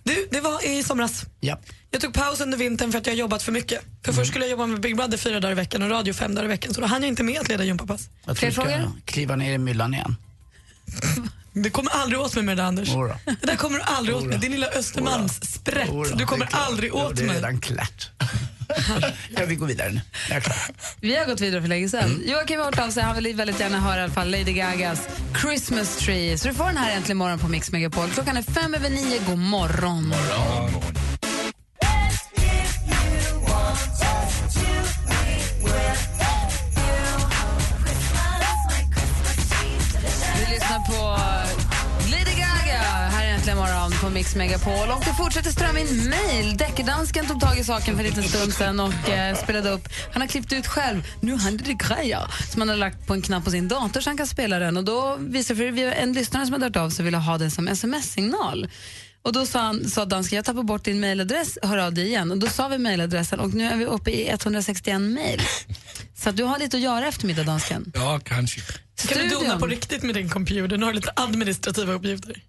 Du, 0.07 0.27
det 0.31 0.41
var 0.41 0.65
i 0.67 0.83
somras. 0.83 1.25
Ja. 1.39 1.59
Jag 1.91 2.01
tog 2.01 2.13
paus 2.13 2.41
under 2.41 2.57
vintern 2.57 2.91
för 2.91 2.99
att 2.99 3.05
jag 3.05 3.13
har 3.13 3.17
jobbat 3.17 3.43
för 3.43 3.51
mycket. 3.51 3.81
För 4.03 4.11
Mm. 4.11 4.15
först 4.15 4.29
skulle 4.31 4.45
jag 4.45 4.51
jobba 4.51 4.65
med 4.65 4.79
Big 4.81 4.95
Brother 4.95 5.17
fyra 5.17 5.39
dagar 5.39 5.51
i 5.51 5.55
veckan 5.55 5.81
och 5.83 5.89
radio 5.89 6.13
fem 6.13 6.35
dagar 6.35 6.45
i 6.45 6.47
veckan 6.47 6.73
så 6.73 6.81
då 6.81 6.87
hann 6.87 7.01
jag 7.01 7.07
inte 7.09 7.23
med 7.23 7.39
att 7.41 7.47
leda 7.49 7.63
gympapass. 7.63 8.09
Jag 8.25 8.37
tror 8.37 8.49
du 8.49 8.53
ska 8.53 8.91
kliva 9.05 9.35
ner 9.35 9.53
i 9.53 9.57
myllan 9.57 9.93
igen. 9.93 10.15
Du 11.53 11.69
kommer 11.69 11.91
aldrig 11.91 12.19
åt 12.21 12.35
mig 12.35 12.43
med 12.43 12.57
det 12.57 12.61
där 12.63 12.67
Anders. 12.67 12.89
Jodå. 12.89 13.15
Det 13.25 13.35
där 13.47 13.55
kommer 13.55 13.77
du 13.77 13.83
aldrig 13.83 14.15
åt 14.15 14.21
Jodå. 14.23 14.29
mig. 14.31 14.39
Din 14.39 14.51
lilla 14.51 14.67
Östermalms 14.67 15.53
sprätt. 15.53 15.87
Jodå, 15.87 16.15
Du 16.15 16.25
kommer 16.25 16.47
aldrig 16.51 16.95
åt 16.95 17.15
Det 17.15 17.23
är 17.23 17.27
mig. 17.27 17.35
redan 17.35 17.59
klart. 17.61 18.09
Ja, 19.29 19.45
vi 19.47 19.55
går 19.55 19.67
vidare 19.67 19.91
nu. 19.91 20.01
Vi 21.01 21.15
har 21.15 21.25
gått 21.25 21.41
vidare 21.41 21.61
för 21.61 21.69
länge 21.69 21.89
sedan. 21.89 22.21
Joakim 22.25 22.59
har 22.59 22.65
hört 22.65 22.79
av 22.79 22.89
sig. 22.89 23.03
Han 23.03 23.15
vill 23.15 23.35
väldigt 23.35 23.59
gärna 23.59 23.79
höra 23.79 23.99
i 23.99 24.03
alla 24.03 24.13
fall 24.13 24.31
Lady 24.31 24.53
Gagas 24.53 25.07
Christmas 25.41 25.97
Tree. 25.97 26.37
Så 26.37 26.47
du 26.47 26.53
får 26.53 26.65
den 26.65 26.77
här 26.77 26.95
äntligen 26.95 27.17
morgon 27.17 27.39
på 27.39 27.47
Mix 27.47 27.71
Megapol. 27.71 28.09
Klockan 28.09 28.37
är 28.37 28.41
fem 28.41 28.75
över 28.75 28.89
nio. 28.89 29.19
God 29.27 29.37
morgon. 29.37 30.13
Vi 30.13 31.06
på 44.07 44.13
Mix 44.13 44.35
Megapol. 44.35 44.89
Och 44.89 45.03
det 45.05 45.13
fortsätter 45.13 45.51
strömma 45.51 45.79
in 45.79 46.09
mejl. 46.09 46.57
Däckdansken 46.57 47.25
tog 47.25 47.39
tag 47.39 47.59
i 47.59 47.63
saken 47.63 47.95
för 47.95 48.03
en 48.03 48.09
liten 48.09 48.23
stund 48.23 48.53
sedan 48.53 48.79
och 48.79 49.09
eh, 49.09 49.35
spelade 49.35 49.69
upp. 49.69 49.89
Han 50.13 50.21
har 50.21 50.27
klippt 50.27 50.53
ut 50.53 50.67
själv. 50.67 51.07
Nu 51.21 51.37
händer 51.37 51.65
det 51.65 51.73
grejer 51.73 52.21
som 52.51 52.61
han 52.61 52.69
har 52.69 52.75
lagt 52.75 53.07
på 53.07 53.13
en 53.13 53.21
knapp 53.21 53.43
på 53.43 53.51
sin 53.51 53.67
dator 53.67 54.01
så 54.01 54.09
han 54.09 54.17
kan 54.17 54.27
spela 54.27 54.59
den. 54.59 54.77
Och 54.77 54.83
då 54.83 55.15
visar 55.19 55.55
för 55.55 55.71
vi 55.71 55.83
en 55.83 56.13
lyssnare 56.13 56.45
som 56.45 56.53
har 56.53 56.59
hört 56.59 56.75
av 56.75 56.89
sig 56.89 57.03
och 57.03 57.07
ville 57.07 57.17
ha 57.17 57.37
den 57.37 57.51
som 57.51 57.67
sms-signal. 57.67 58.67
Och 59.27 59.33
då 59.33 59.45
sa, 59.45 59.59
han, 59.59 59.89
sa 59.89 60.05
dansken, 60.05 60.35
jag 60.35 60.45
tappar 60.45 60.63
bort 60.63 60.83
din 60.83 60.99
mejladress, 60.99 61.57
hör 61.61 61.77
av 61.77 61.93
dig 61.93 62.07
igen. 62.07 62.31
Och 62.31 62.37
då 62.37 62.47
sa 62.47 62.67
vi 62.67 62.77
mejladressen 62.77 63.39
och 63.39 63.53
nu 63.53 63.63
är 63.63 63.75
vi 63.75 63.85
uppe 63.85 64.11
i 64.11 64.29
161 64.29 65.01
mejl. 65.01 65.41
Så 66.15 66.29
att 66.29 66.37
du 66.37 66.43
har 66.43 66.59
lite 66.59 66.77
att 66.77 66.83
göra 66.83 67.07
eftermiddag, 67.07 67.43
dansken. 67.43 67.91
Ja, 67.95 68.19
kanske. 68.23 68.61
Kan 68.61 69.17
du 69.17 69.29
dona 69.29 69.39
Studion. 69.39 69.59
på 69.59 69.67
riktigt 69.67 70.03
med 70.03 70.15
din 70.15 70.29
computer? 70.29 70.77
Nu 70.77 70.85
har 70.85 70.91
du 70.91 70.95
lite 70.95 71.11
administrativa 71.15 71.93
uppgifter. 71.93 72.43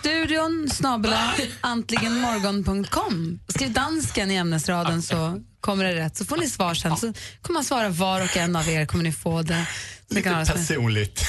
Studion 0.00 0.70
snabela 0.72 1.34
antligenmorgon.com. 1.60 3.40
Skriv 3.48 3.72
dansken 3.72 4.30
i 4.30 4.34
ämnesraden 4.34 5.02
så 5.02 5.40
kommer 5.60 5.84
det 5.84 5.94
rätt. 5.94 6.16
Så 6.16 6.24
får 6.24 6.36
ni 6.36 6.48
svar 6.48 6.74
sen. 6.74 6.96
Så 6.96 7.12
kommer 7.42 7.54
man 7.54 7.64
svara 7.64 7.88
var 7.88 8.20
och 8.20 8.36
en 8.36 8.56
av 8.56 8.68
er 8.68 8.86
kommer 8.86 9.04
ni 9.04 9.12
få 9.12 9.42
det. 9.42 9.66
Lite 10.10 10.44
personligt. 10.46 11.24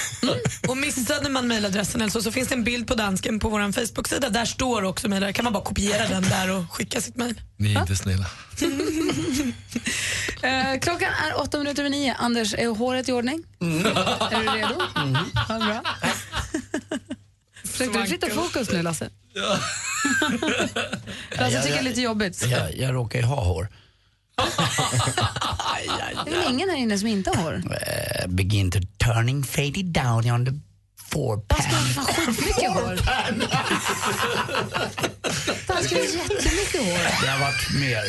Och 0.67 0.77
missade 0.77 1.29
man 1.29 1.47
mejladressen 1.47 2.01
eller 2.01 2.11
så, 2.11 2.21
så 2.21 2.31
finns 2.31 2.47
det 2.47 2.55
en 2.55 2.63
bild 2.63 2.87
på 2.87 2.95
dansken 2.95 3.39
på 3.39 3.49
vår 3.49 3.71
Facebook-sida. 3.71 4.29
Där 4.29 4.45
står 4.45 4.83
också 4.83 5.09
mejl. 5.09 5.33
kan 5.33 5.43
man 5.43 5.53
bara 5.53 5.63
kopiera 5.63 6.07
den 6.07 6.23
där 6.23 6.51
och 6.51 6.71
skicka 6.73 7.01
sitt 7.01 7.15
mejl. 7.15 7.41
Ni 7.57 7.73
är 7.75 7.79
inte 7.79 7.95
snälla. 7.95 8.25
Eh, 10.43 10.79
klockan 10.79 11.13
är 11.27 11.41
åtta 11.41 11.57
minuter 11.57 11.81
över 11.81 11.89
nio. 11.89 12.13
Anders, 12.13 12.53
är 12.53 12.67
håret 12.67 13.09
i 13.09 13.11
ordning? 13.11 13.43
Är 13.59 14.39
du 14.39 14.57
redo? 14.57 14.81
Ja, 15.49 15.59
bra. 15.59 15.83
Försökte 17.65 17.99
du 18.01 18.07
flytta 18.07 18.29
fokus 18.29 18.71
nu, 18.71 18.81
Lasse? 18.81 19.09
Lasse 21.31 21.61
tycker 21.61 21.73
det 21.73 21.79
är 21.79 21.83
lite 21.83 22.01
jobbigt. 22.01 22.45
Jag, 22.45 22.77
jag 22.77 22.93
råkar 22.93 23.19
ju 23.19 23.25
ha 23.25 23.43
hår. 23.43 23.67
Det 26.25 26.31
är 26.31 26.35
väl 26.39 26.53
ingen 26.53 26.69
här 26.69 26.77
inne 26.77 26.97
som 26.97 27.07
inte 27.07 27.29
har 27.29 27.43
hår? 27.43 27.53
Uh, 27.53 28.27
begin 28.27 28.71
to 28.71 28.79
turning 29.05 29.43
faded 29.43 29.85
down 29.85 30.31
on 30.31 30.45
the 30.45 30.51
forepan. 31.11 31.61
Fan, 31.95 32.05
skitmycket 32.05 32.71
hår. 32.71 32.99
Han 35.67 35.83
skulle 35.83 35.99
ha 35.99 36.07
jättemycket 36.07 36.81
hår. 36.81 37.21
Det 37.21 37.27
har 37.27 37.39
varit 37.39 37.73
mer. 37.73 38.03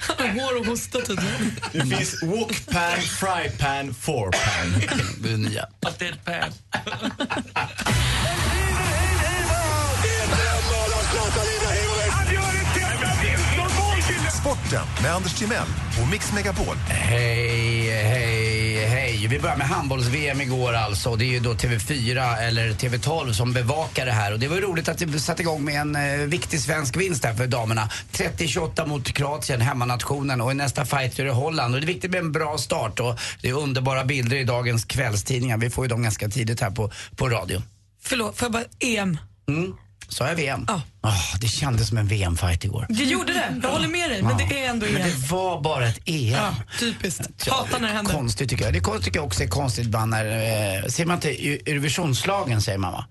Han 0.00 0.16
har 0.38 0.40
hår 0.40 0.60
och 0.60 0.66
hosta 0.66 1.00
tydligen. 1.00 1.56
Det 1.72 1.86
finns 1.96 2.22
wokpan, 2.22 3.00
frypan, 3.00 3.94
forepan. 3.94 4.74
Det 5.22 5.32
är 5.32 5.36
nya. 5.36 5.66
Deadpan. 5.98 6.52
Sporten 14.72 15.02
med 15.02 15.14
Anders 15.14 15.34
Timell 15.34 15.66
och 16.02 16.08
Mix 16.08 16.32
Megapol. 16.32 16.76
Hej, 16.88 17.90
hej, 17.90 18.86
hej. 18.86 19.26
Vi 19.30 19.38
börjar 19.38 19.56
med 19.56 19.66
handbolls-VM 19.66 20.40
igår 20.40 20.72
alltså. 20.72 21.16
Det 21.16 21.24
är 21.24 21.26
ju 21.26 21.40
då 21.40 21.52
TV4 21.52 22.38
eller 22.38 22.70
TV12 22.70 23.32
som 23.32 23.52
bevakar 23.52 24.06
det 24.06 24.12
här. 24.12 24.32
Och 24.32 24.38
det 24.38 24.48
var 24.48 24.56
ju 24.56 24.62
roligt 24.62 24.88
att 24.88 24.98
det 24.98 25.20
satte 25.20 25.42
igång 25.42 25.64
med 25.64 25.80
en 25.80 25.96
eh, 25.96 26.26
viktig 26.26 26.60
svensk 26.60 26.96
vinst 26.96 27.24
här 27.24 27.34
för 27.34 27.46
damerna. 27.46 27.88
30-28 28.12 28.86
mot 28.86 29.12
Kroatien, 29.12 29.60
hemmanationen. 29.60 30.40
Och 30.40 30.52
i 30.52 30.54
nästa 30.54 30.84
fight 30.84 31.18
är 31.18 31.24
det 31.24 31.30
Holland. 31.30 31.74
Och 31.74 31.80
det 31.80 31.84
är 31.84 31.92
viktigt 31.92 32.10
med 32.10 32.20
en 32.20 32.32
bra 32.32 32.58
start. 32.58 33.00
Och 33.00 33.18
det 33.42 33.48
är 33.48 33.52
underbara 33.52 34.04
bilder 34.04 34.36
i 34.36 34.44
dagens 34.44 34.84
kvällstidningar. 34.84 35.58
Vi 35.58 35.70
får 35.70 35.84
ju 35.84 35.88
dem 35.88 36.02
ganska 36.02 36.28
tidigt 36.28 36.60
här 36.60 36.70
på, 36.70 36.90
på 37.16 37.28
radio. 37.28 37.62
Förlåt, 38.02 38.38
får 38.38 38.46
jag 38.46 38.52
bara 38.52 38.64
EM? 38.80 39.18
Mm. 39.48 39.72
Sa 40.12 40.28
jag 40.28 40.34
VM? 40.36 40.64
Ja. 40.68 40.80
det 41.40 41.46
kändes 41.48 41.88
som 41.88 41.98
en 41.98 42.06
VM-fight 42.06 42.64
igår. 42.64 42.86
Det 42.88 43.04
gjorde 43.04 43.32
det. 43.32 43.60
Jag 43.62 43.68
håller 43.70 43.88
med 43.88 44.10
dig, 44.10 44.22
men 44.22 44.36
det 44.38 44.64
är 44.64 44.70
ändå 44.70 44.86
Men 44.86 44.96
EM. 45.02 45.08
det 45.08 45.26
var 45.30 45.60
bara 45.60 45.86
ett 45.88 46.00
EM. 46.04 46.32
Ja, 46.32 46.54
typiskt. 46.80 47.48
Hatar 47.48 47.80
när 47.80 47.88
det 47.88 47.94
händer. 47.94 48.12
Konstigt 48.12 48.50
tycker 48.50 48.64
jag. 48.64 48.72
Det 48.74 48.80
tycker 49.04 49.18
jag 49.18 49.26
också 49.26 49.42
är 49.42 49.48
konstigt 49.48 49.86
ibland 49.86 50.10
när, 50.10 50.24
eh, 50.26 50.84
ser 50.88 51.06
man 51.06 51.14
inte 51.16 51.28
Eu- 51.30 51.62
Eurovisionslagen 51.70 52.62
säger 52.62 52.78
man 52.78 52.92
va? 52.92 53.04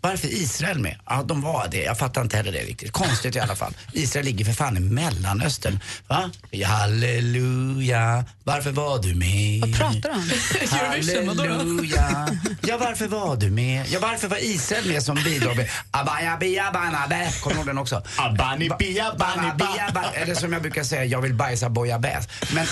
Varför 0.00 0.28
är 0.28 0.32
Israel 0.32 0.78
med? 0.78 0.96
Ja, 1.06 1.22
de 1.22 1.42
var 1.42 1.68
det. 1.70 1.82
Jag 1.82 1.98
fattar 1.98 2.22
inte 2.22 2.36
heller 2.36 2.52
det 2.52 2.58
riktigt. 2.58 2.92
Konstigt 2.92 3.36
i 3.36 3.40
alla 3.40 3.56
fall. 3.56 3.74
Israel 3.92 4.26
ligger 4.26 4.44
för 4.44 4.52
fan 4.52 4.76
i 4.76 4.80
Mellanöstern. 4.80 5.80
Va? 6.06 6.30
Ja, 6.50 6.68
Halleluja, 6.68 8.24
varför 8.44 8.70
var 8.70 8.98
du 8.98 9.14
med? 9.14 9.60
Vad 9.60 9.76
pratar 9.76 10.10
då? 10.12 10.76
Halleluja. 10.76 12.28
Ja, 12.62 12.76
varför 12.78 13.08
var 13.08 13.36
du 13.36 13.50
med? 13.50 13.86
Ja, 13.88 13.98
varför 14.02 14.28
var 14.28 14.44
Israel 14.44 14.88
med 14.88 15.02
som 15.02 15.16
bidrag? 15.24 15.56
med 16.92 17.02
Abaya. 17.02 17.30
Kommer 17.40 17.54
du 17.54 17.60
ihåg 17.60 17.66
den 17.66 17.78
också? 17.78 18.02
Abani 18.16 18.68
Eller 20.14 20.34
som 20.34 20.52
jag 20.52 20.62
brukar 20.62 20.84
säga, 20.84 21.04
jag 21.04 21.20
vill 21.20 21.34
bajsa 21.34 21.68
boja 21.68 21.98
bäs. 21.98 22.28
Men 22.54 22.66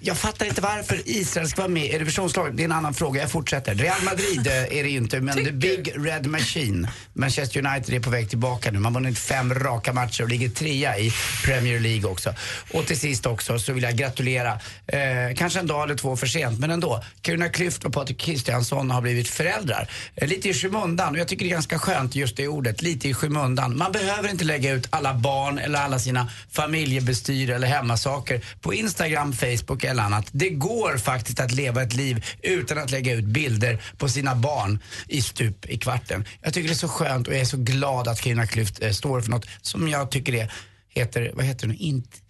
jag 0.00 0.16
fattar 0.16 0.46
inte 0.46 0.60
varför 0.60 1.02
Israel 1.04 1.48
ska 1.48 1.60
vara 1.60 1.68
med 1.72 1.84
i 1.84 1.94
Eurovisionslaget. 1.94 2.56
Det 2.56 2.62
är 2.62 2.64
en 2.64 2.72
annan 2.72 2.94
fråga, 2.94 3.20
jag 3.20 3.30
fortsätter. 3.30 3.74
Real 3.74 4.02
Madrid 4.02 4.46
eh, 4.46 4.78
är 4.78 4.82
det 4.82 4.90
inte, 4.90 5.20
men 5.20 5.44
the 5.44 5.52
big 5.52 5.92
red 5.96 6.26
machine. 6.30 6.88
Manchester 7.12 7.66
United 7.66 7.94
är 7.94 8.00
på 8.00 8.10
väg 8.10 8.28
tillbaka 8.28 8.70
nu. 8.70 8.78
Man 8.78 8.94
har 8.94 9.00
vunnit 9.00 9.18
fem 9.18 9.54
raka 9.54 9.92
matcher 9.92 10.22
och 10.22 10.28
ligger 10.28 10.48
trea 10.48 10.98
i 10.98 11.12
Premier 11.44 11.80
League 11.80 12.10
också. 12.10 12.34
Och 12.72 12.86
till 12.86 13.00
sist 13.00 13.26
också 13.26 13.58
så 13.58 13.72
vill 13.72 13.82
jag 13.82 13.96
gratulera, 13.96 14.60
eh, 14.86 15.36
kanske 15.36 15.60
en 15.60 15.66
dag 15.66 15.84
eller 15.84 15.94
två 15.94 16.16
för 16.16 16.26
sent, 16.26 16.58
men 16.58 16.70
ändå. 16.70 17.04
Carolina 17.22 17.48
Klüft 17.48 17.84
och 17.84 17.92
Patrik 17.92 18.18
Kristiansson 18.18 18.90
har 18.90 19.00
blivit 19.00 19.28
föräldrar. 19.28 19.90
Eh, 20.14 20.28
lite 20.28 20.48
i 20.48 20.54
skymundan 20.54 21.12
och 21.12 21.18
jag 21.18 21.28
tycker 21.28 21.44
det 21.44 21.50
är 21.50 21.54
ganska 21.54 21.78
skönt 21.78 22.14
just 22.14 22.36
det 22.36 22.48
ordet, 22.48 22.82
lite 22.82 23.08
i 23.08 23.14
skymundan. 23.14 23.76
Man 23.76 23.92
behöver 23.92 24.28
inte 24.28 24.44
lägga 24.44 24.72
ut 24.72 24.86
alla 24.90 25.14
barn 25.14 25.58
eller 25.58 25.78
alla 25.78 25.98
sina 25.98 26.28
familjebestyr 26.50 27.50
eller 27.50 27.68
hemmasaker 27.68 28.40
på 28.60 28.74
Instagram, 28.74 29.32
Facebook 29.32 29.84
eller 29.84 30.02
annat. 30.02 30.26
Det 30.32 30.50
går 30.50 30.98
faktiskt 30.98 31.40
att 31.40 31.52
leva 31.52 31.82
ett 31.82 31.94
liv 31.94 32.24
utan 32.42 32.78
att 32.78 32.90
lägga 32.90 33.14
ut 33.14 33.24
bilder 33.24 33.82
på 33.98 34.08
sina 34.08 34.34
barn 34.34 34.78
i 35.08 35.22
stup 35.22 35.66
i 35.66 35.78
kvarten. 35.78 36.19
Jag 36.42 36.54
tycker 36.54 36.68
det 36.68 36.72
är 36.72 36.76
så 36.76 36.88
skönt 36.88 37.28
och 37.28 37.34
jag 37.34 37.40
är 37.40 37.44
så 37.44 37.56
glad 37.56 38.08
att 38.08 38.20
Carolina 38.20 38.44
Klüft 38.46 38.84
eh, 38.86 38.92
står 38.92 39.20
för 39.20 39.30
något 39.30 39.46
som 39.62 39.88
jag 39.88 40.10
tycker 40.10 40.32
det 40.32 40.50
heter, 40.88 41.30
vad 41.34 41.44
heter 41.44 41.66
det 41.66 41.72
nu? 41.72 41.78
Int- 41.78 42.20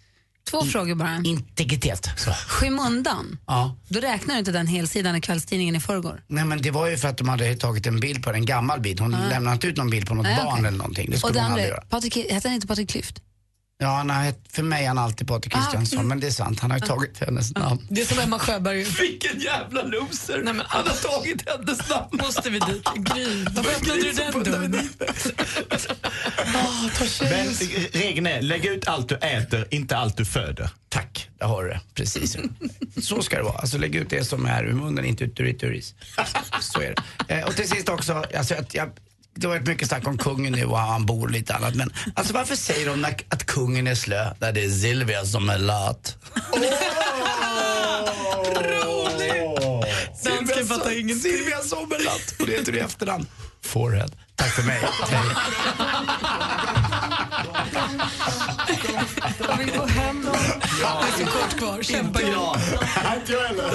Två 0.49 0.61
frågor 0.65 0.95
bara. 0.95 1.21
integritet. 1.25 2.09
Så. 2.17 2.31
Skymundan. 2.31 3.37
Ja. 3.47 3.75
Då 3.87 3.99
räknar 3.99 4.35
du 4.35 4.39
inte 4.39 4.51
den 4.51 4.67
helsidan 4.67 5.15
i 5.15 5.21
kvällstidningen 5.21 5.75
i 5.75 5.79
förrgår? 5.79 6.23
Nej 6.27 6.45
men 6.45 6.61
det 6.61 6.71
var 6.71 6.87
ju 6.87 6.97
för 6.97 7.07
att 7.07 7.17
de 7.17 7.29
hade 7.29 7.55
tagit 7.55 7.87
en 7.87 7.99
bild 7.99 8.23
på 8.23 8.29
en 8.33 8.45
gammal 8.45 8.79
bild. 8.81 8.99
Hon 8.99 9.13
Ah. 9.15 9.29
lämnade 9.29 9.53
inte 9.53 9.67
ut 9.67 9.77
någon 9.77 9.89
bild 9.89 10.07
på 10.07 10.13
något 10.15 10.23
Nej, 10.23 10.35
barn 10.35 10.47
okej. 10.53 10.67
eller 10.67 10.77
någonting. 10.77 11.07
Det 11.09 11.13
Och 11.13 11.19
skulle 11.19 11.33
det 11.33 11.39
andra, 11.41 11.53
aldrig 11.53 11.69
göra. 11.69 11.81
Patrik, 11.89 12.17
heter 12.17 12.49
han 12.49 12.55
inte 12.55 12.67
Patrik 12.67 12.89
Klyft? 12.89 13.21
Ja, 13.81 13.87
han 13.87 14.09
har, 14.09 14.23
hett- 14.23 14.45
för 14.49 14.63
mig 14.63 14.83
är 14.83 14.87
han 14.87 14.97
alltid 14.97 15.27
Patrik 15.27 15.55
Ah, 15.55 15.59
Kristiansson, 15.61 15.97
mm. 15.99 16.07
men 16.07 16.19
det 16.19 16.27
är 16.27 16.31
sant. 16.31 16.59
Han 16.59 16.71
har 16.71 16.77
ju 16.77 16.85
tagit 16.85 17.19
hennes 17.19 17.55
namn. 17.55 17.87
Det 17.89 18.01
är 18.01 18.05
som 18.05 18.19
Emma 18.19 18.39
Sjöberg. 18.39 18.83
Vilken 18.83 19.39
jävla 19.39 19.81
loser! 19.83 20.41
Nej, 20.43 20.53
men, 20.53 20.65
Han 20.69 20.87
har 20.87 20.95
tagit 20.95 21.49
hennes 21.49 21.89
namn. 21.89 22.07
Måste 22.11 22.49
vi 22.49 22.59
dit? 22.59 22.83
Gry, 22.95 23.43
varför 23.51 23.71
öppnade 23.71 24.01
du 24.01 24.11
den 24.11 24.43
dörren? 24.43 24.71
Men 27.21 27.47
eh, 27.47 27.53
regeln 27.91 28.47
lägg 28.47 28.65
ut 28.65 28.87
allt 28.87 29.09
du 29.09 29.15
äter, 29.15 29.67
inte 29.71 29.97
allt 29.97 30.17
du 30.17 30.25
föder. 30.25 30.69
Tack, 30.89 31.29
där 31.39 31.45
har 31.47 31.63
du 31.63 31.69
det. 31.69 31.79
Precis. 31.93 32.37
Så 33.01 33.21
ska 33.21 33.37
det 33.37 33.43
vara. 33.43 33.57
Alltså 33.57 33.77
lägg 33.77 33.95
ut 33.95 34.09
det 34.09 34.23
som 34.23 34.45
är 34.45 34.63
ur 34.63 34.73
munnen, 34.73 35.05
inte 35.05 35.23
ut 35.23 35.39
ur 35.39 35.71
ditt. 35.73 35.95
Så 36.61 36.81
är 36.81 36.95
det. 37.27 37.33
Eh, 37.33 37.45
och 37.47 37.55
till 37.55 37.69
sist 37.69 37.89
också, 37.89 38.23
alltså, 38.37 38.55
att 38.55 38.73
jag, 38.73 38.89
det 39.35 39.47
har 39.47 39.53
varit 39.55 39.67
mycket 39.67 39.87
snack 39.87 40.07
om 40.07 40.17
kungen 40.17 40.53
nu 40.53 40.65
och 40.65 40.77
han 40.79 41.05
bor 41.05 41.29
lite 41.29 41.55
annat. 41.55 41.75
Men 41.75 41.93
alltså 42.15 42.33
varför 42.33 42.55
säger 42.55 42.89
de 42.89 43.01
när- 43.01 43.15
att 43.29 43.45
kungen 43.45 43.87
är 43.87 43.95
slö 43.95 44.33
när 44.39 44.51
det 44.51 44.63
är 44.65 44.69
Silvia 44.69 45.25
som 45.25 45.49
är 45.49 45.57
lat? 45.57 46.17
Dansken 50.23 50.67
fattar 50.67 50.91
ingenting. 50.99 51.31
Silvia 51.31 51.59
Sommerlath. 51.61 52.33
Och 52.39 52.47
det 52.47 52.51
heter 52.53 52.71
du 52.71 52.77
i 52.77 52.81
efternamn. 52.81 53.25
Forehead. 53.65 54.11
Tack 54.35 54.55
för 54.55 54.63
mig. 54.63 54.81
Jag 59.39 59.57
vill 59.57 59.71
gå 59.77 59.85
hem. 59.85 60.27
Det 60.81 61.23
är 61.23 61.25
så 61.25 61.31
kort 61.31 61.57
kvar. 61.57 61.81
Kämpa 61.83 62.21
inte 62.21 63.31
jag 63.31 63.39
heller. 63.39 63.71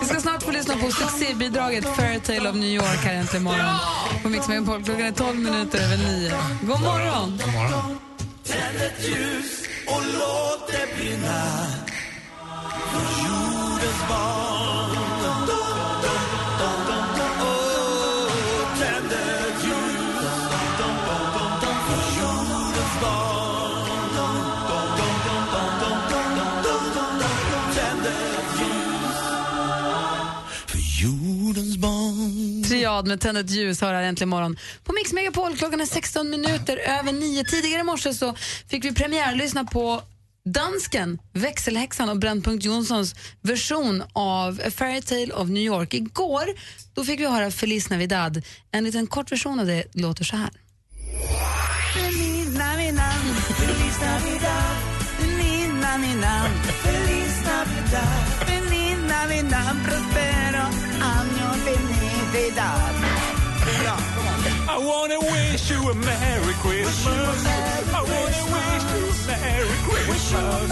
Vi 0.00 0.06
ska 0.06 0.20
snart 0.20 0.42
få 0.42 0.50
lyssna 0.50 0.74
på 0.76 0.90
succébidraget 0.90 1.96
Fairytale 1.96 2.48
of 2.50 2.54
New 2.54 2.68
York 2.68 3.04
här 3.04 3.14
äntligen 3.14 3.44
morgon. 3.44 3.76
På 4.22 4.28
Mix 4.28 4.48
Megapol. 4.48 4.84
Klockan 4.84 5.06
är 5.06 5.12
12 5.12 5.38
minuter 5.38 5.78
över 5.78 5.96
9. 5.96 6.32
God 6.60 6.80
morgon! 6.80 7.38
God 7.44 7.52
morgon. 7.54 7.98
Tänd 8.44 8.76
ett 8.76 9.08
ljus 9.08 9.62
och 9.86 10.02
låt 10.12 10.72
det 10.72 10.96
brinna 10.96 11.66
för 12.92 13.00
jordens 13.24 14.08
barn. 14.08 14.97
Barn. 33.02 33.08
Med 33.08 33.20
Tänd 33.20 33.38
ett 33.38 33.50
ljus 33.50 33.80
hör 33.80 33.94
här 33.94 34.02
äntligen 34.02 34.28
morgon. 34.28 34.56
På 34.84 34.92
Mix 34.92 35.12
Megapol 35.12 35.56
klockan 35.56 35.80
är 35.80 35.86
16 35.86 36.30
minuter 36.30 36.76
över 36.76 37.12
9. 37.12 37.44
Tidigare 37.44 37.80
i 37.80 37.84
morse 37.84 38.14
så 38.14 38.34
fick 38.68 38.84
vi 38.84 38.94
premiärlyssna 38.94 39.64
på 39.64 40.02
dansken, 40.44 41.18
växelhäxan 41.32 42.08
och 42.08 42.18
Brännpunkt 42.18 42.64
Jonssons 42.64 43.14
version 43.42 44.02
av 44.12 44.60
A 44.66 44.70
Fairytale 44.70 45.32
of 45.32 45.48
New 45.48 45.62
York. 45.62 45.94
Igår 45.94 46.46
då 46.94 47.04
fick 47.04 47.20
vi 47.20 47.26
höra 47.26 47.50
Feliz 47.50 47.90
Navidad. 47.90 48.42
En 48.70 48.84
liten 48.84 49.06
kort 49.06 49.32
version 49.32 49.60
av 49.60 49.66
det 49.66 49.84
låter 49.92 50.24
så 50.24 50.36
här. 50.36 50.50
Feliz 51.94 52.58
Navidad, 52.58 53.22
Feliz 53.58 54.00
Navidad, 54.00 54.76
Feliz 55.18 55.68
Navidad, 55.82 56.50
Feliz 56.82 57.44
Navidad, 57.46 58.27
felicidad. 62.48 62.94
I 64.68 64.78
wanna 64.84 65.18
wish 65.18 65.70
you 65.70 65.90
a 65.90 65.94
Merry 65.94 66.54
Christmas. 66.62 67.46
I 67.46 68.00
wanna 68.00 68.44
wish 68.54 68.84
you 68.94 69.06
a 69.06 69.40
Merry 69.40 69.78
Christmas. 69.88 70.70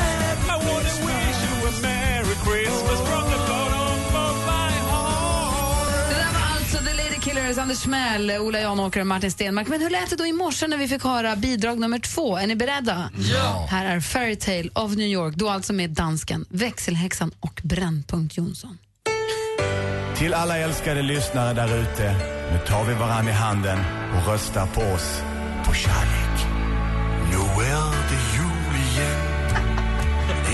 I 0.48 0.56
wanna 0.56 0.94
wish 1.06 1.38
you 1.46 1.68
a 1.68 1.72
Merry 1.82 2.34
Christmas 2.44 3.00
from 3.00 3.24
the 3.30 3.38
bottom 3.48 4.16
of 4.16 4.36
my 4.46 4.70
heart. 4.90 6.08
Det 6.08 6.14
där 6.14 6.32
var 6.32 6.56
alltså 6.56 6.78
The 6.78 6.94
Lady 6.94 7.20
Killers, 7.20 7.58
Anders 7.58 7.78
Smell, 7.78 8.30
Ola 8.30 8.60
Janåker 8.60 9.00
och 9.00 9.06
Martin 9.06 9.30
Stenmark. 9.30 9.68
Men 9.68 9.80
hur 9.80 9.90
lät 9.90 10.10
det 10.10 10.16
då 10.16 10.26
i 10.26 10.32
morse 10.32 10.66
när 10.66 10.76
vi 10.76 10.88
fick 10.88 11.04
höra 11.04 11.36
bidrag 11.36 11.78
nummer 11.78 11.98
två? 11.98 12.36
Är 12.36 12.46
ni 12.46 12.56
beredda? 12.56 13.10
Ja. 13.32 13.66
Här 13.70 13.86
är 13.96 14.00
Fairytale 14.00 14.70
of 14.74 14.96
New 14.96 15.06
York, 15.08 15.34
då 15.34 15.48
alltså 15.50 15.72
med 15.72 15.90
dansken, 15.90 16.46
växelhäxan 16.48 17.30
och 17.40 17.60
Brännpunkt 17.64 18.36
Jonsson. 18.36 18.78
Till 20.18 20.34
alla 20.34 20.58
älskade 20.58 21.02
lyssnare 21.02 21.52
där 21.52 21.76
ute. 21.76 22.16
Nu 22.52 22.58
tar 22.66 22.84
vi 22.84 22.94
varann 22.94 23.28
i 23.28 23.32
handen 23.32 23.78
och 24.14 24.32
röstar 24.32 24.66
på 24.66 24.80
oss 24.80 25.22
på 25.66 25.74
kärlek. 25.74 26.46
Nu 27.30 27.64
är 27.64 27.92
det 28.10 28.22
jul 28.36 28.76
igen. 28.88 29.36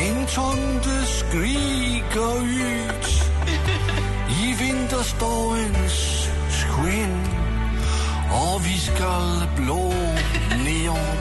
En 0.00 0.26
tomte 0.26 1.06
skriker 1.06 2.42
ut 2.44 3.08
i 4.42 4.54
vinterstormens 4.64 6.28
skinn 6.70 7.26
Och 8.32 8.66
vi 8.66 8.78
skall 8.78 9.42
blå 9.56 9.92
neon. 10.64 11.16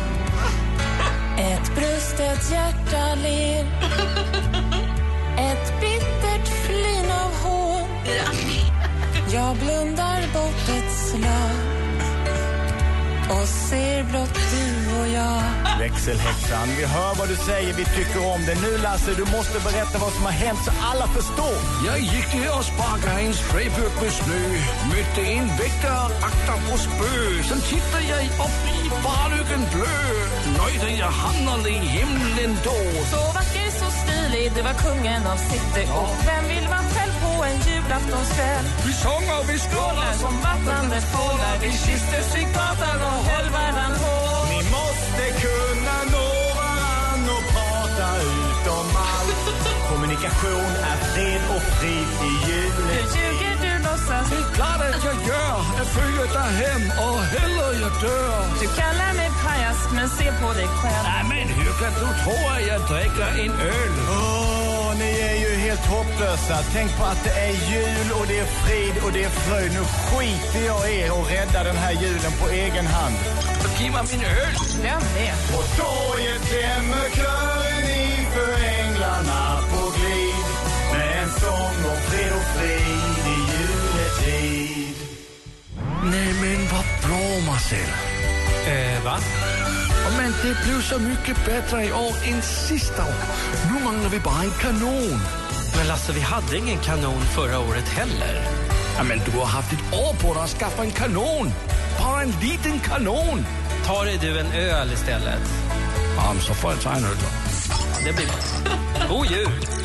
Ett 1.38 1.76
bröst, 1.76 2.20
ett 2.20 2.52
hjärta 2.52 3.16
ler 3.16 3.66
Ett 5.38 5.82
bittert 5.82 6.11
hån 8.20 8.36
Jag 9.34 9.56
blundar 9.56 10.22
bort 10.34 10.70
ett 10.78 10.92
slag 11.10 11.72
och 13.30 13.48
ser 13.48 14.04
blott 14.04 14.36
du 14.54 15.00
och 15.00 15.08
jag. 15.08 15.42
Växelhäxan, 15.80 16.68
vi 16.78 16.86
hör 16.86 17.14
vad 17.20 17.28
du 17.28 17.36
säger, 17.36 17.74
vi 17.74 17.86
tycker 17.86 18.22
om 18.34 18.42
det. 18.48 18.56
Nu 18.66 18.72
Lasse, 18.78 19.12
du 19.22 19.26
måste 19.38 19.58
berätta 19.68 19.96
vad 20.06 20.14
som 20.14 20.24
har 20.30 20.38
hänt 20.46 20.60
så 20.66 20.72
alla 20.90 21.08
förstår. 21.08 21.58
Jag 21.88 22.00
gick 22.00 22.30
ner 22.40 22.54
och 22.58 22.66
sparkade 22.72 23.22
en 23.28 23.34
sprayburk 23.34 23.96
med 24.02 24.14
snö 24.20 24.44
Mötte 24.92 25.22
en 25.36 25.48
väktare, 25.62 26.14
akta 26.30 26.54
på 26.66 26.78
spö. 26.86 27.14
Sen 27.50 27.62
tittade 27.72 28.06
jag 28.14 28.22
upp 28.46 28.62
i 28.78 28.80
barlyckan 29.06 29.64
blö 29.74 30.02
Nöjde 30.58 30.90
jag 31.04 31.14
hamnade 31.24 31.70
i 31.70 31.80
himlen 31.98 32.54
då. 32.68 32.80
Så 33.12 33.20
vacker, 33.38 33.70
så 33.80 33.88
stilig, 34.02 34.52
det 34.56 34.62
var 34.62 34.76
kungen 34.86 35.22
av 35.34 35.38
city. 35.50 35.84
Och 36.02 36.16
vem 36.28 36.44
vill 36.54 36.68
man 36.76 36.86
själv 36.94 37.11
en 37.50 37.58
julaftonskväll? 37.68 38.66
Vi 38.86 38.94
sjunger, 39.02 39.40
vi 39.52 39.58
skålar 39.66 40.14
som 40.24 40.34
vattnande 40.48 40.98
fålar 41.14 41.56
Vi 41.64 41.72
kysstes 41.86 42.28
vid 42.36 42.48
gatan 42.58 43.00
och 43.10 43.20
höll 43.30 43.50
varann 43.58 43.96
hårt 44.04 44.48
Ni 44.54 44.60
måste 44.78 45.24
kunna 45.46 45.98
nå 46.14 46.28
varann 46.60 47.24
och 47.36 47.44
prata 47.56 48.08
ut 48.34 48.64
om 48.80 48.88
allt. 49.14 49.42
Kommunikation 49.92 50.72
är 50.92 50.98
fred 51.12 51.42
och 51.56 51.64
frid 51.78 52.10
i 52.30 52.34
Nu 52.46 52.50
julet. 52.50 53.10
ljuger 53.18 53.56
du 53.64 53.72
låtsas 53.86 54.26
Det 54.32 54.40
är 54.44 54.50
klart 54.58 54.82
att 54.90 55.04
jag 55.10 55.18
gör 55.30 55.58
Jag 55.80 55.88
följer 55.98 56.28
dig 56.38 56.52
hem 56.64 56.84
och 57.08 57.20
hellre 57.34 57.68
jag 57.84 57.94
dör 58.06 58.42
Du 58.62 58.68
kallar 58.82 59.14
mig 59.20 59.30
pajas, 59.46 59.80
men 59.96 60.10
se 60.18 60.26
på 60.42 60.48
dig 60.60 60.68
själv 60.80 61.06
Nej 61.10 61.24
men 61.32 61.48
hur 61.58 61.74
kan 61.82 61.94
du 62.02 62.08
tro 62.24 62.38
att 62.54 62.64
jag 62.72 62.82
dricker 62.90 63.30
en 63.44 63.54
öl? 63.78 63.94
Åh, 64.10 64.71
ni 65.02 65.12
är 65.32 65.38
ju 65.46 65.52
helt 65.66 65.86
hopplösa. 65.86 66.56
Tänk 66.74 66.90
på 66.98 67.04
att 67.04 67.24
det 67.24 67.36
är 67.48 67.54
jul 67.74 68.08
och 68.20 68.26
det 68.28 68.38
är 68.46 68.50
frid 68.62 68.96
och 69.06 69.12
det 69.16 69.24
är 69.24 69.34
fröjd. 69.46 69.72
Nu 69.78 69.84
skiter 70.06 70.62
jag 70.72 70.82
i 70.92 70.94
er 71.02 71.12
och 71.18 71.26
räddar 71.36 71.64
den 71.64 71.78
här 71.84 71.94
julen 72.04 72.34
på 72.42 72.48
egen 72.50 72.86
hand. 72.86 73.16
Giv 73.80 73.92
mig 73.92 74.04
min 74.12 74.24
öl! 74.24 74.54
Glöm 74.82 75.04
det 75.16 75.34
På 75.52 75.60
torget 75.80 76.42
klämmer 76.52 77.08
kören 77.20 77.86
inför 78.08 78.54
änglarna 78.80 79.42
på 79.72 79.82
glid 79.96 80.46
med 80.94 81.24
en 81.24 81.30
sång 81.42 81.78
om 81.92 82.00
fred 82.08 82.34
och 82.40 82.48
frid 82.56 83.26
i 83.36 83.38
juletid. 83.54 84.96
Nej 86.04 86.34
men 86.42 86.62
vad 86.74 86.88
bra 87.04 87.52
Marcel. 87.52 87.92
Eh, 88.68 89.04
va? 89.06 89.18
Men 90.18 90.32
det 90.44 90.56
blev 90.64 90.82
så 90.82 91.00
mycket 91.00 91.46
bättre 91.46 91.86
i 91.86 91.92
år 91.92 92.16
än 92.26 92.42
sista 92.42 93.04
år. 93.04 93.24
Nu 93.68 93.84
manglar 93.84 94.10
vi 94.10 94.20
bara 94.20 94.44
en 94.44 94.52
kanon. 94.52 95.20
Men 95.78 95.88
Lasse, 95.88 96.12
vi 96.14 96.20
hade 96.22 96.58
ingen 96.58 96.78
kanon 96.78 97.22
förra 97.22 97.60
året 97.60 97.88
heller. 97.88 98.44
Ja, 98.98 99.04
men 99.04 99.20
du 99.26 99.32
har 99.32 99.46
haft 99.46 99.74
ett 99.74 99.94
år 99.94 100.14
på 100.14 100.34
dig 100.34 100.44
att 100.44 100.50
skaffa 100.50 100.84
en 100.84 100.92
kanon. 100.92 101.52
Bara 102.00 102.22
en 102.22 102.34
liten 102.42 102.80
kanon. 102.80 103.46
Ta 103.86 104.04
dig 104.04 104.18
du 104.22 104.40
en 104.40 104.52
öl 104.52 104.94
istället. 104.94 105.42
Ja, 106.18 106.34
så 106.40 106.54
får 106.54 106.72
jag 106.72 106.82
ta 106.82 106.90
en 106.90 107.06
öl 107.06 107.18
då. 107.22 107.28
Det 108.06 108.14
blir 108.14 108.26
bra. 108.26 109.08
God 109.10 109.26
jul! 109.26 109.81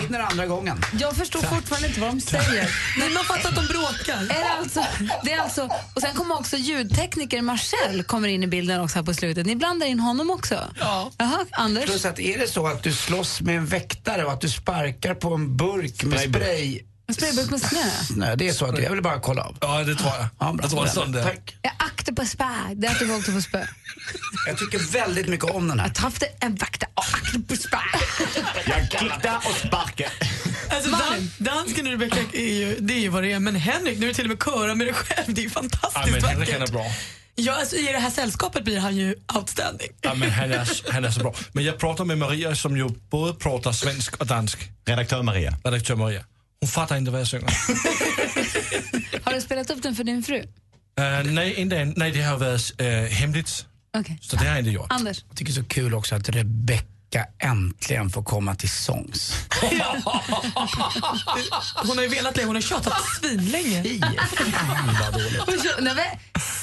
Vinner 0.00 0.20
andra 0.20 0.46
gången. 0.46 0.80
Jag 1.00 1.16
förstår 1.16 1.40
fortfarande 1.40 1.88
inte 1.88 2.00
vad 2.00 2.10
de 2.10 2.20
säger. 2.20 2.70
Nej, 2.98 3.10
man 3.14 3.24
fattar 3.24 3.48
att 3.48 3.54
de 3.54 3.66
bråkar. 3.66 4.22
Är 4.22 4.44
det 4.44 4.52
alltså, 4.58 4.84
det 5.24 5.32
är 5.32 5.40
alltså, 5.40 5.68
och 5.94 6.00
sen 6.02 6.14
kommer 6.14 6.34
också 6.34 6.56
ljudtekniker 6.56 7.42
Marcel 7.42 8.02
kommer 8.02 8.28
in 8.28 8.42
i 8.42 8.46
bilden 8.46 8.80
också 8.80 8.98
här 8.98 9.04
på 9.04 9.14
slutet. 9.14 9.46
Ni 9.46 9.56
blandar 9.56 9.86
in 9.86 10.00
honom 10.00 10.30
också? 10.30 10.64
Ja. 10.80 11.10
Jaha, 11.18 11.46
Anders? 11.50 11.84
Plus 11.84 12.04
att 12.04 12.18
är 12.18 12.38
det 12.38 12.48
så 12.48 12.66
att 12.66 12.82
du 12.82 12.92
slåss 12.92 13.40
med 13.40 13.56
en 13.56 13.66
väktare 13.66 14.24
och 14.24 14.32
att 14.32 14.40
du 14.40 14.48
sparkar 14.48 15.14
på 15.14 15.34
en 15.34 15.56
burk 15.56 16.04
med 16.04 16.20
spray 16.20 16.80
sprayburk 17.14 17.50
med 17.50 17.60
snö? 17.60 17.90
Nej, 18.16 18.36
det 18.36 18.48
är 18.48 18.52
så 18.52 18.66
att 18.66 18.82
jag 18.82 18.90
vill 18.90 19.02
bara 19.02 19.20
kolla 19.20 19.42
av. 19.42 19.56
Ja, 19.60 19.78
det 19.84 19.94
tror 19.94 20.10
jag. 20.10 20.26
Ja, 20.38 20.52
bra. 20.52 20.62
Jag 20.62 20.92
tror 20.92 21.06
det 21.06 21.20
är. 21.20 21.24
Tack. 21.24 21.56
Jag 21.62 21.72
aktar 21.78 22.12
på 22.12 22.24
spö. 22.24 22.44
Det 22.74 22.86
är 22.86 22.90
att 22.90 22.98
du 22.98 23.14
åkte 23.14 23.32
på 23.32 23.40
spö. 23.42 23.66
Jag 24.46 24.58
tycker 24.58 24.78
väldigt 24.92 25.28
mycket 25.28 25.50
om 25.50 25.68
den 25.68 25.80
här. 25.80 25.86
Att 25.86 25.98
haft 25.98 26.22
en 26.40 26.54
vakta 26.54 26.86
och 26.94 27.04
aktar 27.04 27.38
på 27.48 27.56
spö. 27.56 27.76
Jag 28.66 28.90
kickar 28.90 29.36
och 29.36 29.56
sparkar. 29.66 30.12
Alltså, 30.70 30.90
dan 30.90 31.30
dansken 31.38 31.86
och 31.86 31.92
Rebecca 31.92 32.20
är 32.32 32.54
ju, 32.54 32.76
det 32.80 32.94
är 32.94 32.98
ju 33.00 33.08
vad 33.08 33.22
det 33.22 33.32
är. 33.32 33.38
Men 33.38 33.56
Henrik, 33.56 33.98
nu 33.98 34.04
är 34.06 34.08
det 34.08 34.14
till 34.14 34.24
och 34.24 34.28
med 34.30 34.42
köra 34.44 34.74
med 34.74 34.86
dig 34.86 34.94
själv. 34.94 35.34
Det 35.34 35.40
är 35.40 35.42
ju 35.42 35.48
Ja, 35.54 35.60
fantastiskt 35.60 36.12
men 36.12 36.24
Henrik 36.24 36.48
vackert. 36.54 36.68
är 36.68 36.72
bra. 36.72 36.84
Ja, 37.34 37.52
alltså, 37.60 37.76
I 37.76 37.82
det 37.92 37.98
här 37.98 38.10
sällskapet 38.10 38.64
blir 38.64 38.78
han 38.80 38.96
ju 38.96 39.14
outstanding. 39.34 39.88
Ja, 40.00 40.14
men 40.14 40.30
han, 40.30 40.52
är, 40.52 40.92
han 40.92 41.04
är 41.04 41.10
så 41.10 41.20
bra. 41.20 41.34
Men 41.52 41.64
jag 41.64 41.78
pratar 41.78 42.04
med 42.04 42.18
Maria 42.18 42.54
som 42.56 42.76
ju 42.76 42.88
både 43.10 43.34
pratar 43.34 43.72
svensk 43.72 44.16
och 44.16 44.26
dansk. 44.26 44.58
Redaktör 44.84 45.22
Maria. 45.22 45.56
Redaktör 45.64 45.94
Maria. 45.96 46.24
Hon 46.60 46.68
fattar 46.68 46.96
inte 46.96 47.10
vad 47.10 47.20
jag 47.20 47.28
sjunger. 47.28 47.48
Har 49.24 49.32
du 49.32 49.40
spelat 49.40 49.70
upp 49.70 49.82
den 49.82 49.94
för 49.94 50.04
din 50.04 50.22
fru? 50.22 50.38
Uh, 50.38 51.32
nej, 51.32 51.54
inte 51.54 51.76
än. 51.78 51.94
nej, 51.96 52.12
det 52.12 52.22
har 52.22 52.38
varit 52.38 52.82
uh, 52.82 52.86
hemligt. 52.88 53.66
Okej. 53.96 54.18
Så 54.20 54.36
det 54.36 54.42
har 54.42 54.50
jag 54.50 54.58
inte 54.58 54.70
gjort. 54.70 54.86
Anders? 54.92 55.24
Jag 55.28 55.36
tycker 55.36 55.52
det 55.52 55.58
är 55.58 55.62
så 55.62 55.68
kul 55.68 55.94
också 55.94 56.14
att 56.14 56.28
Rebecca 56.28 56.97
Rebecca 57.10 57.26
äntligen 57.38 58.10
får 58.10 58.22
komma 58.22 58.54
till 58.54 58.68
sångs. 58.68 59.34
Hon 61.74 61.96
har 61.96 62.02
ju 62.02 62.08
velat 62.08 62.34
det, 62.34 62.44
hon 62.44 62.54
har 62.54 62.62
tjatat 62.62 62.94
svinlänge. 63.20 63.84
Fan 64.52 64.96
vad 65.00 65.12
dåligt. 65.12 65.42
Nej, 65.80 65.94
men, 65.94 66.04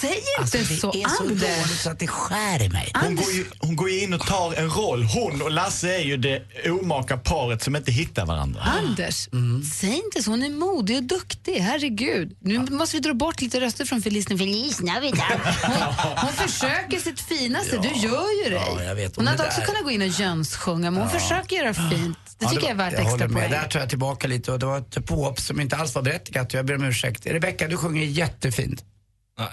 säg 0.01 0.09
inte 0.09 0.25
Alltså, 0.39 0.57
det 0.57 0.65
så, 0.65 0.89
är 0.89 1.09
så 1.09 1.23
Anders. 1.23 1.41
dåligt 1.41 1.79
så 1.79 1.89
att 1.89 1.99
det 1.99 2.07
skär 2.07 2.61
i 2.61 2.69
mig. 2.69 2.91
Hon 2.95 3.15
går, 3.15 3.31
ju, 3.31 3.45
hon 3.59 3.75
går 3.75 3.89
ju 3.89 4.01
in 4.01 4.13
och 4.13 4.27
tar 4.27 4.53
en 4.53 4.69
roll. 4.69 5.03
Hon 5.03 5.41
och 5.41 5.51
Lasse 5.51 5.95
är 5.95 6.03
ju 6.03 6.17
det 6.17 6.41
omaka 6.69 7.17
paret 7.17 7.63
som 7.63 7.75
inte 7.75 7.91
hittar 7.91 8.25
varandra. 8.25 8.61
Anders, 8.61 9.29
säg 9.73 10.01
inte 10.05 10.23
så. 10.23 10.31
Hon 10.31 10.43
är 10.43 10.49
modig 10.49 10.97
och 10.97 11.03
duktig. 11.03 11.53
Herregud. 11.59 12.37
Nu 12.39 12.59
måste 12.59 12.95
vi 12.97 13.01
dra 13.01 13.13
bort 13.13 13.41
lite 13.41 13.61
röster 13.61 13.85
från 13.85 14.01
Felicia. 14.01 14.37
Felicia 14.37 14.99
vet 14.99 15.17
jag. 15.17 15.39
Hon, 15.61 16.17
hon 16.17 16.33
försöker 16.33 16.99
sitt 16.99 17.19
finaste. 17.21 17.77
Du 17.77 17.89
gör 17.99 18.43
ju 18.43 18.49
dig. 18.49 18.63
Ja, 18.77 18.83
jag 18.83 18.95
vet. 18.95 19.15
hon 19.15 19.27
Hon 19.27 19.37
hade 19.37 19.47
också 19.47 19.61
kunnat 19.61 19.83
gå 19.83 19.91
in 19.91 20.01
och 20.01 20.07
jönssjunga, 20.35 20.91
men 20.91 21.01
hon 21.03 21.09
Ja. 21.13 21.19
försöker 21.19 21.55
göra 21.55 21.73
fint. 21.73 22.17
Det 22.39 22.45
Ja, 22.45 22.49
tycker 22.49 22.63
jag 22.63 22.71
är 22.71 22.75
var- 22.75 22.83
värt 22.85 22.93
jag 22.93 23.01
extra 23.01 23.11
håller 23.11 23.27
med. 23.27 23.49
poäng. 23.49 23.51
Där 23.61 23.67
tar 23.67 23.79
jag 23.79 23.89
tillbaka 23.89 24.27
lite 24.27 24.51
och 24.51 24.59
det 24.59 24.65
var 24.65 24.77
ett 24.77 25.05
påhopp 25.05 25.39
som 25.39 25.59
inte 25.61 25.75
alls 25.75 25.95
var 25.95 26.01
berättigat. 26.01 26.53
Jag 26.53 26.65
ber 26.65 26.75
om 26.75 26.83
ursäkt. 26.83 27.25
Rebecca, 27.25 27.67
du 27.67 27.77
sjunger 27.77 28.03
jättefint. 28.03 28.83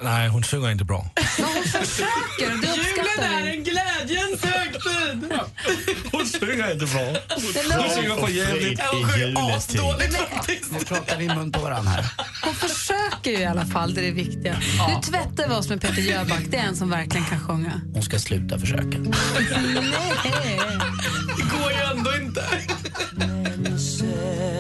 Nej, 0.03 0.29
hon 0.29 0.43
sjunger 0.43 0.71
inte 0.71 0.85
bra. 0.85 1.11
Försöker, 1.17 2.13
det 2.39 2.43
Julen 2.45 2.65
uppskattar 2.81 3.29
är 3.33 3.43
vi. 3.43 3.57
Sjunger 6.47 6.73
inte 6.73 6.87
bra. 6.87 7.01
Det 7.01 7.75
Hon 7.77 7.91
sjunger 7.91 8.27
för 8.27 8.29
jävligt. 8.29 8.81
Hon 8.81 9.09
sjunger 9.09 9.57
asdåligt 9.57 10.17
faktiskt. 10.17 10.73
Nu 10.73 10.79
pratar 10.85 11.17
vi 11.19 11.25
i 11.25 11.29
mun 11.29 11.53
på 11.53 11.61
varandra 11.61 11.91
här. 11.91 12.05
Hon 12.45 12.55
försöker 12.55 13.31
ju 13.31 13.39
i 13.39 13.45
alla 13.45 13.67
fall, 13.67 13.95
det 13.95 14.01
är 14.01 14.05
det 14.05 14.11
viktiga. 14.11 14.57
Nu 14.89 15.03
tvättar 15.03 15.49
vi 15.49 15.55
oss 15.55 15.69
med 15.69 15.81
Peter 15.81 16.03
Jöback. 16.03 16.43
Det 16.49 16.57
är 16.57 16.63
en 16.63 16.77
som 16.77 16.91
verkligen 16.91 17.27
kan 17.27 17.41
sjunga. 17.41 17.81
Hon 17.93 18.03
ska 18.03 18.19
sluta 18.19 18.59
försöka. 18.59 18.99
Nej. 18.99 19.13
Det 21.37 21.59
går 21.59 21.73
ju 21.73 21.99
ändå 21.99 22.15
inte. 22.15 22.45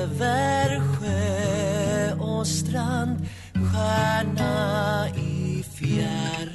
över 0.03 0.81
sjö 0.97 2.13
och 2.13 2.47
strand 2.47 3.27
Stjärna 3.55 5.09
i 5.17 5.65
fjärran 5.79 6.52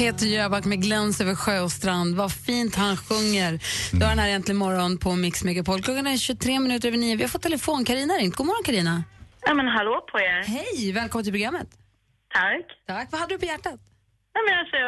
Peter 0.00 0.26
Jöback 0.26 0.64
med 0.64 0.82
gläns 0.82 1.20
över 1.20 1.34
sjö 1.34 1.60
och 1.60 1.70
strand. 1.70 2.16
Vad 2.16 2.32
fint 2.32 2.76
han 2.76 2.96
sjunger. 2.96 3.50
Du 3.92 4.02
har 4.04 4.10
den 4.14 4.18
här 4.18 4.30
äntligen 4.36 4.58
morgon 4.58 4.98
på 4.98 5.10
Mix 5.24 5.44
Megapol. 5.44 5.82
Klockan 5.82 6.06
är 6.06 6.16
23 6.16 6.60
minuter 6.60 6.88
över 6.88 6.98
nio. 6.98 7.16
Vi 7.16 7.22
har 7.22 7.28
fått 7.28 7.42
telefon. 7.42 7.84
Carina 7.84 8.12
har 8.14 8.20
ringt. 8.20 8.36
God 8.36 8.46
morgon 8.46 8.64
Carina. 8.64 9.04
Ja, 9.46 9.54
men 9.54 9.68
hallå 9.68 9.96
på 10.12 10.18
er. 10.20 10.42
Hej, 10.56 10.92
välkommen 10.92 11.24
till 11.24 11.32
programmet. 11.32 11.68
Tack. 12.34 12.66
Tack. 12.86 13.08
Vad 13.10 13.20
hade 13.20 13.34
du 13.34 13.38
på 13.38 13.46
hjärtat? 13.52 13.78
Ja, 14.34 14.40
men 14.46 14.54
alltså, 14.62 14.78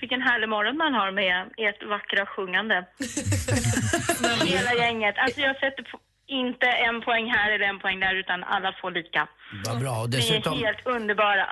vilken 0.00 0.22
härlig 0.28 0.48
morgon 0.48 0.76
man 0.84 0.92
har 1.00 1.10
med 1.22 1.36
ert 1.66 1.82
vackra 1.94 2.26
sjungande. 2.34 2.76
Hela 4.54 4.72
gänget. 4.82 5.14
Alltså 5.24 5.40
jag 5.48 5.54
sätter 5.64 5.82
på, 5.90 5.96
inte 6.28 6.66
en 6.66 7.00
poäng 7.00 7.26
här 7.30 7.50
eller 7.54 7.64
en 7.66 7.78
poäng 7.78 8.00
där 8.00 8.14
utan 8.14 8.44
alla 8.44 8.72
får 8.80 8.90
lika. 8.90 9.28
Vad 9.66 9.80
bra. 9.80 9.96
Och 10.02 10.10
Ni 10.10 10.16
dessutom, 10.16 10.52
är 10.58 10.66
helt 10.66 10.86
underbara. 10.86 11.46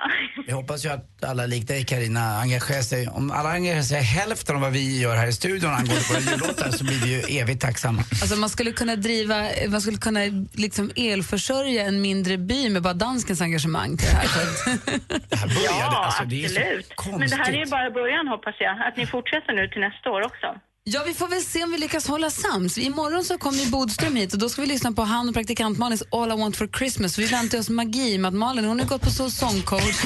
jag 0.47 0.55
hoppas 0.55 0.85
ju 0.85 0.89
att 0.89 1.23
alla 1.23 1.45
likt 1.45 1.67
dig 1.67 1.85
Carina 1.85 2.39
engagerar 2.41 2.81
sig. 2.81 3.07
Om 3.07 3.31
alla 3.31 3.49
engagerar 3.49 3.81
sig 3.81 4.01
hälften 4.01 4.55
av 4.55 4.61
vad 4.61 4.71
vi 4.71 5.01
gör 5.01 5.15
här 5.15 5.27
i 5.27 5.33
studion 5.33 5.69
angående 5.71 6.03
våra 6.09 6.19
jullåtar 6.19 6.69
så 6.69 6.83
blir 6.83 6.99
vi 7.05 7.09
ju 7.21 7.39
evigt 7.39 7.61
tacksamma. 7.61 8.01
Alltså 8.21 8.35
man 8.35 8.49
skulle 8.49 8.71
kunna 8.71 8.95
driva, 8.95 9.35
man 9.69 9.81
skulle 9.81 9.97
kunna 9.97 10.19
liksom 10.53 10.91
elförsörja 10.95 11.83
en 11.83 12.01
mindre 12.01 12.37
by 12.37 12.69
med 12.69 12.81
bara 12.81 12.93
danskens 12.93 13.41
engagemang 13.41 13.97
till 13.97 14.07
det 14.07 14.13
här. 14.15 14.23
Det 15.29 15.35
här 15.35 15.47
började, 15.47 15.77
Ja, 15.79 16.03
alltså 16.05 16.23
det 16.25 16.45
absolut. 16.45 16.93
Men 17.19 17.29
det 17.29 17.35
här 17.35 17.53
är 17.53 17.57
ju 17.57 17.65
bara 17.65 17.89
början 17.91 18.27
hoppas 18.27 18.55
jag. 18.59 18.81
Att 18.87 18.97
ni 18.97 19.05
fortsätter 19.07 19.53
nu 19.53 19.67
till 19.67 19.81
nästa 19.81 20.09
år 20.11 20.21
också. 20.25 20.47
Ja, 20.85 21.03
vi 21.05 21.13
får 21.13 21.27
väl 21.27 21.41
se 21.41 21.63
om 21.63 21.71
vi 21.71 21.77
lyckas 21.77 22.07
hålla 22.07 22.29
sams. 22.29 22.77
Imorgon 22.77 23.23
så 23.23 23.37
kommer 23.37 23.65
Bodström 23.65 24.15
hit 24.15 24.33
och 24.33 24.39
då 24.39 24.49
ska 24.49 24.61
vi 24.61 24.67
lyssna 24.67 24.91
på 24.91 25.01
han 25.01 25.27
och 25.29 25.33
praktikant 25.35 25.77
Malins 25.77 26.03
All 26.11 26.31
I 26.31 26.35
want 26.35 26.57
for 26.57 26.67
Christmas. 26.67 27.19
Vi 27.19 27.25
väntar 27.25 27.59
oss 27.59 27.69
magi 27.69 28.17
med 28.17 28.29
att 28.29 28.33
Malin, 28.35 28.65
hon 28.65 28.79
har 28.79 28.87
gått 28.87 29.01
på 29.01 29.09
så 29.09 29.29
sångcoach. 29.29 30.05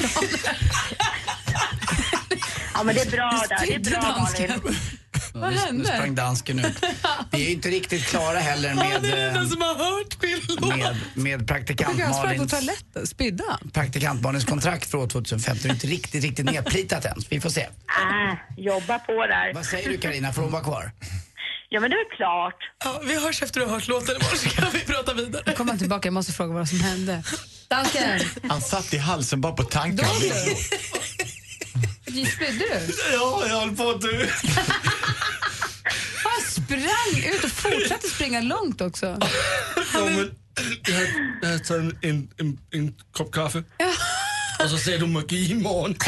Ja, 2.74 2.82
men 2.84 2.94
det 2.94 3.00
är 3.00 3.10
bra 3.10 3.44
där. 3.48 3.66
Det 3.66 3.74
är 3.74 3.80
bra. 3.80 4.28
Malin. 4.38 4.76
Vad 5.34 5.50
Nu- 5.50 5.56
Nu 5.56 5.60
hände? 5.60 5.84
sprang 5.84 6.14
dansken 6.14 6.58
ut. 6.58 6.76
Vi 7.32 7.46
är 7.46 7.50
inte 7.52 7.68
riktigt 7.68 8.04
klara 8.06 8.38
heller 8.38 8.68
Han 8.68 8.78
är 8.78 9.00
med, 9.00 9.02
den 9.12 9.36
eh, 9.36 9.48
som 9.48 9.62
har 9.62 9.74
hört 9.74 10.22
min 10.22 10.78
med, 10.78 10.96
med 11.14 11.48
praktikant 11.48 12.00
Han 12.00 12.14
sprang 12.14 12.22
på 12.22 12.28
Malins, 12.34 12.50
toaletten, 12.52 13.06
spydda. 13.06 13.58
praktikant 13.72 14.22
Malins 14.22 14.44
kontrakt 14.44 14.90
för 14.90 14.98
år 14.98 15.06
2015. 15.08 15.62
Det 15.62 15.68
är 15.68 15.72
inte 15.74 15.86
riktigt, 15.86 16.24
riktigt 16.24 16.44
nedplitat 16.44 17.04
än. 17.04 17.14
Vi 17.30 17.40
får 17.40 17.50
se. 17.50 17.60
Äh, 17.60 17.68
jobba 18.56 18.98
på 18.98 19.12
där. 19.26 19.54
Vad 19.54 19.66
säger 19.66 19.88
du 19.88 19.98
Carina? 19.98 20.32
får 20.32 20.42
hon 20.42 20.52
vara 20.52 20.62
kvar? 20.62 20.92
Ja, 21.70 21.80
men 21.80 21.90
det 21.90 21.96
är 21.96 22.16
klart. 22.16 22.54
Ja, 22.84 23.00
vi 23.04 23.20
hörs 23.24 23.42
efter 23.42 23.60
att 23.60 23.66
ha 23.68 23.74
hört 23.74 23.88
låten 23.88 24.16
imorgon 24.16 24.38
så 24.38 24.48
kan 24.48 24.70
vi 24.72 24.80
prata 24.80 25.14
vidare. 25.14 25.42
Nu 25.46 25.52
kommer 25.52 25.70
han 25.72 25.78
tillbaka, 25.78 26.06
jag 26.06 26.12
måste 26.14 26.32
fråga 26.32 26.54
vad 26.54 26.68
som 26.68 26.80
hände. 26.80 27.22
Dansken, 27.68 28.20
Han 28.48 28.60
satt 28.60 28.94
i 28.94 28.98
halsen 28.98 29.40
bara 29.40 29.52
på 29.52 29.62
tanken. 29.62 30.06
Spydde 32.10 32.58
du? 32.58 32.92
Ja, 33.12 33.44
jag 33.48 33.60
höll 33.60 33.76
på 33.76 33.90
att 33.90 34.00
dö. 34.00 34.26
Han 36.24 36.42
sprang 36.50 37.32
ut 37.34 37.44
och 37.44 37.50
fortsatte 37.50 38.08
springa 38.08 38.40
långt 38.40 38.80
också. 38.80 39.18
Ja, 39.94 40.04
men, 40.04 40.30
jag, 40.82 41.52
jag 41.52 41.64
tagit 41.64 41.94
en, 42.02 42.10
en, 42.10 42.28
en, 42.36 42.58
en 42.70 42.94
kopp 43.12 43.32
kaffe. 43.32 43.64
Och 44.64 44.70
så 44.70 44.78
säger 44.78 44.98
du 44.98 45.06
magi 45.06 45.50
imorgon. 45.50 45.96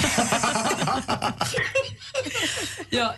Ja, 2.91 3.15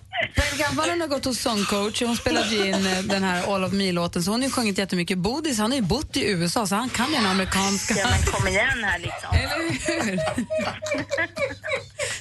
Malin 0.73 1.01
har 1.01 1.09
gått 1.09 1.25
hos 1.25 1.41
sångcoach 1.41 2.03
och 2.03 2.09
hon 2.09 2.17
spelade 2.17 2.49
ju 2.49 2.67
in 2.67 2.87
eh, 2.87 3.03
den 3.03 3.25
här 3.25 3.55
All 3.55 3.65
of 3.65 3.73
Me-låten 3.73 4.23
så 4.23 4.31
hon 4.31 4.41
har 4.41 4.49
ju 4.49 4.53
sjungit 4.53 4.79
jättemycket. 4.79 5.19
Bodis, 5.19 5.59
han 5.59 5.71
har 5.71 5.77
ju 5.77 5.85
bott 5.85 6.17
i 6.17 6.31
USA 6.31 6.67
så 6.67 6.75
han 6.75 6.91
kan 6.91 7.11
ju 7.11 7.17
den 7.17 7.27
amerikanska. 7.27 7.95
Ja, 7.95 8.09
men 8.11 8.33
kom 8.33 8.49
igen 8.49 8.85
här 8.85 8.99
liksom. 8.99 9.31
Eller 9.33 9.59
hur? 9.59 10.19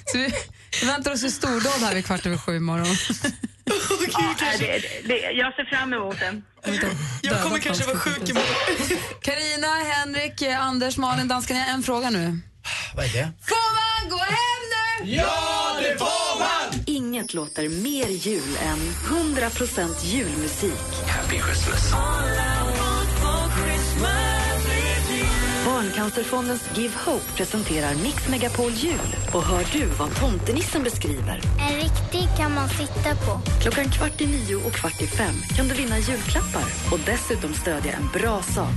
Så 0.11 0.17
vi, 0.17 0.33
vi 0.81 0.87
väntar 0.87 1.11
oss 1.11 1.23
ett 1.23 1.33
stordåd 1.33 1.81
här 1.81 1.95
vid 1.95 2.05
kvart 2.05 2.25
över 2.25 2.37
sju 2.37 2.55
imorgon. 2.55 2.95
Ja, 4.11 4.35
det, 4.59 4.81
det, 5.05 5.17
jag 5.17 5.55
ser 5.55 5.65
fram 5.65 5.93
emot 5.93 6.19
den. 6.19 6.43
Jag 7.21 7.43
kommer 7.43 7.59
kanske 7.59 7.85
vara 7.85 7.97
sjuk 7.97 8.29
imorgon. 8.29 8.99
Karina, 9.21 9.67
Henrik, 9.67 10.41
eh, 10.41 10.61
Anders, 10.65 10.97
Malin, 10.97 11.31
har 11.31 11.73
en 11.73 11.83
fråga 11.83 12.09
nu. 12.09 12.39
Vad 12.95 13.05
är 13.05 13.09
det? 13.09 13.31
Får 13.41 13.71
man 13.79 14.09
gå 14.09 14.17
hem 14.17 14.61
nu? 14.73 15.11
Ja, 15.11 15.79
det 15.81 15.97
får 15.97 16.39
man! 16.39 16.83
Inget 16.85 17.33
låter 17.33 17.69
mer 17.69 18.07
jul 18.07 18.57
än 18.61 18.79
100% 18.79 20.05
julmusik. 20.05 20.81
Happy 21.07 21.39
Christmas. 21.39 21.93
Barncancerfondens 25.65 26.69
Give 26.75 26.93
Hope 27.05 27.25
presenterar 27.35 27.95
Mix 27.95 28.27
Megapol 28.27 28.71
Jul. 28.71 29.15
Och 29.33 29.43
hör 29.43 29.65
du 29.71 29.85
vad 29.85 30.15
tomtenissen 30.15 30.83
beskriver? 30.83 31.41
En 31.69 31.75
riktig 31.75 32.37
kan 32.37 32.53
man 32.53 32.69
sitta 32.69 33.15
på. 33.15 33.41
Klockan 33.61 33.91
kvart 33.91 34.21
i 34.21 34.27
nio 34.27 34.55
och 34.55 34.73
kvart 34.73 35.01
i 35.01 35.07
fem 35.07 35.35
kan 35.55 35.67
du 35.67 35.73
vinna 35.75 35.99
julklappar 35.99 36.65
och 36.91 36.99
dessutom 37.05 37.53
stödja 37.53 37.91
en 37.91 38.07
bra 38.13 38.41
sak. 38.41 38.75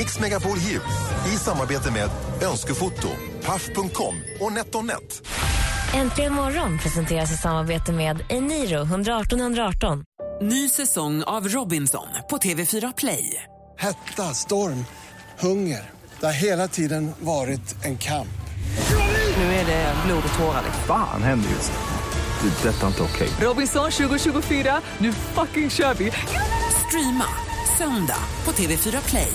Mix 0.00 0.18
Megapol 0.18 0.58
Jul 0.58 0.82
i 1.26 1.36
samarbete 1.36 1.90
med 1.90 2.10
Önskefoto, 2.42 3.08
Paff.com 3.44 4.14
och 4.40 4.52
NetOnNet. 4.52 5.28
Äntligen 5.94 6.34
morgon 6.34 6.78
presenteras 6.78 7.32
i 7.32 7.36
samarbete 7.36 7.92
med 7.92 8.24
Eniro 8.28 8.82
118 8.82 9.40
118. 9.40 10.04
Ny 10.42 10.68
säsong 10.68 11.22
av 11.22 11.48
Robinson 11.48 12.06
på 12.30 12.36
TV4 12.36 12.94
Play. 12.96 13.44
Hetta, 13.78 14.34
storm, 14.34 14.84
hunger. 15.38 15.90
Det 16.20 16.26
har 16.26 16.32
hela 16.32 16.68
tiden 16.68 17.12
varit 17.18 17.84
en 17.84 17.98
kamp. 17.98 18.40
Nu 19.36 19.42
är 19.42 19.66
det 19.66 19.94
blod 20.06 20.22
och 20.32 20.38
tårar. 20.38 20.62
Fan 20.86 21.22
händer 21.22 21.50
just 21.50 21.72
nu. 21.72 22.48
Det. 22.48 22.68
är 22.68 22.72
Detta 22.72 22.82
är 22.82 22.88
inte 22.88 23.02
okej. 23.02 23.28
Robinson 23.40 23.90
2024, 23.90 24.80
nu 24.98 25.12
fucking 25.12 25.70
kör 25.70 25.94
vi! 25.94 26.12
Streama 26.86 27.26
söndag 27.78 28.22
på 28.44 28.52
TV4 28.52 29.08
Play. 29.08 29.32